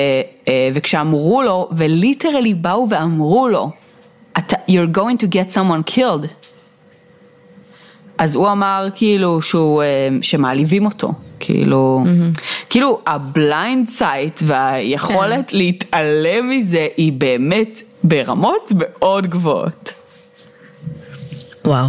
אה, 0.48 0.70
וכשאמרו 0.74 1.42
לו, 1.42 1.68
וליטרלי 1.72 2.54
באו 2.54 2.86
ואמרו 2.90 3.48
לו, 3.48 3.70
"אתה- 4.38 4.56
you're 4.70 4.96
going 4.96 5.22
to 5.22 5.32
get 5.32 5.54
someone 5.54 5.92
killed. 5.92 6.26
אז 8.18 8.34
הוא 8.34 8.52
אמר 8.52 8.88
כאילו 8.94 9.42
שהוא, 9.42 9.82
אה, 9.82 10.08
שמעליבים 10.20 10.84
אותו, 10.84 11.12
כאילו, 11.40 12.04
כאילו 12.70 13.00
ה-blind 13.06 13.88
side 13.88 14.40
והיכולת 14.46 15.52
להתעלם 15.52 16.48
מזה 16.48 16.86
היא 16.96 17.12
באמת 17.12 17.82
ברמות 18.04 18.72
מאוד 18.74 19.26
גבוהות. 19.26 19.92
וואו. 21.64 21.86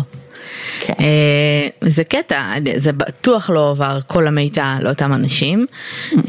כן. 0.79 0.93
אה, 0.99 1.89
זה 1.89 2.03
קטע, 2.03 2.53
זה 2.75 2.91
בטוח 2.91 3.49
לא 3.49 3.69
עבר 3.69 3.99
כל 4.07 4.27
המידע 4.27 4.75
לאותם 4.81 5.13
אנשים, 5.13 5.65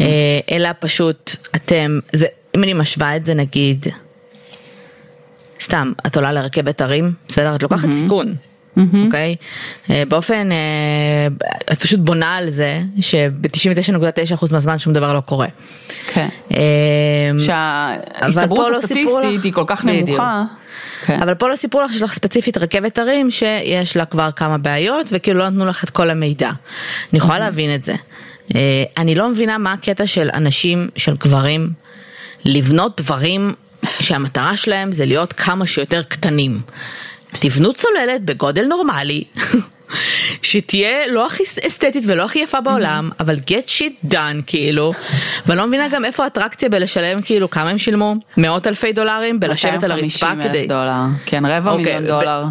אה, 0.01 0.07
אלא 0.51 0.68
פשוט 0.80 1.36
אתם, 1.57 1.99
זה, 2.12 2.26
אם 2.57 2.62
אני 2.62 2.72
משווה 2.72 3.16
את 3.16 3.26
זה 3.26 3.34
נגיד, 3.34 3.86
סתם, 5.62 5.92
את 6.07 6.16
עולה 6.16 6.32
לרכבת 6.32 6.80
הרים, 6.80 7.12
בסדר? 7.28 7.55
את 7.55 7.62
לוקחת 7.62 7.88
סיכון. 7.92 8.34
אוקיי? 9.05 9.37
אה, 9.91 10.03
באופן, 10.09 10.53
אה, 10.53 11.29
את 11.72 11.83
פשוט 11.83 12.01
בונה 12.01 12.37
על 12.37 12.51
זה 12.51 12.81
שב-99.9% 13.01 14.53
מהזמן 14.53 14.79
שום 14.79 14.93
דבר 14.93 15.12
לא 15.12 15.20
קורה. 15.20 15.47
כן. 16.07 16.29
אבל 16.49 17.39
שההסתברות 17.39 18.70
לא 18.72 18.79
הסטטיסטית 18.79 19.45
היא 19.45 19.53
כל 19.53 19.64
כך. 19.66 19.85
נמוכה. 19.85 20.45
כן. 21.07 21.22
אבל 21.22 21.35
פה 21.35 21.49
לא 21.49 21.57
סיפרו 21.57 21.83
לך 21.83 21.93
שיש 21.93 22.03
לך 22.03 22.12
ספציפית 22.12 22.57
רכבת 22.57 22.99
הרים 22.99 23.31
שיש 23.31 23.97
לה 23.97 24.05
כבר 24.05 24.31
כמה 24.37 24.59
בעיות 24.59 25.07
וכאילו 25.12 25.39
לא 25.39 25.49
נתנו 25.49 25.66
לך 25.66 25.85
את 25.85 25.91
כל 25.91 26.11
המידע. 26.11 26.51
אני 27.12 27.18
יכולה 27.18 27.39
להבין 27.39 27.74
את 27.74 27.83
זה. 27.83 27.95
אה, 28.55 28.85
אני 28.97 29.14
לא 29.14 29.29
מבינה 29.29 29.59
מה 29.59 29.72
הקטע 29.72 30.07
של 30.07 30.29
אנשים, 30.35 30.89
של 30.97 31.16
גברים, 31.16 31.70
לבנות 32.45 33.01
דברים 33.01 33.55
שהמטרה 34.01 34.57
שלהם 34.57 34.93
זה 34.93 35.05
להיות 35.05 35.33
כמה 35.33 35.66
שיותר 35.66 36.03
קטנים. 36.03 36.61
תבנו 37.33 37.72
צוללת 37.72 38.22
בגודל 38.24 38.64
נורמלי. 38.64 39.24
שתהיה 40.43 41.07
לא 41.07 41.26
הכי 41.26 41.43
אסתטית 41.66 42.05
ולא 42.07 42.24
הכי 42.24 42.39
יפה 42.39 42.61
בעולם, 42.61 43.11
אבל 43.20 43.37
get 43.37 43.68
shit 43.79 44.12
done 44.12 44.43
כאילו, 44.47 44.93
ואני 45.47 45.59
לא 45.59 45.66
מבינה 45.66 45.89
גם 45.89 46.05
איפה 46.05 46.24
האטרקציה 46.24 46.68
בלשלם 46.68 47.22
כאילו 47.22 47.51
כמה 47.51 47.70
הם 47.70 47.79
שילמו? 47.79 48.14
מאות 48.37 48.66
אלפי 48.66 48.93
דולרים 48.93 49.41
בלשבת 49.41 49.83
על 49.85 49.93
הרצפה 49.93 50.26
250 50.35 50.41
אלף 50.41 50.49
כדי, 50.51 50.66
דולר. 50.66 50.95
כן, 51.26 51.47
רבע 51.47 51.70
אוקיי, 51.70 51.85
מיליון 51.85 52.05
ב- 52.05 52.09
דולר 52.09 52.45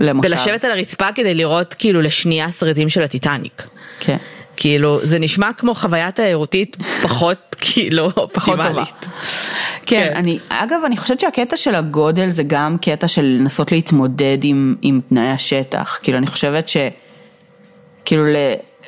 למושב. 0.00 0.30
בלשבת 0.30 0.64
על 0.64 0.70
הרצפה 0.70 1.12
כדי 1.14 1.34
לראות 1.34 1.74
כאילו 1.74 2.02
לשנייה 2.02 2.52
שרידים 2.52 2.88
של 2.88 3.02
הטיטניק. 3.02 3.62
כן. 4.00 4.16
כאילו 4.56 5.00
זה 5.02 5.18
נשמע 5.18 5.52
כמו 5.52 5.74
חוויה 5.74 6.10
תיירותית 6.10 6.76
פחות 7.02 7.56
כאילו 7.60 8.10
פחות 8.32 8.58
טובה. 8.68 8.84
כן, 8.84 8.90
כן. 9.86 10.12
אני, 10.16 10.38
אגב, 10.48 10.80
אני 10.86 10.96
חושבת 10.96 11.20
שהקטע 11.20 11.56
של 11.56 11.74
הגודל 11.74 12.30
זה 12.30 12.42
גם 12.46 12.76
קטע 12.78 13.08
של 13.08 13.22
לנסות 13.22 13.72
להתמודד 13.72 14.38
עם, 14.42 14.74
עם 14.82 15.00
תנאי 15.08 15.28
השטח. 15.28 15.98
כאילו, 16.02 16.18
אני 16.18 16.26
חושבת 16.26 16.68
ש... 16.68 16.76
כאילו, 18.04 18.22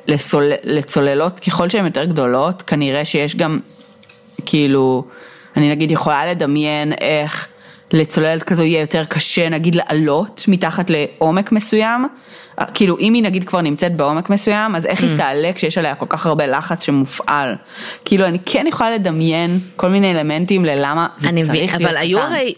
לסול, 0.06 0.52
לצוללות, 0.64 1.40
ככל 1.40 1.68
שהן 1.68 1.84
יותר 1.84 2.04
גדולות, 2.04 2.62
כנראה 2.62 3.04
שיש 3.04 3.36
גם, 3.36 3.60
כאילו, 4.46 5.04
אני 5.56 5.70
נגיד 5.70 5.90
יכולה 5.90 6.26
לדמיין 6.26 6.92
איך 7.00 7.48
לצוללת 7.94 8.42
כזו 8.42 8.62
יהיה 8.62 8.80
יותר 8.80 9.04
קשה, 9.04 9.48
נגיד, 9.48 9.74
לעלות 9.74 10.44
מתחת 10.48 10.90
לעומק 10.90 11.52
מסוים. 11.52 12.06
כאילו, 12.74 12.98
אם 12.98 13.14
היא 13.14 13.22
נגיד 13.22 13.44
כבר 13.44 13.60
נמצאת 13.60 13.96
בעומק 13.96 14.30
מסוים, 14.30 14.76
אז 14.76 14.86
איך 14.86 15.00
Mm. 15.00 15.04
היא 15.04 15.16
תעלה 15.16 15.50
כשיש 15.54 15.78
עליה 15.78 15.94
כל 15.94 16.06
כך 16.08 16.26
הרבה 16.26 16.46
לחץ 16.46 16.84
שמופעל. 16.84 17.54
כאילו, 18.04 18.26
אני 18.26 18.38
כן 18.46 18.66
יכולה 18.68 18.94
לדמיין 18.94 19.60
כל 19.76 19.88
מיני 19.88 20.10
אלמנטים 20.12 20.64
ללמה 20.64 21.06
זה 21.16 21.28
אני 21.28 21.42
צריך 21.42 21.50
מבין, 21.50 21.68
להיות 21.68 21.82
אבל 21.82 21.96
היו. 21.96 22.18
הרי, 22.20 22.54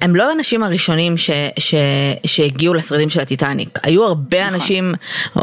הם 0.00 0.16
לא 0.16 0.28
האנשים 0.30 0.62
הראשונים 0.62 1.16
ש, 1.16 1.30
ש, 1.58 1.74
שהגיעו 2.26 2.74
לשרידים 2.74 3.10
של 3.10 3.20
הטיטניק, 3.20 3.78
היו 3.82 4.04
הרבה 4.04 4.42
נכון. 4.46 4.54
אנשים, 4.54 4.92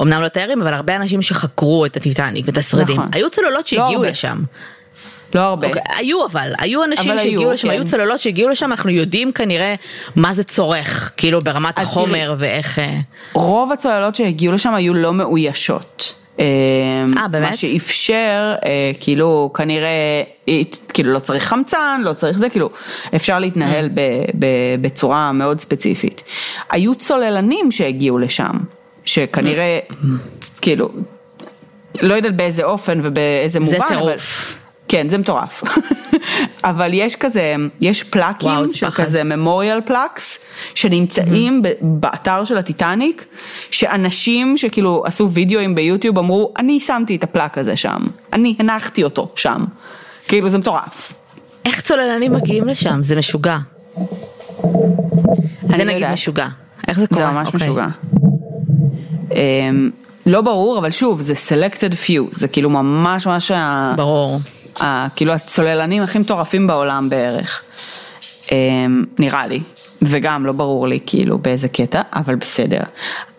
אמנם 0.01 0.21
לא 0.21 0.27
תיירים, 0.27 0.61
אבל 0.61 0.73
הרבה 0.73 0.95
אנשים 0.95 1.21
שחקרו 1.21 1.85
את 1.85 1.97
הטיטניק 1.97 2.45
ואת 2.47 2.57
השרידים, 2.57 2.95
נכון. 2.95 3.09
היו 3.13 3.29
צוללות 3.29 3.67
שהגיעו 3.67 3.93
הרבה. 3.93 4.09
לשם. 4.09 4.43
לא 5.35 5.39
הרבה. 5.39 5.67
אוקיי, 5.67 5.81
היו 5.97 6.25
אבל, 6.25 6.51
היו 6.59 6.83
אנשים 6.83 7.11
אבל 7.11 7.19
שהגיעו 7.19 7.41
היו, 7.41 7.51
לשם, 7.51 7.67
כן. 7.67 7.73
היו 7.73 7.85
צוללות 7.85 8.19
שהגיעו 8.19 8.49
לשם, 8.49 8.71
אנחנו 8.71 8.89
יודעים 8.89 9.31
כנראה 9.31 9.75
מה 10.15 10.33
זה 10.33 10.43
צורך, 10.43 11.11
כאילו 11.17 11.39
ברמת 11.39 11.79
החומר 11.79 12.35
ואיך... 12.37 12.79
אה, 12.79 12.99
רוב 13.33 13.71
הצוללות 13.71 14.15
שהגיעו 14.15 14.53
לשם 14.53 14.73
היו 14.73 14.93
לא 14.93 15.13
מאוישות. 15.13 16.13
אה, 16.39 17.27
באמת? 17.31 17.49
מה 17.49 17.57
שאפשר, 17.57 18.55
אה, 18.65 18.91
כאילו, 18.99 19.51
כנראה, 19.53 20.23
אה, 20.49 20.61
כאילו, 20.93 21.13
לא 21.13 21.19
צריך 21.19 21.43
חמצן, 21.43 22.01
לא 22.03 22.13
צריך 22.13 22.37
זה, 22.37 22.49
כאילו, 22.49 22.69
אפשר 23.15 23.39
להתנהל 23.39 23.89
ב, 23.93 24.01
ב, 24.39 24.45
בצורה 24.81 25.31
מאוד 25.31 25.59
ספציפית. 25.59 26.23
היו 26.69 26.95
צוללנים 26.95 27.71
שהגיעו 27.71 28.17
לשם, 28.17 28.53
שכנראה, 29.05 29.79
כאילו, 30.61 30.89
לא 32.01 32.13
יודעת 32.13 32.35
באיזה 32.35 32.63
אופן 32.63 32.99
ובאיזה 33.03 33.53
זה 33.53 33.59
מובן, 33.59 33.97
אבל... 34.01 34.15
כן, 34.87 35.09
זה 35.09 35.17
מטורף. 35.17 35.63
אבל 36.63 36.89
יש 36.93 37.15
כזה, 37.15 37.55
יש 37.81 38.03
plaque-ים 38.03 38.49
וואו, 38.49 38.67
של 38.73 38.87
פחד. 38.89 39.03
כזה 39.03 39.23
memorial 39.23 39.81
plaques, 39.81 40.39
שנמצאים 40.75 41.61
ב- 41.61 41.69
באתר 41.81 42.43
של 42.43 42.57
הטיטניק, 42.57 43.25
שאנשים 43.71 44.57
שכאילו 44.57 45.03
עשו 45.05 45.31
video-ים 45.31 45.75
ביוטיוב 45.75 46.19
אמרו, 46.19 46.53
אני 46.57 46.79
שמתי 46.79 47.15
את 47.15 47.23
ה-plaque 47.23 47.57
הזה 47.57 47.75
שם, 47.75 47.97
אני 48.33 48.55
הנחתי 48.59 49.03
אותו 49.03 49.31
שם. 49.35 49.65
כאילו 50.27 50.49
זה 50.49 50.57
מטורף. 50.57 51.13
איך 51.65 51.81
צוללנים 51.81 52.33
מגיעים 52.33 52.67
לשם? 52.67 53.03
זה 53.03 53.15
משוגע. 53.15 53.57
זה 55.63 55.77
לא 55.77 55.83
נגיד 55.83 55.93
יודעת. 55.95 56.13
משוגע. 56.13 56.47
איך 56.87 56.99
זה 56.99 57.07
קורה? 57.07 57.21
זה 57.21 57.31
ממש 57.31 57.47
אוקיי. 57.47 57.67
משוגע. 57.67 57.87
אמ, 59.31 59.89
לא 60.25 60.41
ברור, 60.41 60.77
אבל 60.77 60.91
שוב, 60.91 61.21
זה 61.21 61.33
selected 61.33 61.93
few, 61.93 62.21
זה 62.31 62.47
כאילו 62.47 62.69
ממש 62.69 63.27
ממש, 63.27 63.51
ברור. 63.95 64.39
כאילו 65.15 65.33
הצוללנים 65.33 66.03
הכי 66.03 66.19
מטורפים 66.19 66.67
בעולם 66.67 67.09
בערך. 67.09 67.63
אמ, 68.51 69.05
נראה 69.19 69.47
לי, 69.47 69.59
וגם 70.01 70.45
לא 70.45 70.51
ברור 70.51 70.87
לי 70.87 70.99
כאילו 71.05 71.37
באיזה 71.37 71.67
קטע, 71.69 72.01
אבל 72.15 72.35
בסדר. 72.35 72.79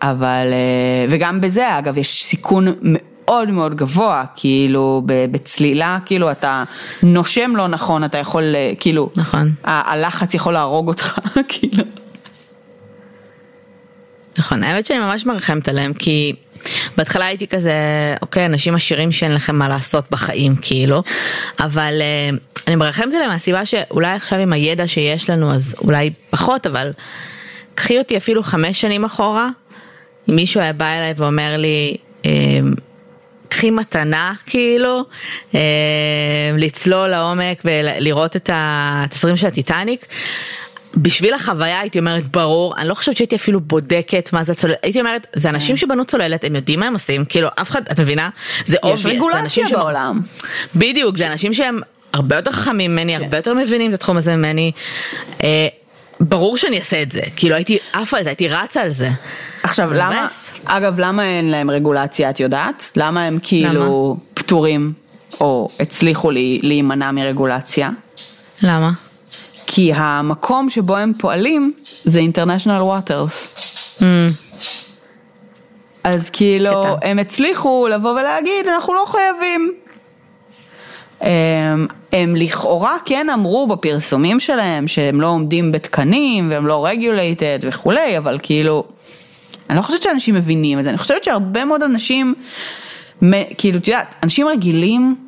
אבל, 0.01 0.47
אה, 0.51 1.05
וגם 1.09 1.41
בזה 1.41 1.77
אגב 1.79 1.97
יש 1.97 2.23
סיכון 2.23 2.67
מאוד 2.81 3.51
מאוד 3.51 3.75
גבוה, 3.75 4.23
כאילו 4.35 5.01
בצלילה, 5.31 5.97
כאילו 6.05 6.31
אתה 6.31 6.63
נושם 7.03 7.55
לא 7.55 7.67
נכון, 7.67 8.03
אתה 8.03 8.17
יכול, 8.17 8.55
אה, 8.55 8.71
כאילו, 8.79 9.09
נכון. 9.15 9.51
ה- 9.63 9.91
הלחץ 9.93 10.33
יכול 10.33 10.53
להרוג 10.53 10.87
אותך, 10.87 11.19
כאילו. 11.49 11.83
נכון, 14.39 14.63
האמת 14.63 14.85
שאני 14.85 14.99
ממש 14.99 15.25
מרחמת 15.25 15.69
עליהם 15.69 15.93
כי 15.93 16.35
בהתחלה 16.97 17.25
הייתי 17.25 17.47
כזה, 17.47 17.73
אוקיי, 18.21 18.45
אנשים 18.45 18.75
עשירים 18.75 19.11
שאין 19.11 19.33
לכם 19.33 19.55
מה 19.55 19.69
לעשות 19.69 20.05
בחיים, 20.11 20.55
כאילו, 20.61 21.03
אבל 21.59 22.01
אה, 22.01 22.37
אני 22.67 22.75
מרחמת 22.75 23.13
עליהם 23.13 23.29
מהסיבה 23.29 23.65
שאולי 23.65 24.15
עכשיו 24.15 24.39
עם 24.39 24.53
הידע 24.53 24.87
שיש 24.87 25.29
לנו 25.29 25.53
אז 25.53 25.75
אולי 25.81 26.11
פחות, 26.29 26.67
אבל 26.67 26.91
קחי 27.75 27.97
אותי 27.97 28.17
אפילו 28.17 28.43
חמש 28.43 28.81
שנים 28.81 29.05
אחורה, 29.05 29.49
אם 30.29 30.35
מישהו 30.35 30.61
היה 30.61 30.73
בא 30.73 30.85
אליי 30.85 31.13
ואומר 31.17 31.57
לי, 31.57 31.97
אה, 32.25 32.31
קחי 33.49 33.71
מתנה 33.71 34.33
כאילו, 34.45 35.03
אה, 35.55 35.59
לצלול 36.57 37.09
לעומק 37.09 37.61
ולראות 37.65 38.35
את 38.35 38.49
התסריטים 38.53 39.37
של 39.37 39.47
הטיטניק. 39.47 40.05
בשביל 40.95 41.33
החוויה 41.33 41.79
הייתי 41.79 41.99
אומרת 41.99 42.25
ברור, 42.25 42.75
אני 42.77 42.87
לא 42.87 42.93
חושבת 42.93 43.17
שהייתי 43.17 43.35
אפילו 43.35 43.59
בודקת 43.59 44.29
מה 44.33 44.43
זה 44.43 44.51
הצוללת, 44.51 44.77
הייתי 44.83 44.99
אומרת 44.99 45.27
זה 45.33 45.49
אנשים 45.49 45.77
שבנו 45.77 46.05
צוללת, 46.05 46.43
הם 46.43 46.55
יודעים 46.55 46.79
מה 46.79 46.85
הם 46.85 46.93
עושים, 46.93 47.25
כאילו 47.25 47.47
אף 47.61 47.71
אחד, 47.71 47.81
את 47.91 47.99
מבינה? 47.99 48.29
זה 48.65 48.77
יש 48.85 49.05
רגולציה 49.05 49.65
בעולם. 49.71 50.21
בדיוק, 50.75 51.17
זה 51.17 51.27
אנשים 51.27 51.53
שהם 51.53 51.79
הרבה 52.13 52.35
יותר 52.35 52.51
חכמים 52.51 52.91
ממני, 52.91 53.15
הרבה 53.15 53.37
יותר 53.37 53.53
מבינים 53.53 53.89
את 53.89 53.95
התחום 53.95 54.17
הזה 54.17 54.35
ממני. 54.35 54.71
אה, 55.43 55.67
ברור 56.19 56.57
שאני 56.57 56.79
אעשה 56.79 57.01
את 57.01 57.11
זה, 57.11 57.21
כאילו 57.35 57.55
הייתי 57.55 57.77
עפה 57.93 58.17
על 58.17 58.23
זה, 58.23 58.29
הייתי 58.29 58.47
רצה 58.47 58.81
על 58.81 58.89
זה. 58.89 59.09
עכשיו, 59.63 59.93
למה. 59.93 60.27
אגב, 60.65 60.99
למה 60.99 61.23
אין 61.23 61.51
להם 61.51 61.71
רגולציה, 61.71 62.29
את 62.29 62.39
יודעת? 62.39 62.91
למה 62.95 63.23
הם 63.23 63.39
כאילו 63.43 64.17
פטורים, 64.33 64.93
או 65.41 65.67
הצליחו 65.79 66.31
לי, 66.31 66.59
להימנע 66.63 67.11
מרגולציה? 67.11 67.89
למה? 68.63 68.91
כי 69.67 69.91
המקום 69.95 70.69
שבו 70.69 70.97
הם 70.97 71.13
פועלים 71.17 71.73
זה 72.03 72.21
International 72.33 72.83
Waters. 72.83 73.59
Mm, 73.99 74.03
אז 76.03 76.29
כאילו, 76.29 76.83
קטע. 76.83 77.07
הם 77.07 77.19
הצליחו 77.19 77.87
לבוא 77.87 78.11
ולהגיד, 78.11 78.67
אנחנו 78.67 78.93
לא 78.93 79.05
חייבים. 79.07 79.73
הם, 81.21 81.87
הם 82.11 82.35
לכאורה 82.35 82.97
כן 83.05 83.29
אמרו 83.29 83.67
בפרסומים 83.67 84.39
שלהם 84.39 84.87
שהם 84.87 85.21
לא 85.21 85.27
עומדים 85.27 85.71
בתקנים 85.71 86.51
והם 86.51 86.67
לא 86.67 86.85
רגולייטד 86.85 87.59
וכולי, 87.61 88.17
אבל 88.17 88.39
כאילו, 88.43 88.83
אני 89.69 89.77
לא 89.77 89.81
חושבת 89.81 90.01
שאנשים 90.01 90.35
מבינים 90.35 90.79
את 90.79 90.83
זה, 90.83 90.89
אני 90.89 90.97
חושבת 90.97 91.23
שהרבה 91.23 91.65
מאוד 91.65 91.83
אנשים, 91.83 92.33
כאילו, 93.57 93.77
את 93.77 93.87
יודעת, 93.87 94.15
אנשים 94.23 94.47
רגילים 94.47 95.26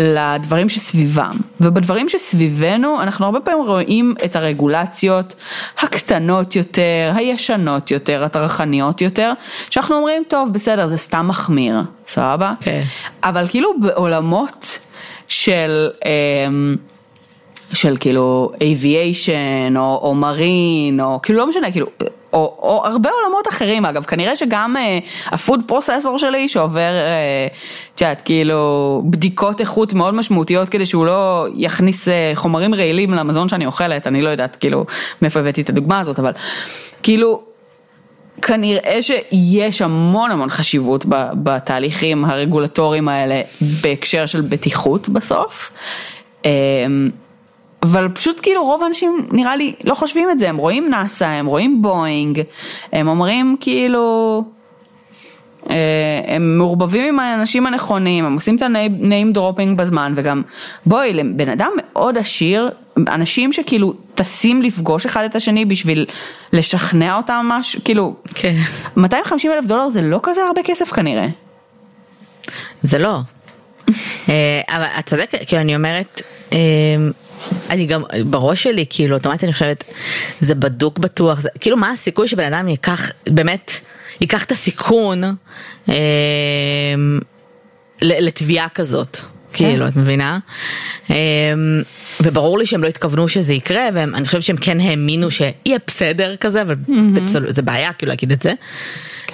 לדברים 0.00 0.68
שסביבם, 0.68 1.36
ובדברים 1.60 2.08
שסביבנו 2.08 3.02
אנחנו 3.02 3.26
הרבה 3.26 3.40
פעמים 3.40 3.64
רואים 3.66 4.14
את 4.24 4.36
הרגולציות 4.36 5.34
הקטנות 5.78 6.56
יותר, 6.56 7.12
הישנות 7.14 7.90
יותר, 7.90 8.24
הטרחניות 8.24 9.00
יותר, 9.00 9.32
שאנחנו 9.70 9.96
אומרים, 9.96 10.22
טוב, 10.28 10.52
בסדר, 10.52 10.86
זה 10.86 10.96
סתם 10.96 11.28
מחמיר, 11.28 11.76
סבבה? 12.06 12.52
כן. 12.60 12.82
אבל 13.24 13.48
כאילו 13.48 13.70
בעולמות 13.80 14.78
של... 15.28 15.88
אמ, 16.04 16.76
של 17.72 17.96
כאילו 18.00 18.52
aviation 18.54 19.76
או, 19.76 20.00
או 20.02 20.14
מרין 20.14 21.00
או 21.00 21.22
כאילו 21.22 21.38
לא 21.38 21.48
משנה 21.48 21.72
כאילו 21.72 21.86
או, 22.32 22.56
או 22.62 22.82
הרבה 22.86 23.10
עולמות 23.22 23.48
אחרים 23.48 23.84
אגב 23.86 24.04
כנראה 24.04 24.36
שגם 24.36 24.76
אה, 24.76 24.98
ה 25.26 25.33
food 25.33 25.60
processor 25.66 26.18
שלי 26.18 26.48
שעובר 26.48 26.80
אה, 26.80 27.48
את 27.94 28.00
יודעת 28.00 28.22
כאילו 28.22 29.02
בדיקות 29.04 29.60
איכות 29.60 29.92
מאוד 29.92 30.14
משמעותיות 30.14 30.68
כדי 30.68 30.86
שהוא 30.86 31.06
לא 31.06 31.46
יכניס 31.54 32.08
אה, 32.08 32.32
חומרים 32.34 32.74
רעילים 32.74 33.14
למזון 33.14 33.48
שאני 33.48 33.66
אוכלת 33.66 34.06
אני 34.06 34.22
לא 34.22 34.28
יודעת 34.28 34.56
כאילו 34.56 34.84
מאיפה 35.22 35.40
הבאתי 35.40 35.60
את 35.60 35.68
הדוגמה 35.68 36.00
הזאת 36.00 36.18
אבל 36.18 36.32
כאילו 37.02 37.42
כנראה 38.42 38.98
שיש 39.02 39.82
המון 39.82 40.30
המון 40.30 40.50
חשיבות 40.50 41.04
בתהליכים 41.42 42.24
הרגולטוריים 42.24 43.08
האלה 43.08 43.40
בהקשר 43.82 44.26
של 44.26 44.40
בטיחות 44.40 45.08
בסוף. 45.08 45.72
אבל 47.82 48.08
פשוט 48.08 48.40
כאילו 48.42 48.64
רוב 48.64 48.82
האנשים 48.82 49.26
נראה 49.32 49.56
לי 49.56 49.72
לא 49.84 49.94
חושבים 49.94 50.30
את 50.30 50.38
זה, 50.38 50.48
הם 50.48 50.56
רואים 50.56 50.90
נאסא, 50.90 51.24
הם 51.24 51.46
רואים 51.46 51.82
בואינג, 51.82 52.42
הם 52.92 53.08
אומרים 53.08 53.56
כאילו, 53.60 54.44
אה, 55.70 55.76
הם 56.26 56.58
מעורבבים 56.58 57.04
עם 57.04 57.20
האנשים 57.20 57.66
הנכונים, 57.66 58.24
הם 58.24 58.34
עושים 58.34 58.56
את 58.56 58.62
ה-name 58.62 59.36
dropping 59.36 59.76
בזמן 59.76 60.12
וגם 60.16 60.42
בואי, 60.86 61.12
לבן 61.12 61.48
אדם 61.48 61.70
מאוד 61.76 62.18
עשיר, 62.18 62.70
אנשים 63.08 63.52
שכאילו 63.52 63.94
טסים 64.14 64.62
לפגוש 64.62 65.06
אחד 65.06 65.24
את 65.24 65.36
השני 65.36 65.64
בשביל 65.64 66.06
לשכנע 66.52 67.16
אותם 67.16 67.46
משהו, 67.48 67.80
כאילו, 67.84 68.14
כן. 68.34 68.56
250 68.96 69.52
אלף 69.52 69.64
דולר 69.64 69.88
זה 69.88 70.02
לא 70.02 70.20
כזה 70.22 70.40
הרבה 70.46 70.62
כסף 70.62 70.92
כנראה. 70.92 71.26
זה 72.82 72.98
לא. 72.98 73.18
אה, 74.28 74.60
אבל 74.68 74.84
את 74.98 75.06
צודקת, 75.06 75.38
כאילו 75.46 75.62
אני 75.62 75.76
אומרת, 75.76 76.22
אה, 76.52 76.58
אני 77.70 77.86
גם 77.86 78.02
בראש 78.24 78.62
שלי 78.62 78.84
כאילו 78.90 79.16
אוטומטית 79.16 79.44
אני 79.44 79.52
חושבת 79.52 79.84
זה 80.40 80.54
בדוק 80.54 80.98
בטוח 80.98 81.40
זה 81.40 81.48
כאילו 81.60 81.76
מה 81.76 81.90
הסיכוי 81.90 82.28
שבן 82.28 82.52
אדם 82.52 82.68
ייקח 82.68 83.10
באמת 83.26 83.72
ייקח 84.20 84.44
את 84.44 84.52
הסיכון 84.52 85.24
אה, 85.88 85.94
לתביעה 88.02 88.68
כזאת. 88.68 89.18
כאילו, 89.52 89.88
את 89.88 89.96
מבינה? 89.96 90.38
אה, 91.10 91.16
וברור 92.20 92.58
לי 92.58 92.66
שהם 92.66 92.82
לא 92.82 92.88
התכוונו 92.88 93.28
שזה 93.28 93.52
יקרה, 93.52 93.88
ואני 93.94 94.26
חושבת 94.26 94.42
שהם 94.42 94.56
כן 94.56 94.80
האמינו 94.80 95.30
שיהיה 95.30 95.78
בסדר 95.86 96.36
כזה, 96.36 96.62
אבל 96.62 96.74
זה 97.48 97.62
בעיה 97.62 97.92
כאילו 97.92 98.10
להגיד 98.10 98.32
את 98.32 98.42
זה. 98.42 98.52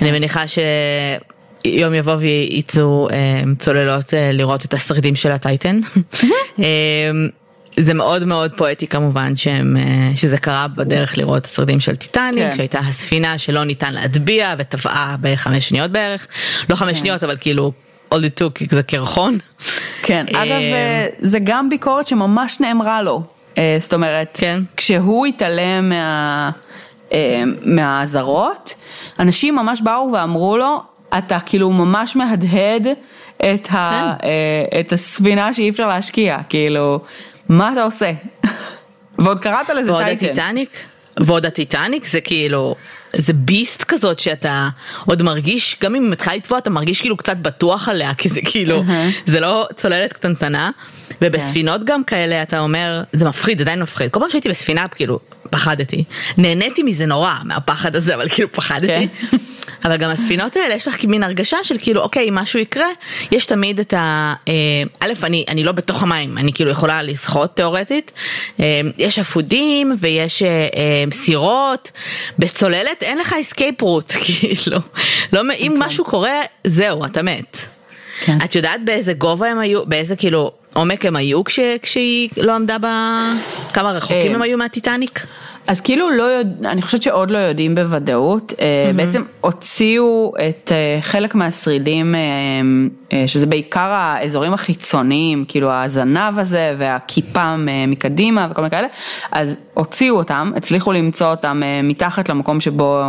אני 0.02 0.12
מניחה 0.12 0.44
שיום 0.48 1.94
יבוא 1.94 2.14
וייצאו 2.14 3.08
אה, 3.10 3.42
צוללות 3.58 4.14
לראות 4.32 4.64
את 4.64 4.74
השרידים 4.74 5.14
של 5.14 5.32
הטייטן. 5.32 5.80
זה 7.80 7.94
מאוד 7.94 8.24
מאוד 8.24 8.52
פואטי 8.56 8.86
כמובן 8.86 9.36
שהם, 9.36 9.76
אה, 9.76 10.16
שזה 10.16 10.38
קרה 10.38 10.68
בדרך 10.68 11.18
לראות 11.18 11.42
את 11.42 11.46
השרידים 11.46 11.80
של 11.80 11.96
טיטניק, 11.96 12.44
כן. 12.44 12.56
שהייתה 12.56 12.78
הספינה 12.78 13.38
שלא 13.38 13.64
ניתן 13.64 13.94
להטביע 13.94 14.54
וטבעה 14.58 15.16
בחמש 15.20 15.68
שניות 15.68 15.90
בערך, 15.90 16.26
לא 16.70 16.76
חמש 16.76 16.88
כן. 16.88 16.94
שניות 16.94 17.24
אבל 17.24 17.36
כאילו 17.40 17.72
all 18.14 18.16
it 18.16 18.40
took 18.40 18.64
זה 18.70 18.82
קרחון. 18.82 19.38
כן, 20.02 20.26
אגב 20.32 20.50
אה, 20.50 21.06
זה 21.18 21.38
גם 21.44 21.68
ביקורת 21.68 22.06
שממש 22.06 22.60
נאמרה 22.60 23.02
לו, 23.02 23.22
אה, 23.58 23.76
זאת 23.80 23.94
אומרת, 23.94 24.38
כן. 24.40 24.60
כשהוא 24.76 25.26
התעלם 25.26 25.88
מה... 25.88 26.50
מהאזהרות, 27.64 28.74
אנשים 29.18 29.56
ממש 29.56 29.80
באו 29.80 30.12
ואמרו 30.12 30.56
לו, 30.56 30.82
אתה 31.18 31.38
כאילו 31.46 31.70
ממש 31.70 32.16
מהדהד 32.16 32.86
את, 33.36 33.66
כן. 33.66 33.76
ה, 33.76 34.16
את 34.80 34.92
הספינה 34.92 35.52
שאי 35.52 35.70
אפשר 35.70 35.88
להשקיע, 35.88 36.38
כאילו, 36.48 37.00
מה 37.48 37.72
אתה 37.72 37.82
עושה? 37.82 38.10
ועוד 39.18 39.40
קראת 39.40 39.68
לזה 39.68 39.92
ועוד 39.92 40.04
טייטן. 40.04 40.26
הטיטניק? 40.26 40.70
ועוד 41.20 41.46
הטיטניק 41.46 42.06
זה 42.06 42.20
כאילו, 42.20 42.74
זה 43.16 43.32
ביסט 43.32 43.84
כזאת 43.84 44.20
שאתה 44.20 44.68
עוד 45.06 45.22
מרגיש, 45.22 45.76
גם 45.82 45.94
אם 45.94 46.10
מתחילה 46.10 46.36
לטבוע 46.36 46.58
אתה 46.58 46.70
מרגיש 46.70 47.00
כאילו 47.00 47.16
קצת 47.16 47.36
בטוח 47.36 47.88
עליה, 47.88 48.14
כי 48.14 48.28
זה 48.28 48.40
כאילו, 48.44 48.84
זה 49.26 49.40
לא 49.40 49.66
צוללת 49.76 50.12
קטנטנה. 50.12 50.70
ובספינות 51.22 51.84
גם 51.84 52.04
כאלה 52.04 52.42
אתה 52.42 52.58
אומר, 52.58 53.02
זה 53.12 53.24
מפחיד, 53.24 53.60
עדיין 53.60 53.82
מפחיד. 53.82 54.10
כל 54.10 54.20
פעם 54.20 54.30
שהייתי 54.30 54.48
בספינה 54.48 54.88
כאילו 54.88 55.18
פחדתי. 55.50 56.04
נהניתי 56.38 56.82
מזה 56.82 57.06
נורא, 57.06 57.34
מהפחד 57.44 57.96
הזה, 57.96 58.14
אבל 58.14 58.28
כאילו 58.28 58.52
פחדתי. 58.52 59.08
כן. 59.30 59.36
אבל 59.86 59.96
גם 59.96 60.10
הספינות 60.10 60.56
האלה, 60.56 60.74
יש 60.74 60.88
לך 60.88 61.04
מין 61.04 61.22
הרגשה 61.22 61.56
של 61.62 61.78
כאילו, 61.78 62.00
אוקיי, 62.00 62.28
משהו 62.32 62.60
יקרה, 62.60 62.86
יש 63.32 63.46
תמיד 63.46 63.80
את 63.80 63.94
ה... 63.94 64.34
אה, 64.48 64.52
א', 65.00 65.12
אני, 65.22 65.44
אני 65.48 65.64
לא 65.64 65.72
בתוך 65.72 66.02
המים, 66.02 66.38
אני 66.38 66.52
כאילו 66.52 66.70
יכולה 66.70 67.02
לשחות 67.02 67.56
תיאורטית. 67.56 68.12
אה, 68.60 68.80
יש 68.98 69.18
אפודים 69.18 69.96
ויש 69.98 70.42
אה, 70.42 71.04
סירות. 71.12 71.90
בצוללת 72.38 73.02
אין 73.02 73.18
לך 73.18 73.34
escape 73.40 73.82
route, 73.82 74.12
כאילו. 74.24 74.78
לא, 75.32 75.40
אם. 75.40 75.72
אוקיי. 75.72 75.86
משהו 75.86 76.04
קורה, 76.04 76.40
זהו, 76.64 77.04
אתה 77.04 77.22
מת. 77.22 77.58
כן. 78.24 78.38
את 78.44 78.54
יודעת 78.54 78.80
באיזה 78.84 79.12
גובה 79.12 79.48
הם 79.48 79.58
היו, 79.58 79.86
באיזה 79.86 80.16
כאילו 80.16 80.52
עומק 80.72 81.06
הם 81.06 81.16
היו 81.16 81.44
כש, 81.44 81.60
כשהיא 81.82 82.28
לא 82.36 82.52
עמדה 82.52 82.76
ב... 82.78 82.86
כמה 83.72 83.92
רחוקים 83.92 84.34
הם 84.34 84.42
היו 84.42 84.58
מהטיטניק? 84.58 85.26
אז 85.66 85.80
כאילו 85.80 86.10
לא 86.10 86.22
יודע, 86.22 86.70
אני 86.70 86.82
חושבת 86.82 87.02
שעוד 87.02 87.30
לא 87.30 87.38
יודעים 87.38 87.74
בוודאות, 87.74 88.52
mm-hmm. 88.52 88.96
בעצם 88.96 89.22
הוציאו 89.40 90.32
את 90.48 90.72
אה, 90.72 90.98
חלק 91.02 91.34
מהשרידים, 91.34 92.14
אה, 92.14 93.24
שזה 93.26 93.46
בעיקר 93.46 93.88
האזורים 93.90 94.52
החיצוניים, 94.52 95.44
כאילו 95.48 95.72
הזנב 95.72 96.38
הזה 96.38 96.74
והכיפה 96.78 97.56
מקדימה 97.88 98.48
וכל 98.50 98.62
מיני 98.62 98.70
כאלה, 98.70 98.86
אז 99.32 99.56
הוציאו 99.76 100.16
אותם, 100.16 100.52
הצליחו 100.56 100.92
למצוא 100.92 101.26
אותם 101.26 101.62
מתחת 101.82 102.28
למקום 102.28 102.60
שבו 102.60 103.02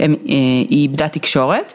הם, 0.00 0.14
היא 0.24 0.80
איבדה 0.80 1.08
תקשורת, 1.08 1.74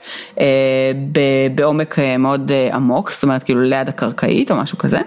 בעומק 1.56 1.96
מאוד 2.20 2.52
עמוק, 2.74 3.12
זאת 3.12 3.24
אומרת 3.24 3.44
כאילו 3.44 3.62
ליד 3.62 3.90
הקרקעית 3.90 4.52
או 4.52 4.56
משהו 4.56 4.78
כזה. 4.78 5.00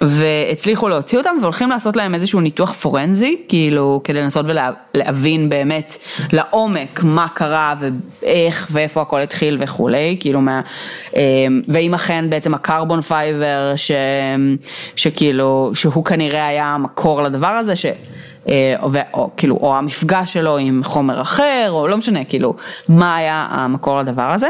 והצליחו 0.00 0.88
להוציא 0.88 1.18
אותם 1.18 1.36
והולכים 1.40 1.70
לעשות 1.70 1.96
להם 1.96 2.14
איזשהו 2.14 2.40
ניתוח 2.40 2.72
פורנזי, 2.72 3.36
כאילו 3.48 4.00
כדי 4.04 4.20
לנסות 4.20 4.46
ולהבין 4.94 5.48
באמת 5.48 5.96
לעומק 6.32 7.00
מה 7.02 7.26
קרה 7.34 7.74
ואיך 7.80 8.68
ואיפה 8.70 9.02
הכל 9.02 9.20
התחיל 9.20 9.56
וכולי, 9.60 10.16
כאילו 10.20 10.40
מה, 10.40 10.60
ואם 11.68 11.94
אכן 11.94 12.30
בעצם 12.30 12.54
ה 12.54 12.61
carbon 12.61 13.00
fiber 13.00 13.72
ש, 13.76 13.90
שכאילו, 14.96 15.70
שהוא 15.74 16.04
כנראה 16.04 16.46
היה 16.46 16.66
המקור 16.66 17.22
לדבר 17.22 17.46
הזה, 17.46 17.76
ש... 17.76 17.86
אה, 18.48 18.74
או, 18.82 18.88
או 19.14 19.30
כאילו, 19.36 19.56
או 19.56 19.76
המפגש 19.76 20.32
שלו 20.32 20.58
עם 20.58 20.80
חומר 20.84 21.20
אחר, 21.20 21.66
או 21.70 21.88
לא 21.88 21.96
משנה, 21.96 22.24
כאילו, 22.24 22.54
מה 22.88 23.16
היה 23.16 23.46
המקור 23.50 23.98
לדבר 23.98 24.30
הזה, 24.32 24.48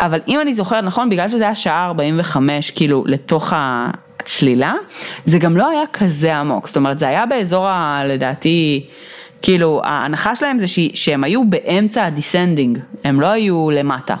אבל 0.00 0.20
אם 0.28 0.40
אני 0.40 0.54
זוכרת 0.54 0.84
נכון, 0.84 1.10
בגלל 1.10 1.28
שזה 1.28 1.44
היה 1.44 1.54
שעה 1.54 1.86
45, 1.86 2.70
כאילו, 2.70 3.04
לתוך. 3.06 3.52
הצלילה, 4.22 4.74
זה 5.24 5.38
גם 5.38 5.56
לא 5.56 5.68
היה 5.68 5.82
כזה 5.92 6.36
עמוק, 6.36 6.66
זאת 6.66 6.76
אומרת 6.76 6.98
זה 6.98 7.08
היה 7.08 7.26
באזור 7.26 7.66
ה... 7.66 8.02
לדעתי, 8.04 8.86
כאילו 9.42 9.80
ההנחה 9.84 10.36
שלהם 10.36 10.58
זה. 10.58 10.66
שהם 10.94 11.24
היו 11.24 11.50
באמצע 11.50 12.04
ה 12.04 12.10
descending, 12.10 12.78
הם 13.04 13.20
לא 13.20 13.26
היו 13.26 13.70
למטה. 13.70 14.14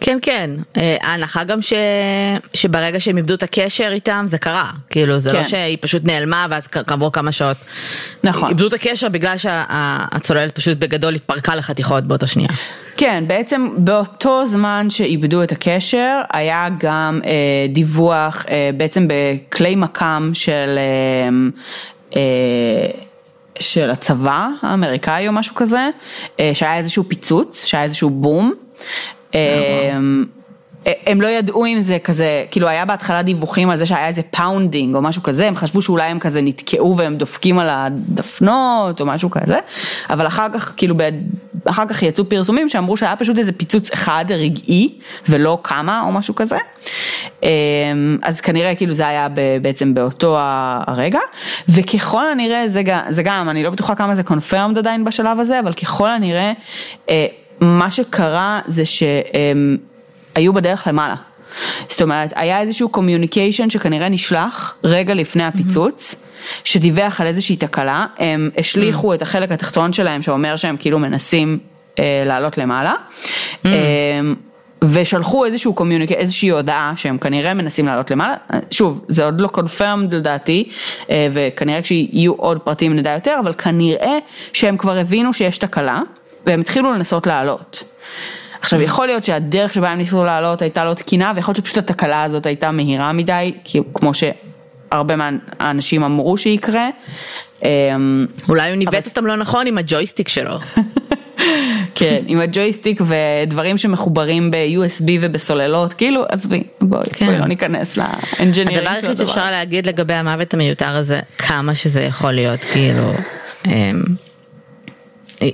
כן 0.00 0.18
כן, 0.22 0.50
אה, 0.76 0.96
ההנחה 1.02 1.44
גם 1.44 1.62
ש... 1.62 1.72
שברגע 2.54 3.00
שהם 3.00 3.16
איבדו 3.16 3.34
את 3.34 3.42
הקשר 3.42 3.90
איתם 3.92 4.24
זה 4.28 4.38
קרה, 4.38 4.70
כאילו 4.90 5.18
זה 5.18 5.32
לא 5.32 5.36
כן. 5.38 5.42
לא 5.42 5.48
שהיא 5.48 5.78
פשוט 5.80 6.04
נעלמה 6.04 6.46
ואז 6.50 6.66
כעבור 6.66 7.12
כמה 7.12 7.32
שעות. 7.32 7.56
נכון. 8.24 8.48
איבדו 8.48 8.66
את 8.66 8.72
הקשר 8.72 9.08
בגלל 9.08 9.38
שהצוללת 9.38 10.54
פשוט 10.54 10.78
בגדול 10.78 11.14
התפרקה 11.14 11.54
לחתיכות 11.54 12.04
באותה 12.04 12.26
שנייה. 12.26 12.48
כן, 12.96 13.24
בעצם 13.26 13.68
באותו 13.76 14.46
זמן 14.46 14.86
שאיבדו 14.90 15.42
את 15.42 15.52
הקשר 15.52 16.20
היה 16.32 16.68
גם 16.78 17.20
אה, 17.24 17.30
דיווח 17.68 18.46
אה, 18.48 18.70
בעצם 18.76 19.08
בכלי 19.08 19.74
מכ"ם 19.74 20.30
של 20.34 20.78
אה, 20.78 21.28
אה, 22.16 22.90
של 23.60 23.90
הצבא 23.90 24.48
האמריקאי 24.62 25.28
או 25.28 25.32
משהו 25.32 25.54
כזה, 25.54 25.88
אה, 26.40 26.50
שהיה 26.54 26.76
איזשהו 26.76 27.04
פיצוץ, 27.04 27.64
שהיה 27.64 27.82
איזשהו 27.82 28.10
בום. 28.10 28.54
אמ, 29.34 30.24
הם 31.06 31.20
לא 31.20 31.26
ידעו 31.26 31.66
אם 31.66 31.80
זה 31.80 31.98
כזה, 32.04 32.44
כאילו 32.50 32.68
היה 32.68 32.84
בהתחלה 32.84 33.22
דיווחים 33.22 33.70
על 33.70 33.76
זה 33.76 33.86
שהיה 33.86 34.08
איזה 34.08 34.22
pounding 34.22 34.94
או 34.94 35.02
משהו 35.02 35.22
כזה, 35.22 35.48
הם 35.48 35.56
חשבו 35.56 35.82
שאולי 35.82 36.04
הם 36.04 36.18
כזה 36.18 36.42
נתקעו 36.42 36.96
והם 36.96 37.16
דופקים 37.16 37.58
על 37.58 37.68
הדפנות 37.70 39.00
או 39.00 39.06
משהו 39.06 39.30
כזה, 39.30 39.58
אבל 40.10 40.26
אחר 40.26 40.46
כך 40.54 40.74
כאילו, 40.76 40.94
אחר 41.64 41.86
כך 41.88 42.02
יצאו 42.02 42.28
פרסומים 42.28 42.68
שאמרו 42.68 42.96
שהיה 42.96 43.16
פשוט 43.16 43.38
איזה 43.38 43.52
פיצוץ 43.52 43.90
אחד 43.92 44.24
רגעי 44.28 44.94
ולא 45.28 45.58
כמה 45.62 46.02
או 46.06 46.12
משהו 46.12 46.34
כזה, 46.34 46.58
אמ, 47.42 47.48
אז 48.22 48.40
כנראה 48.40 48.74
כאילו 48.74 48.92
זה 48.92 49.08
היה 49.08 49.28
בעצם 49.62 49.94
באותו 49.94 50.36
הרגע, 50.86 51.20
וככל 51.68 52.28
הנראה 52.28 52.68
זה 52.68 52.82
גם, 52.82 53.00
זה 53.08 53.22
גם, 53.22 53.48
אני 53.48 53.62
לא 53.62 53.70
בטוחה 53.70 53.94
כמה 53.94 54.14
זה 54.14 54.22
confirmed 54.22 54.78
עדיין 54.78 55.04
בשלב 55.04 55.40
הזה, 55.40 55.60
אבל 55.60 55.72
ככל 55.72 56.10
הנראה, 56.10 56.52
אה, 57.08 57.26
מה 57.60 57.90
שקרה 57.90 58.60
זה 58.66 58.84
שהם 58.84 59.76
היו 60.34 60.52
בדרך 60.52 60.86
למעלה. 60.86 61.14
זאת 61.88 62.02
אומרת, 62.02 62.32
היה 62.36 62.60
איזשהו 62.60 62.88
communication 62.88 63.70
שכנראה 63.70 64.08
נשלח 64.08 64.76
רגע 64.84 65.14
לפני 65.14 65.44
הפיצוץ, 65.44 66.14
mm-hmm. 66.14 66.46
שדיווח 66.64 67.20
על 67.20 67.26
איזושהי 67.26 67.56
תקלה, 67.56 68.06
הם 68.18 68.50
השליכו 68.58 69.12
mm-hmm. 69.12 69.16
את 69.16 69.22
החלק 69.22 69.52
התחתון 69.52 69.92
שלהם 69.92 70.22
שאומר 70.22 70.56
שהם 70.56 70.76
כאילו 70.76 70.98
מנסים 70.98 71.58
אה, 71.98 72.22
לעלות 72.26 72.58
למעלה. 72.58 72.92
Mm-hmm. 72.92 73.66
אה, 73.66 74.20
ושלחו 74.92 75.44
איזשהו 75.44 75.74
קומיוניקי, 75.74 76.14
איזושהי 76.14 76.48
הודעה 76.48 76.92
שהם 76.96 77.18
כנראה 77.18 77.54
מנסים 77.54 77.86
לעלות 77.86 78.10
למעלה, 78.10 78.34
שוב, 78.70 79.04
זה 79.08 79.24
עוד 79.24 79.40
לא 79.40 79.48
קונפרמד 79.48 80.14
לדעתי, 80.14 80.68
וכנראה 81.32 81.82
כשיהיו 81.82 82.32
עוד 82.32 82.58
פרטים 82.58 82.96
נדע 82.96 83.10
יותר, 83.10 83.36
אבל 83.42 83.52
כנראה 83.52 84.18
שהם 84.52 84.76
כבר 84.76 84.96
הבינו 84.96 85.32
שיש 85.32 85.58
תקלה, 85.58 86.00
והם 86.46 86.60
התחילו 86.60 86.92
לנסות 86.92 87.26
לעלות. 87.26 87.84
עכשיו 88.60 88.80
יכול 88.80 89.06
להיות 89.06 89.24
שהדרך 89.24 89.74
שבה 89.74 89.90
הם 89.90 89.98
ניסו 89.98 90.24
לעלות 90.24 90.62
הייתה 90.62 90.84
לא 90.84 90.94
תקינה 90.94 91.32
ויכול 91.36 91.52
להיות 91.52 91.66
שפשוט 91.66 91.90
התקלה 91.90 92.22
הזאת 92.22 92.46
הייתה 92.46 92.70
מהירה 92.70 93.12
מדי, 93.12 93.54
כי 93.64 93.80
כמו 93.94 94.12
שהרבה 94.14 95.14
מהאנשים 95.16 96.02
אמרו 96.02 96.36
שיקרה. 96.36 96.88
אמ, 97.62 98.26
אולי 98.48 98.68
הוא 98.68 98.76
ניווט 98.76 99.06
אותם 99.06 99.26
לא 99.26 99.36
נכון 99.36 99.66
עם 99.66 99.78
הג'ויסטיק 99.78 100.28
שלו. 100.28 100.58
כן, 101.94 102.22
עם 102.26 102.40
הג'ויסטיק 102.40 103.00
ודברים 103.06 103.78
שמחוברים 103.78 104.50
ב-USB 104.50 105.10
ובסוללות, 105.20 105.94
כאילו, 105.94 106.24
עזבי, 106.28 106.62
בואי, 106.80 107.02
כן. 107.12 107.26
בואי 107.26 107.38
לא 107.38 107.46
ניכנס 107.46 107.96
ל 107.96 108.04
engineering 108.04 108.86
הדבר 108.86 108.90
היחיד 108.90 109.16
שאפשר 109.16 109.50
להגיד 109.50 109.86
לגבי 109.86 110.14
המוות 110.14 110.54
המיותר 110.54 110.96
הזה, 110.96 111.20
כמה 111.38 111.74
שזה 111.74 112.02
יכול 112.02 112.32
להיות, 112.32 112.60
כאילו, 112.60 113.12
אמ, 113.66 114.02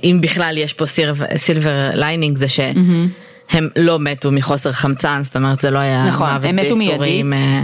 אם 0.03 0.19
בכלל 0.21 0.57
יש 0.57 0.73
פה 0.73 0.85
silver 1.37 1.89
lining, 1.93 2.37
זה 2.37 2.47
שהם 2.47 3.69
לא 3.75 3.99
מתו 3.99 4.31
מחוסר 4.31 4.71
חמצן, 4.71 5.21
זאת 5.23 5.35
אומרת 5.35 5.61
זה 5.61 5.71
לא 5.71 5.79
היה 5.79 6.05
נכון, 6.07 6.29
מוות 6.29 6.45
הם 6.49 6.55
מתו 6.55 6.75
מיידית. 6.75 7.25
אה, 7.33 7.63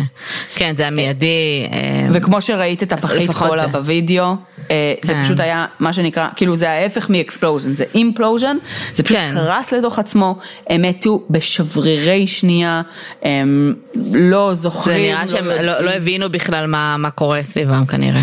כן, 0.56 0.76
זה 0.76 0.84
היה 0.84 0.92
מיידי. 0.92 1.68
אה, 1.74 2.08
וכמו 2.14 2.42
שראית 2.42 2.84
את 2.84 2.94
הפחית 2.94 3.32
קולה 3.32 3.62
זה. 3.62 3.68
בווידאו, 3.68 4.36
אה, 4.72 4.94
זה 5.02 5.14
כן. 5.14 5.24
פשוט 5.24 5.40
היה 5.40 5.66
מה 5.80 5.94
שנקרא, 5.94 6.28
כאילו 6.36 6.56
זה 6.56 6.70
ההפך 6.70 7.10
מ 7.10 7.16
explosion, 7.16 7.76
זה 7.76 7.84
implosion, 7.96 8.58
זה 8.94 9.04
פשוט 9.04 9.18
כן. 9.18 9.32
קרס 9.36 9.74
לתוך 9.74 10.00
עצמו, 10.00 10.38
הם 10.70 10.82
מתו 10.82 11.24
בשברירי 11.30 12.28
שנייה, 12.28 12.82
הם 13.24 13.74
לא 14.14 14.54
זוכרים, 14.54 14.98
זה 14.98 15.12
נראה 15.12 15.28
שהם 15.28 15.46
יודעים. 15.46 15.66
לא 15.66 15.80
לא 15.80 15.92
הבינו 15.92 16.30
בכלל 16.30 16.66
מה 16.66 16.98
מה 16.98 17.10
קורה 17.10 17.44
סביבם 17.44 17.86
כנראה. 17.86 18.22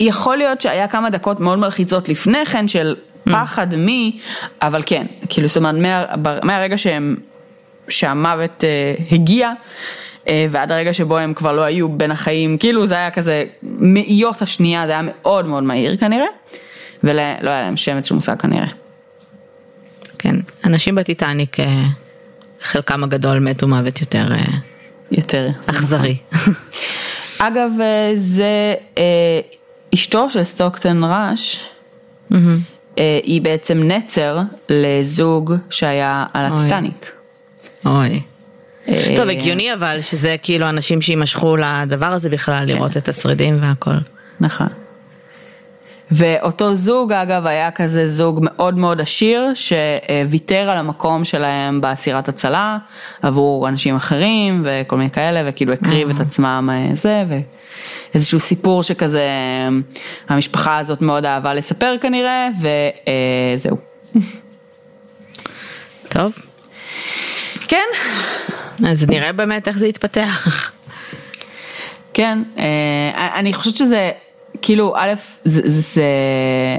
יכול 0.00 0.36
להיות 0.36 0.60
שהיה 0.60 0.88
כמה 0.88 1.10
דקות 1.10 1.40
מאוד 1.40 1.58
מלחיצות 1.58 2.08
לפני 2.08 2.46
כן 2.46 2.68
של 2.68 2.96
פחד 3.24 3.74
מי, 3.74 4.18
אבל 4.62 4.82
כן, 4.86 5.06
כאילו 5.28 5.48
זאת 5.48 5.56
אומרת 5.56 5.74
מה, 5.74 6.04
מהרגע 6.42 6.78
שהם, 6.78 7.16
שהמוות 7.88 8.64
אה, 8.64 8.94
הגיע 9.10 9.52
אה, 10.28 10.46
ועד 10.50 10.72
הרגע 10.72 10.94
שבו 10.94 11.18
הם 11.18 11.34
כבר 11.34 11.52
לא 11.52 11.62
היו 11.62 11.88
בין 11.88 12.10
החיים, 12.10 12.58
כאילו 12.58 12.86
זה 12.86 12.94
היה 12.94 13.10
כזה 13.10 13.44
מאיות 13.62 14.42
השנייה, 14.42 14.86
זה 14.86 14.92
היה 14.92 15.02
מאוד 15.04 15.46
מאוד 15.46 15.62
מהיר 15.62 15.96
כנראה, 15.96 16.26
ולא 17.04 17.20
היה 17.20 17.36
להם 17.40 17.76
שמץ 17.76 18.08
של 18.08 18.14
מושג 18.14 18.40
כנראה. 18.40 18.68
כן, 20.18 20.36
אנשים 20.64 20.94
בטיטניק, 20.94 21.60
אה, 21.60 21.84
חלקם 22.60 23.04
הגדול 23.04 23.38
מתו 23.38 23.68
מוות 23.68 24.00
יותר 24.00 24.26
אה, 24.32 24.44
יותר. 25.10 25.48
אכזרי. 25.66 26.16
אגב, 27.38 27.70
זה 28.14 28.74
אה, 28.98 29.40
אשתו 29.94 30.30
של 30.30 30.42
סטוקטון 30.42 31.04
ראש, 31.04 31.64
אה, 32.98 33.20
היא 33.22 33.42
בעצם 33.42 33.82
נצר 33.82 34.38
לזוג 34.68 35.54
שהיה 35.70 36.24
על. 36.34 36.46
הטיטניק. 36.52 37.12
אוי. 37.86 38.20
אה, 38.88 39.14
טוב, 39.16 39.28
הגיוני 39.28 39.74
אבל 39.74 40.00
שזה 40.00 40.36
כאילו 40.42 40.68
אנשים 40.68 41.02
שימשכו 41.02 41.56
לדבר 41.56 42.06
הזה 42.06 42.30
בכלל, 42.30 42.64
לראות 42.66 42.96
את 42.96 43.08
השרידים 43.08 43.62
והכל. 43.62 43.94
נכון. 44.40 44.68
ואותו 46.10 46.74
זוג 46.74 47.12
אגב 47.12 47.46
היה 47.46 47.70
כזה 47.70 48.08
זוג 48.08 48.38
מאוד 48.42 48.78
מאוד 48.78 49.00
עשיר 49.00 49.52
שוויתר 49.54 50.70
על 50.70 50.78
המקום 50.78 51.24
שלהם 51.24 51.80
באסירת 51.80 52.28
הצלה 52.28 52.78
עבור 53.22 53.68
אנשים 53.68 53.96
אחרים 53.96 54.62
וכל 54.64 54.96
מיני 54.96 55.10
כאלה 55.10 55.42
וכאילו 55.46 55.72
הקריב 55.72 56.10
את 56.10 56.20
עצמם 56.20 56.70
אה, 56.72 56.94
זה 56.94 57.24
ואיזשהו 58.14 58.40
סיפור 58.40 58.82
שכזה 58.82 59.20
אה, 59.20 59.68
המשפחה 60.28 60.78
הזאת 60.78 61.02
מאוד 61.02 61.24
אהבה 61.24 61.54
לספר 61.54 61.96
כנראה 62.00 62.48
וזהו. 62.60 63.76
טוב, 66.08 66.38
כן, 67.68 67.86
אז 68.86 69.06
נראה 69.08 69.32
באמת 69.32 69.68
איך 69.68 69.78
זה 69.78 69.86
יתפתח. 69.86 70.70
כן, 72.14 72.38
אה, 72.58 73.30
אני 73.34 73.52
חושבת 73.52 73.76
שזה, 73.76 74.10
כאילו, 74.62 74.94
א', 74.96 75.12
זה, 75.44 75.60
זה, 75.64 75.80
זה, 75.80 76.04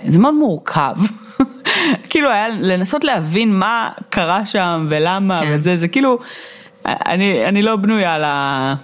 זה 0.08 0.20
מאוד 0.20 0.34
מורכב. 0.34 0.96
כאילו 2.10 2.30
היה 2.32 2.50
לנסות 2.50 3.04
להבין 3.04 3.54
מה 3.54 3.90
קרה 4.10 4.46
שם 4.46 4.88
ולמה 4.90 5.42
כן. 5.44 5.56
וזה, 5.56 5.78
זה 5.78 5.88
כאילו, 5.88 6.20
אני, 6.86 7.46
אני 7.46 7.62
לא 7.62 7.76
בנויה 7.76 8.16
אה, 8.16 8.20
אה, 8.24 8.76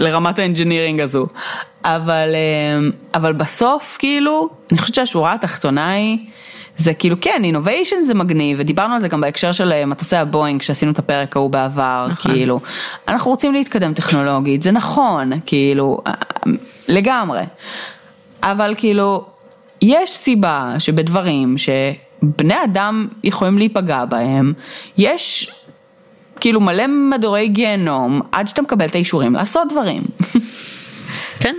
לרמת 0.00 0.38
ה 0.38 0.43
engineering 0.43 1.00
הזו, 1.00 1.26
אבל, 1.84 2.28
אה, 2.34 2.88
אבל 3.14 3.32
בסוף 3.32 3.96
כאילו, 3.98 4.48
אני 4.70 4.78
חושבת 4.78 4.94
שהשורה 4.94 5.32
התחתונה 5.32 5.90
היא, 5.90 6.18
זה 6.76 6.94
כאילו 6.94 7.16
כן, 7.20 7.40
innovation 7.44 8.04
זה 8.04 8.14
מגניב, 8.14 8.56
ודיברנו 8.60 8.94
על 8.94 9.00
זה 9.00 9.08
גם 9.08 9.20
בהקשר 9.20 9.52
של 9.52 9.72
אה, 9.72 9.86
מטוסי 9.86 10.16
הבואינג, 10.16 10.62
שעשינו 10.62 10.92
את 10.92 10.98
הפרק 10.98 11.36
ההוא 11.36 11.50
בעבר, 11.50 12.06
נכון. 12.10 12.32
כאילו, 12.32 12.60
אנחנו 13.08 13.30
רוצים 13.30 13.52
להתקדם 13.52 13.94
טכנולוגית, 13.94 14.62
זה 14.62 14.70
נכון, 14.70 15.30
כאילו, 15.46 15.98
אה, 16.06 16.12
לגמרי, 16.88 17.42
אבל 18.42 18.74
כאילו, 18.76 19.24
יש 19.82 20.16
סיבה 20.16 20.74
שבדברים 20.78 21.56
שבני 21.58 22.64
אדם 22.64 23.08
יכולים 23.24 23.58
להיפגע 23.58 24.04
בהם, 24.04 24.52
יש 24.98 25.50
כאילו 26.40 26.60
מלא 26.60 26.86
מדורי 26.86 27.48
גיהנום 27.48 28.20
עד 28.32 28.48
שאתה 28.48 28.62
מקבל 28.62 28.86
את 28.86 28.94
האישורים 28.94 29.34
לעשות 29.34 29.68
דברים. 29.72 30.02
כן. 31.40 31.54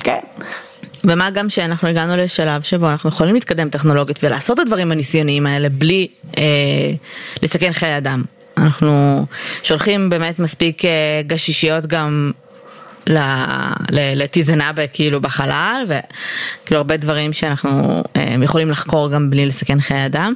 כן. 0.00 0.20
ומה 1.04 1.30
גם 1.30 1.48
שאנחנו 1.48 1.88
הגענו 1.88 2.16
לשלב 2.16 2.62
שבו 2.62 2.90
אנחנו 2.90 3.08
יכולים 3.08 3.34
להתקדם 3.34 3.68
טכנולוגית 3.68 4.18
ולעשות 4.22 4.60
את 4.60 4.62
הדברים 4.64 4.92
הניסיוניים 4.92 5.46
האלה 5.46 5.68
בלי 5.68 6.08
אה, 6.38 6.42
לסכן 7.42 7.72
חיי 7.72 7.96
אדם. 7.96 8.22
אנחנו 8.56 9.26
שולחים 9.62 10.10
באמת 10.10 10.38
מספיק 10.38 10.84
אה, 10.84 10.90
גשישיות 11.26 11.86
גם 11.86 12.32
לטיזנאבה 13.92 14.86
כאילו 14.86 15.20
בחלל 15.20 15.86
וכאילו 15.88 16.78
הרבה 16.78 16.96
דברים 16.96 17.32
שאנחנו 17.32 18.02
אה, 18.16 18.34
יכולים 18.42 18.70
לחקור 18.70 19.10
גם 19.10 19.30
בלי 19.30 19.46
לסכן 19.46 19.80
חיי 19.80 20.06
אדם. 20.06 20.34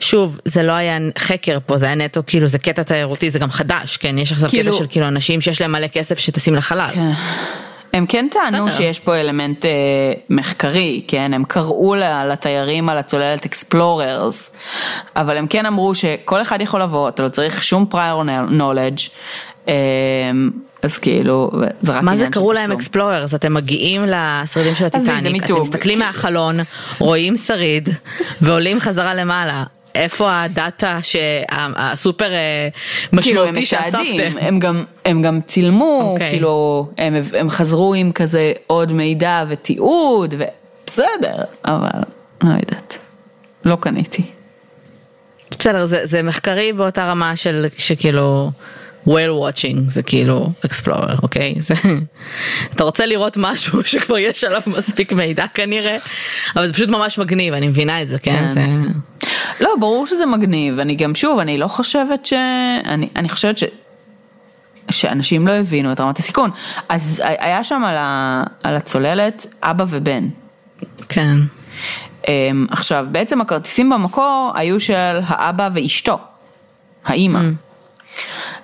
שוב 0.00 0.38
זה 0.44 0.62
לא 0.62 0.72
היה 0.72 0.98
חקר 1.18 1.58
פה 1.66 1.76
זה 1.78 1.86
היה 1.86 1.94
נטו 1.94 2.22
כאילו 2.26 2.46
זה 2.46 2.58
קטע 2.58 2.82
תיירותי 2.82 3.30
זה 3.30 3.38
גם 3.38 3.50
חדש 3.50 3.96
כן 3.96 4.18
יש 4.18 4.32
עכשיו 4.32 4.48
כאילו- 4.50 4.72
קטע 4.72 4.78
של 4.78 4.86
כאילו 4.90 5.08
אנשים 5.08 5.40
שיש 5.40 5.60
להם 5.60 5.72
מלא 5.72 5.86
כסף 5.86 6.18
שטסים 6.18 6.54
לחלל. 6.54 6.88
כן. 6.94 7.10
הם 7.92 8.06
כן 8.06 8.26
טענו 8.30 8.66
בסדר. 8.66 8.76
שיש 8.76 9.00
פה 9.00 9.16
אלמנט 9.16 9.64
אה, 9.64 9.70
מחקרי, 10.30 11.02
כן? 11.08 11.34
הם 11.34 11.44
קראו 11.44 11.94
לתיירים 12.28 12.88
על 12.88 12.98
הצוללת 12.98 13.44
explorers, 13.44 14.50
אבל 15.16 15.36
הם 15.36 15.46
כן 15.46 15.66
אמרו 15.66 15.94
שכל 15.94 16.42
אחד 16.42 16.60
יכול 16.60 16.82
לבוא, 16.82 17.08
אתה 17.08 17.22
לא 17.22 17.28
צריך 17.28 17.64
שום 17.64 17.86
prior 17.92 18.28
knowledge, 18.50 19.10
אז 20.82 20.98
כאילו, 20.98 21.50
זה 21.80 21.92
רק 21.92 22.02
מה 22.02 22.16
זה 22.16 22.26
קראו 22.30 22.52
להם. 22.52 22.72
explorers? 22.72 23.34
אתם 23.34 23.54
מגיעים 23.54 24.04
לשרידים 24.06 24.74
של 24.74 24.84
הטיטניק, 24.84 25.44
אתם. 25.44 25.60
מסתכלים 25.60 25.98
מהחלון, 25.98 26.60
רואים 26.98 27.36
שריד 27.36 27.88
ועולים 28.40 28.80
חזרה 28.80 29.14
למעלה. 29.14 29.64
איפה 29.94 30.42
הדאטה 30.42 30.98
שהסופר 31.02 32.32
אה, 32.32 32.68
כאילו 33.10 33.42
משמעותי 33.42 33.66
שאספתם? 33.66 34.38
הם 34.40 34.58
גם, 34.58 34.84
הם 35.04 35.22
גם 35.22 35.40
צילמו, 35.40 36.10
אוקיי. 36.12 36.30
כאילו, 36.30 36.88
הם, 36.98 37.14
הם 37.38 37.50
חזרו 37.50 37.94
עם 37.94 38.12
כזה 38.12 38.52
עוד 38.66 38.92
מידע 38.92 39.44
ותיעוד, 39.48 40.34
ובסדר, 40.38 41.44
אבל 41.64 42.00
לא 42.42 42.50
יודעת, 42.50 42.98
לא 43.64 43.76
קניתי. 43.80 44.22
בסדר, 45.50 45.86
זה, 45.86 46.00
זה 46.04 46.22
מחקרי 46.22 46.72
באותה 46.72 47.04
רמה 47.04 47.36
של 47.36 47.66
שכאילו 47.78 48.50
whale 49.08 49.54
watching 49.54 49.78
זה 49.88 50.02
כאילו 50.02 50.52
אקספלורר 50.64 51.16
אוקיי 51.22 51.54
זה 51.58 51.74
אתה 52.74 52.84
רוצה 52.84 53.06
לראות 53.06 53.36
משהו 53.36 53.84
שכבר 53.90 54.18
יש 54.18 54.44
עליו 54.44 54.62
מספיק 54.66 55.12
מידע 55.12 55.44
כנראה 55.54 55.96
אבל 56.56 56.66
זה 56.66 56.72
פשוט 56.72 56.88
ממש 56.88 57.18
מגניב 57.18 57.54
אני 57.54 57.68
מבינה 57.68 58.02
את 58.02 58.08
זה 58.08 58.18
כן, 58.18 58.36
כן. 58.36 58.50
זה 58.50 58.60
לא, 59.60 59.70
ברור 59.80 60.06
שזה 60.06 60.26
מגניב, 60.26 60.78
אני 60.78 60.96
גם 60.96 61.14
שוב, 61.14 61.38
אני 61.38 61.58
לא 61.58 61.68
חושבת 61.68 62.26
ש... 62.26 62.32
אני, 63.16 63.28
חושבת 63.28 63.58
ש... 63.58 63.64
שאנשים 64.90 65.46
לא 65.46 65.52
הבינו 65.52 65.92
את 65.92 66.00
רמת 66.00 66.18
הסיכון. 66.18 66.50
אז 66.88 67.22
היה 67.24 67.64
שם 67.64 67.82
על, 67.84 67.96
ה... 67.98 68.42
על 68.64 68.76
הצוללת 68.76 69.46
אבא 69.62 69.84
ובן. 69.88 70.28
כן 71.08 71.36
אמ, 72.28 72.66
עכשיו, 72.70 73.06
בעצם 73.12 73.40
הכרטיסים 73.40 73.90
במקור 73.90 74.52
היו 74.54 74.80
של 74.80 75.18
האבא 75.26 75.68
ואשתו, 75.74 76.18
האימא. 77.04 77.40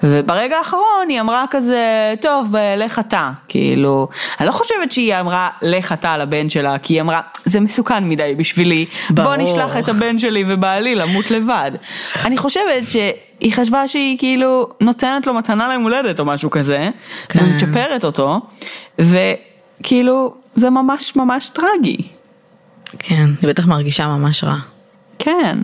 וברגע 0.02 0.56
האחרון 0.56 1.08
היא 1.08 1.20
אמרה 1.20 1.44
כזה, 1.50 2.14
טוב, 2.20 2.48
ב- 2.50 2.74
לך 2.76 2.98
אתה, 2.98 3.30
כאילו, 3.48 4.08
אני 4.40 4.46
לא 4.46 4.52
חושבת 4.52 4.92
שהיא 4.92 5.14
אמרה 5.20 5.48
לך 5.62 5.92
אתה 5.92 6.16
לבן 6.16 6.48
שלה, 6.48 6.78
כי 6.78 6.94
היא 6.94 7.00
אמרה, 7.00 7.20
זה 7.44 7.60
מסוכן 7.60 8.08
מדי 8.08 8.34
בשבילי, 8.36 8.86
בוא 9.10 9.24
ברור. 9.24 9.36
נשלח 9.36 9.76
את 9.76 9.88
הבן 9.88 10.18
שלי 10.18 10.44
ובעלי 10.48 10.94
למות 10.94 11.30
לבד. 11.30 11.70
אני 12.24 12.36
חושבת 12.38 12.88
שהיא 12.88 13.52
חשבה 13.52 13.88
שהיא 13.88 14.18
כאילו 14.18 14.68
נותנת 14.80 15.26
לו 15.26 15.34
מתנה 15.34 15.68
ליום 15.68 15.82
הולדת 15.82 16.20
או 16.20 16.24
משהו 16.24 16.50
כזה, 16.50 16.90
כן. 17.28 17.44
ומצ'פרת 17.44 18.04
אותו, 18.04 18.40
וכאילו, 18.98 20.34
זה 20.54 20.70
ממש 20.70 21.16
ממש 21.16 21.48
טרגי. 21.48 21.96
כן 22.98 23.26
היא 23.42 23.48
בטח 23.48 23.66
מרגישה 23.66 24.06
ממש 24.06 24.44
רע 24.44 24.56
כן. 25.18 25.58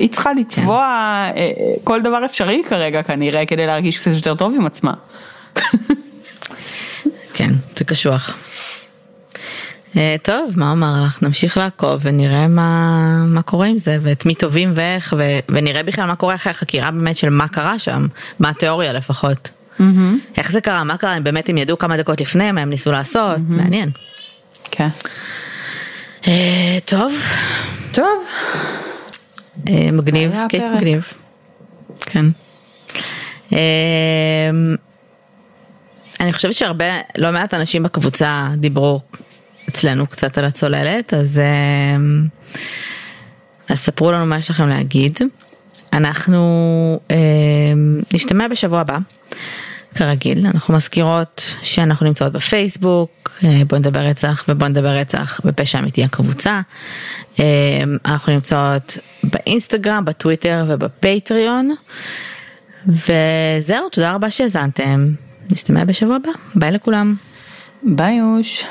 היא 0.00 0.08
צריכה 0.08 0.32
לתבוע 0.32 0.82
אה, 0.82 1.32
אה, 1.36 1.50
כל 1.84 2.02
דבר 2.02 2.24
אפשרי 2.24 2.62
כרגע 2.68 3.02
כנראה 3.02 3.46
כדי 3.46 3.66
להרגיש 3.66 3.98
קצת 3.98 4.10
יותר 4.14 4.34
טוב 4.34 4.54
עם 4.56 4.66
עצמה. 4.66 4.94
כן, 7.34 7.50
זה 7.76 7.84
קשוח. 7.84 8.36
אה, 9.96 10.16
טוב, 10.22 10.52
מה 10.56 10.70
אומר 10.70 11.02
לך? 11.06 11.22
נמשיך 11.22 11.56
לעקוב 11.56 12.00
ונראה 12.02 12.48
מה, 12.48 13.24
מה 13.26 13.42
קורה 13.42 13.66
עם 13.66 13.78
זה, 13.78 13.98
ואת 14.02 14.26
מי 14.26 14.34
טובים 14.34 14.72
ואיך, 14.74 15.14
ו, 15.18 15.38
ונראה 15.48 15.82
בכלל 15.82 16.06
מה 16.06 16.16
קורה 16.16 16.34
אחרי 16.34 16.50
החקירה 16.50 16.90
באמת 16.90 17.16
של 17.16 17.30
מה 17.30 17.48
קרה 17.48 17.78
שם, 17.78 18.06
מה 18.38 18.48
התיאוריה 18.48 18.92
לפחות. 18.92 19.50
איך 20.36 20.52
זה 20.52 20.60
קרה, 20.60 20.84
מה 20.84 20.96
קרה, 20.96 21.16
אם 21.16 21.24
באמת 21.24 21.48
הם 21.48 21.58
ידעו 21.58 21.78
כמה 21.78 21.96
דקות 21.96 22.20
לפני, 22.20 22.52
מה 22.52 22.60
הם 22.60 22.70
ניסו 22.70 22.92
לעשות, 22.92 23.36
מעניין. 23.48 23.90
כן. 24.70 24.88
אה, 26.26 26.78
טוב, 26.84 27.12
טוב. 27.92 28.24
אה, 29.68 29.90
מגניב, 29.92 30.34
קייס 30.48 30.64
הפרק. 30.64 30.76
מגניב. 30.76 31.12
כן. 32.00 32.24
אה, 33.52 34.50
אני 36.20 36.32
חושבת 36.32 36.54
שהרבה, 36.54 36.84
לא 37.18 37.32
מעט 37.32 37.54
אנשים 37.54 37.82
בקבוצה 37.82 38.48
דיברו 38.56 39.00
אצלנו 39.68 40.06
קצת 40.06 40.38
על 40.38 40.44
הצוללת, 40.44 41.14
אז, 41.14 41.38
אה, 41.38 41.96
אז 43.68 43.78
ספרו 43.78 44.12
לנו 44.12 44.26
מה 44.26 44.38
יש 44.38 44.50
לכם 44.50 44.68
להגיד. 44.68 45.18
אנחנו 45.92 47.00
אה, 47.10 47.16
נשתמע 48.12 48.48
בשבוע 48.48 48.80
הבא. 48.80 48.98
כרגיל, 49.94 50.46
אנחנו 50.46 50.74
מזכירות 50.74 51.54
שאנחנו 51.62 52.06
נמצאות 52.06 52.32
בפייסבוק, 52.32 53.30
אה, 53.44 53.62
בוא 53.66 53.78
נדבר 53.78 54.00
רצח 54.00 54.44
ובוא 54.48 54.68
נדבר 54.68 54.88
רצח 54.88 55.40
בפשע 55.44 55.78
אמיתי 55.78 56.04
הקבוצה. 56.04 56.60
אה, 57.40 57.44
אנחנו 58.04 58.32
נמצאות 58.32 58.98
באינסטגרם, 59.24 60.04
בטוויטר 60.04 60.64
ובפטריון. 60.68 61.74
וזהו, 62.86 63.88
תודה 63.92 64.12
רבה 64.14 64.30
שהאזנתם. 64.30 65.08
נשתמע 65.50 65.84
בשבוע 65.84 66.16
הבא. 66.16 66.30
ביי 66.54 66.70
לכולם. 66.70 67.14
ביי 67.82 68.14
יוש. 68.14 68.64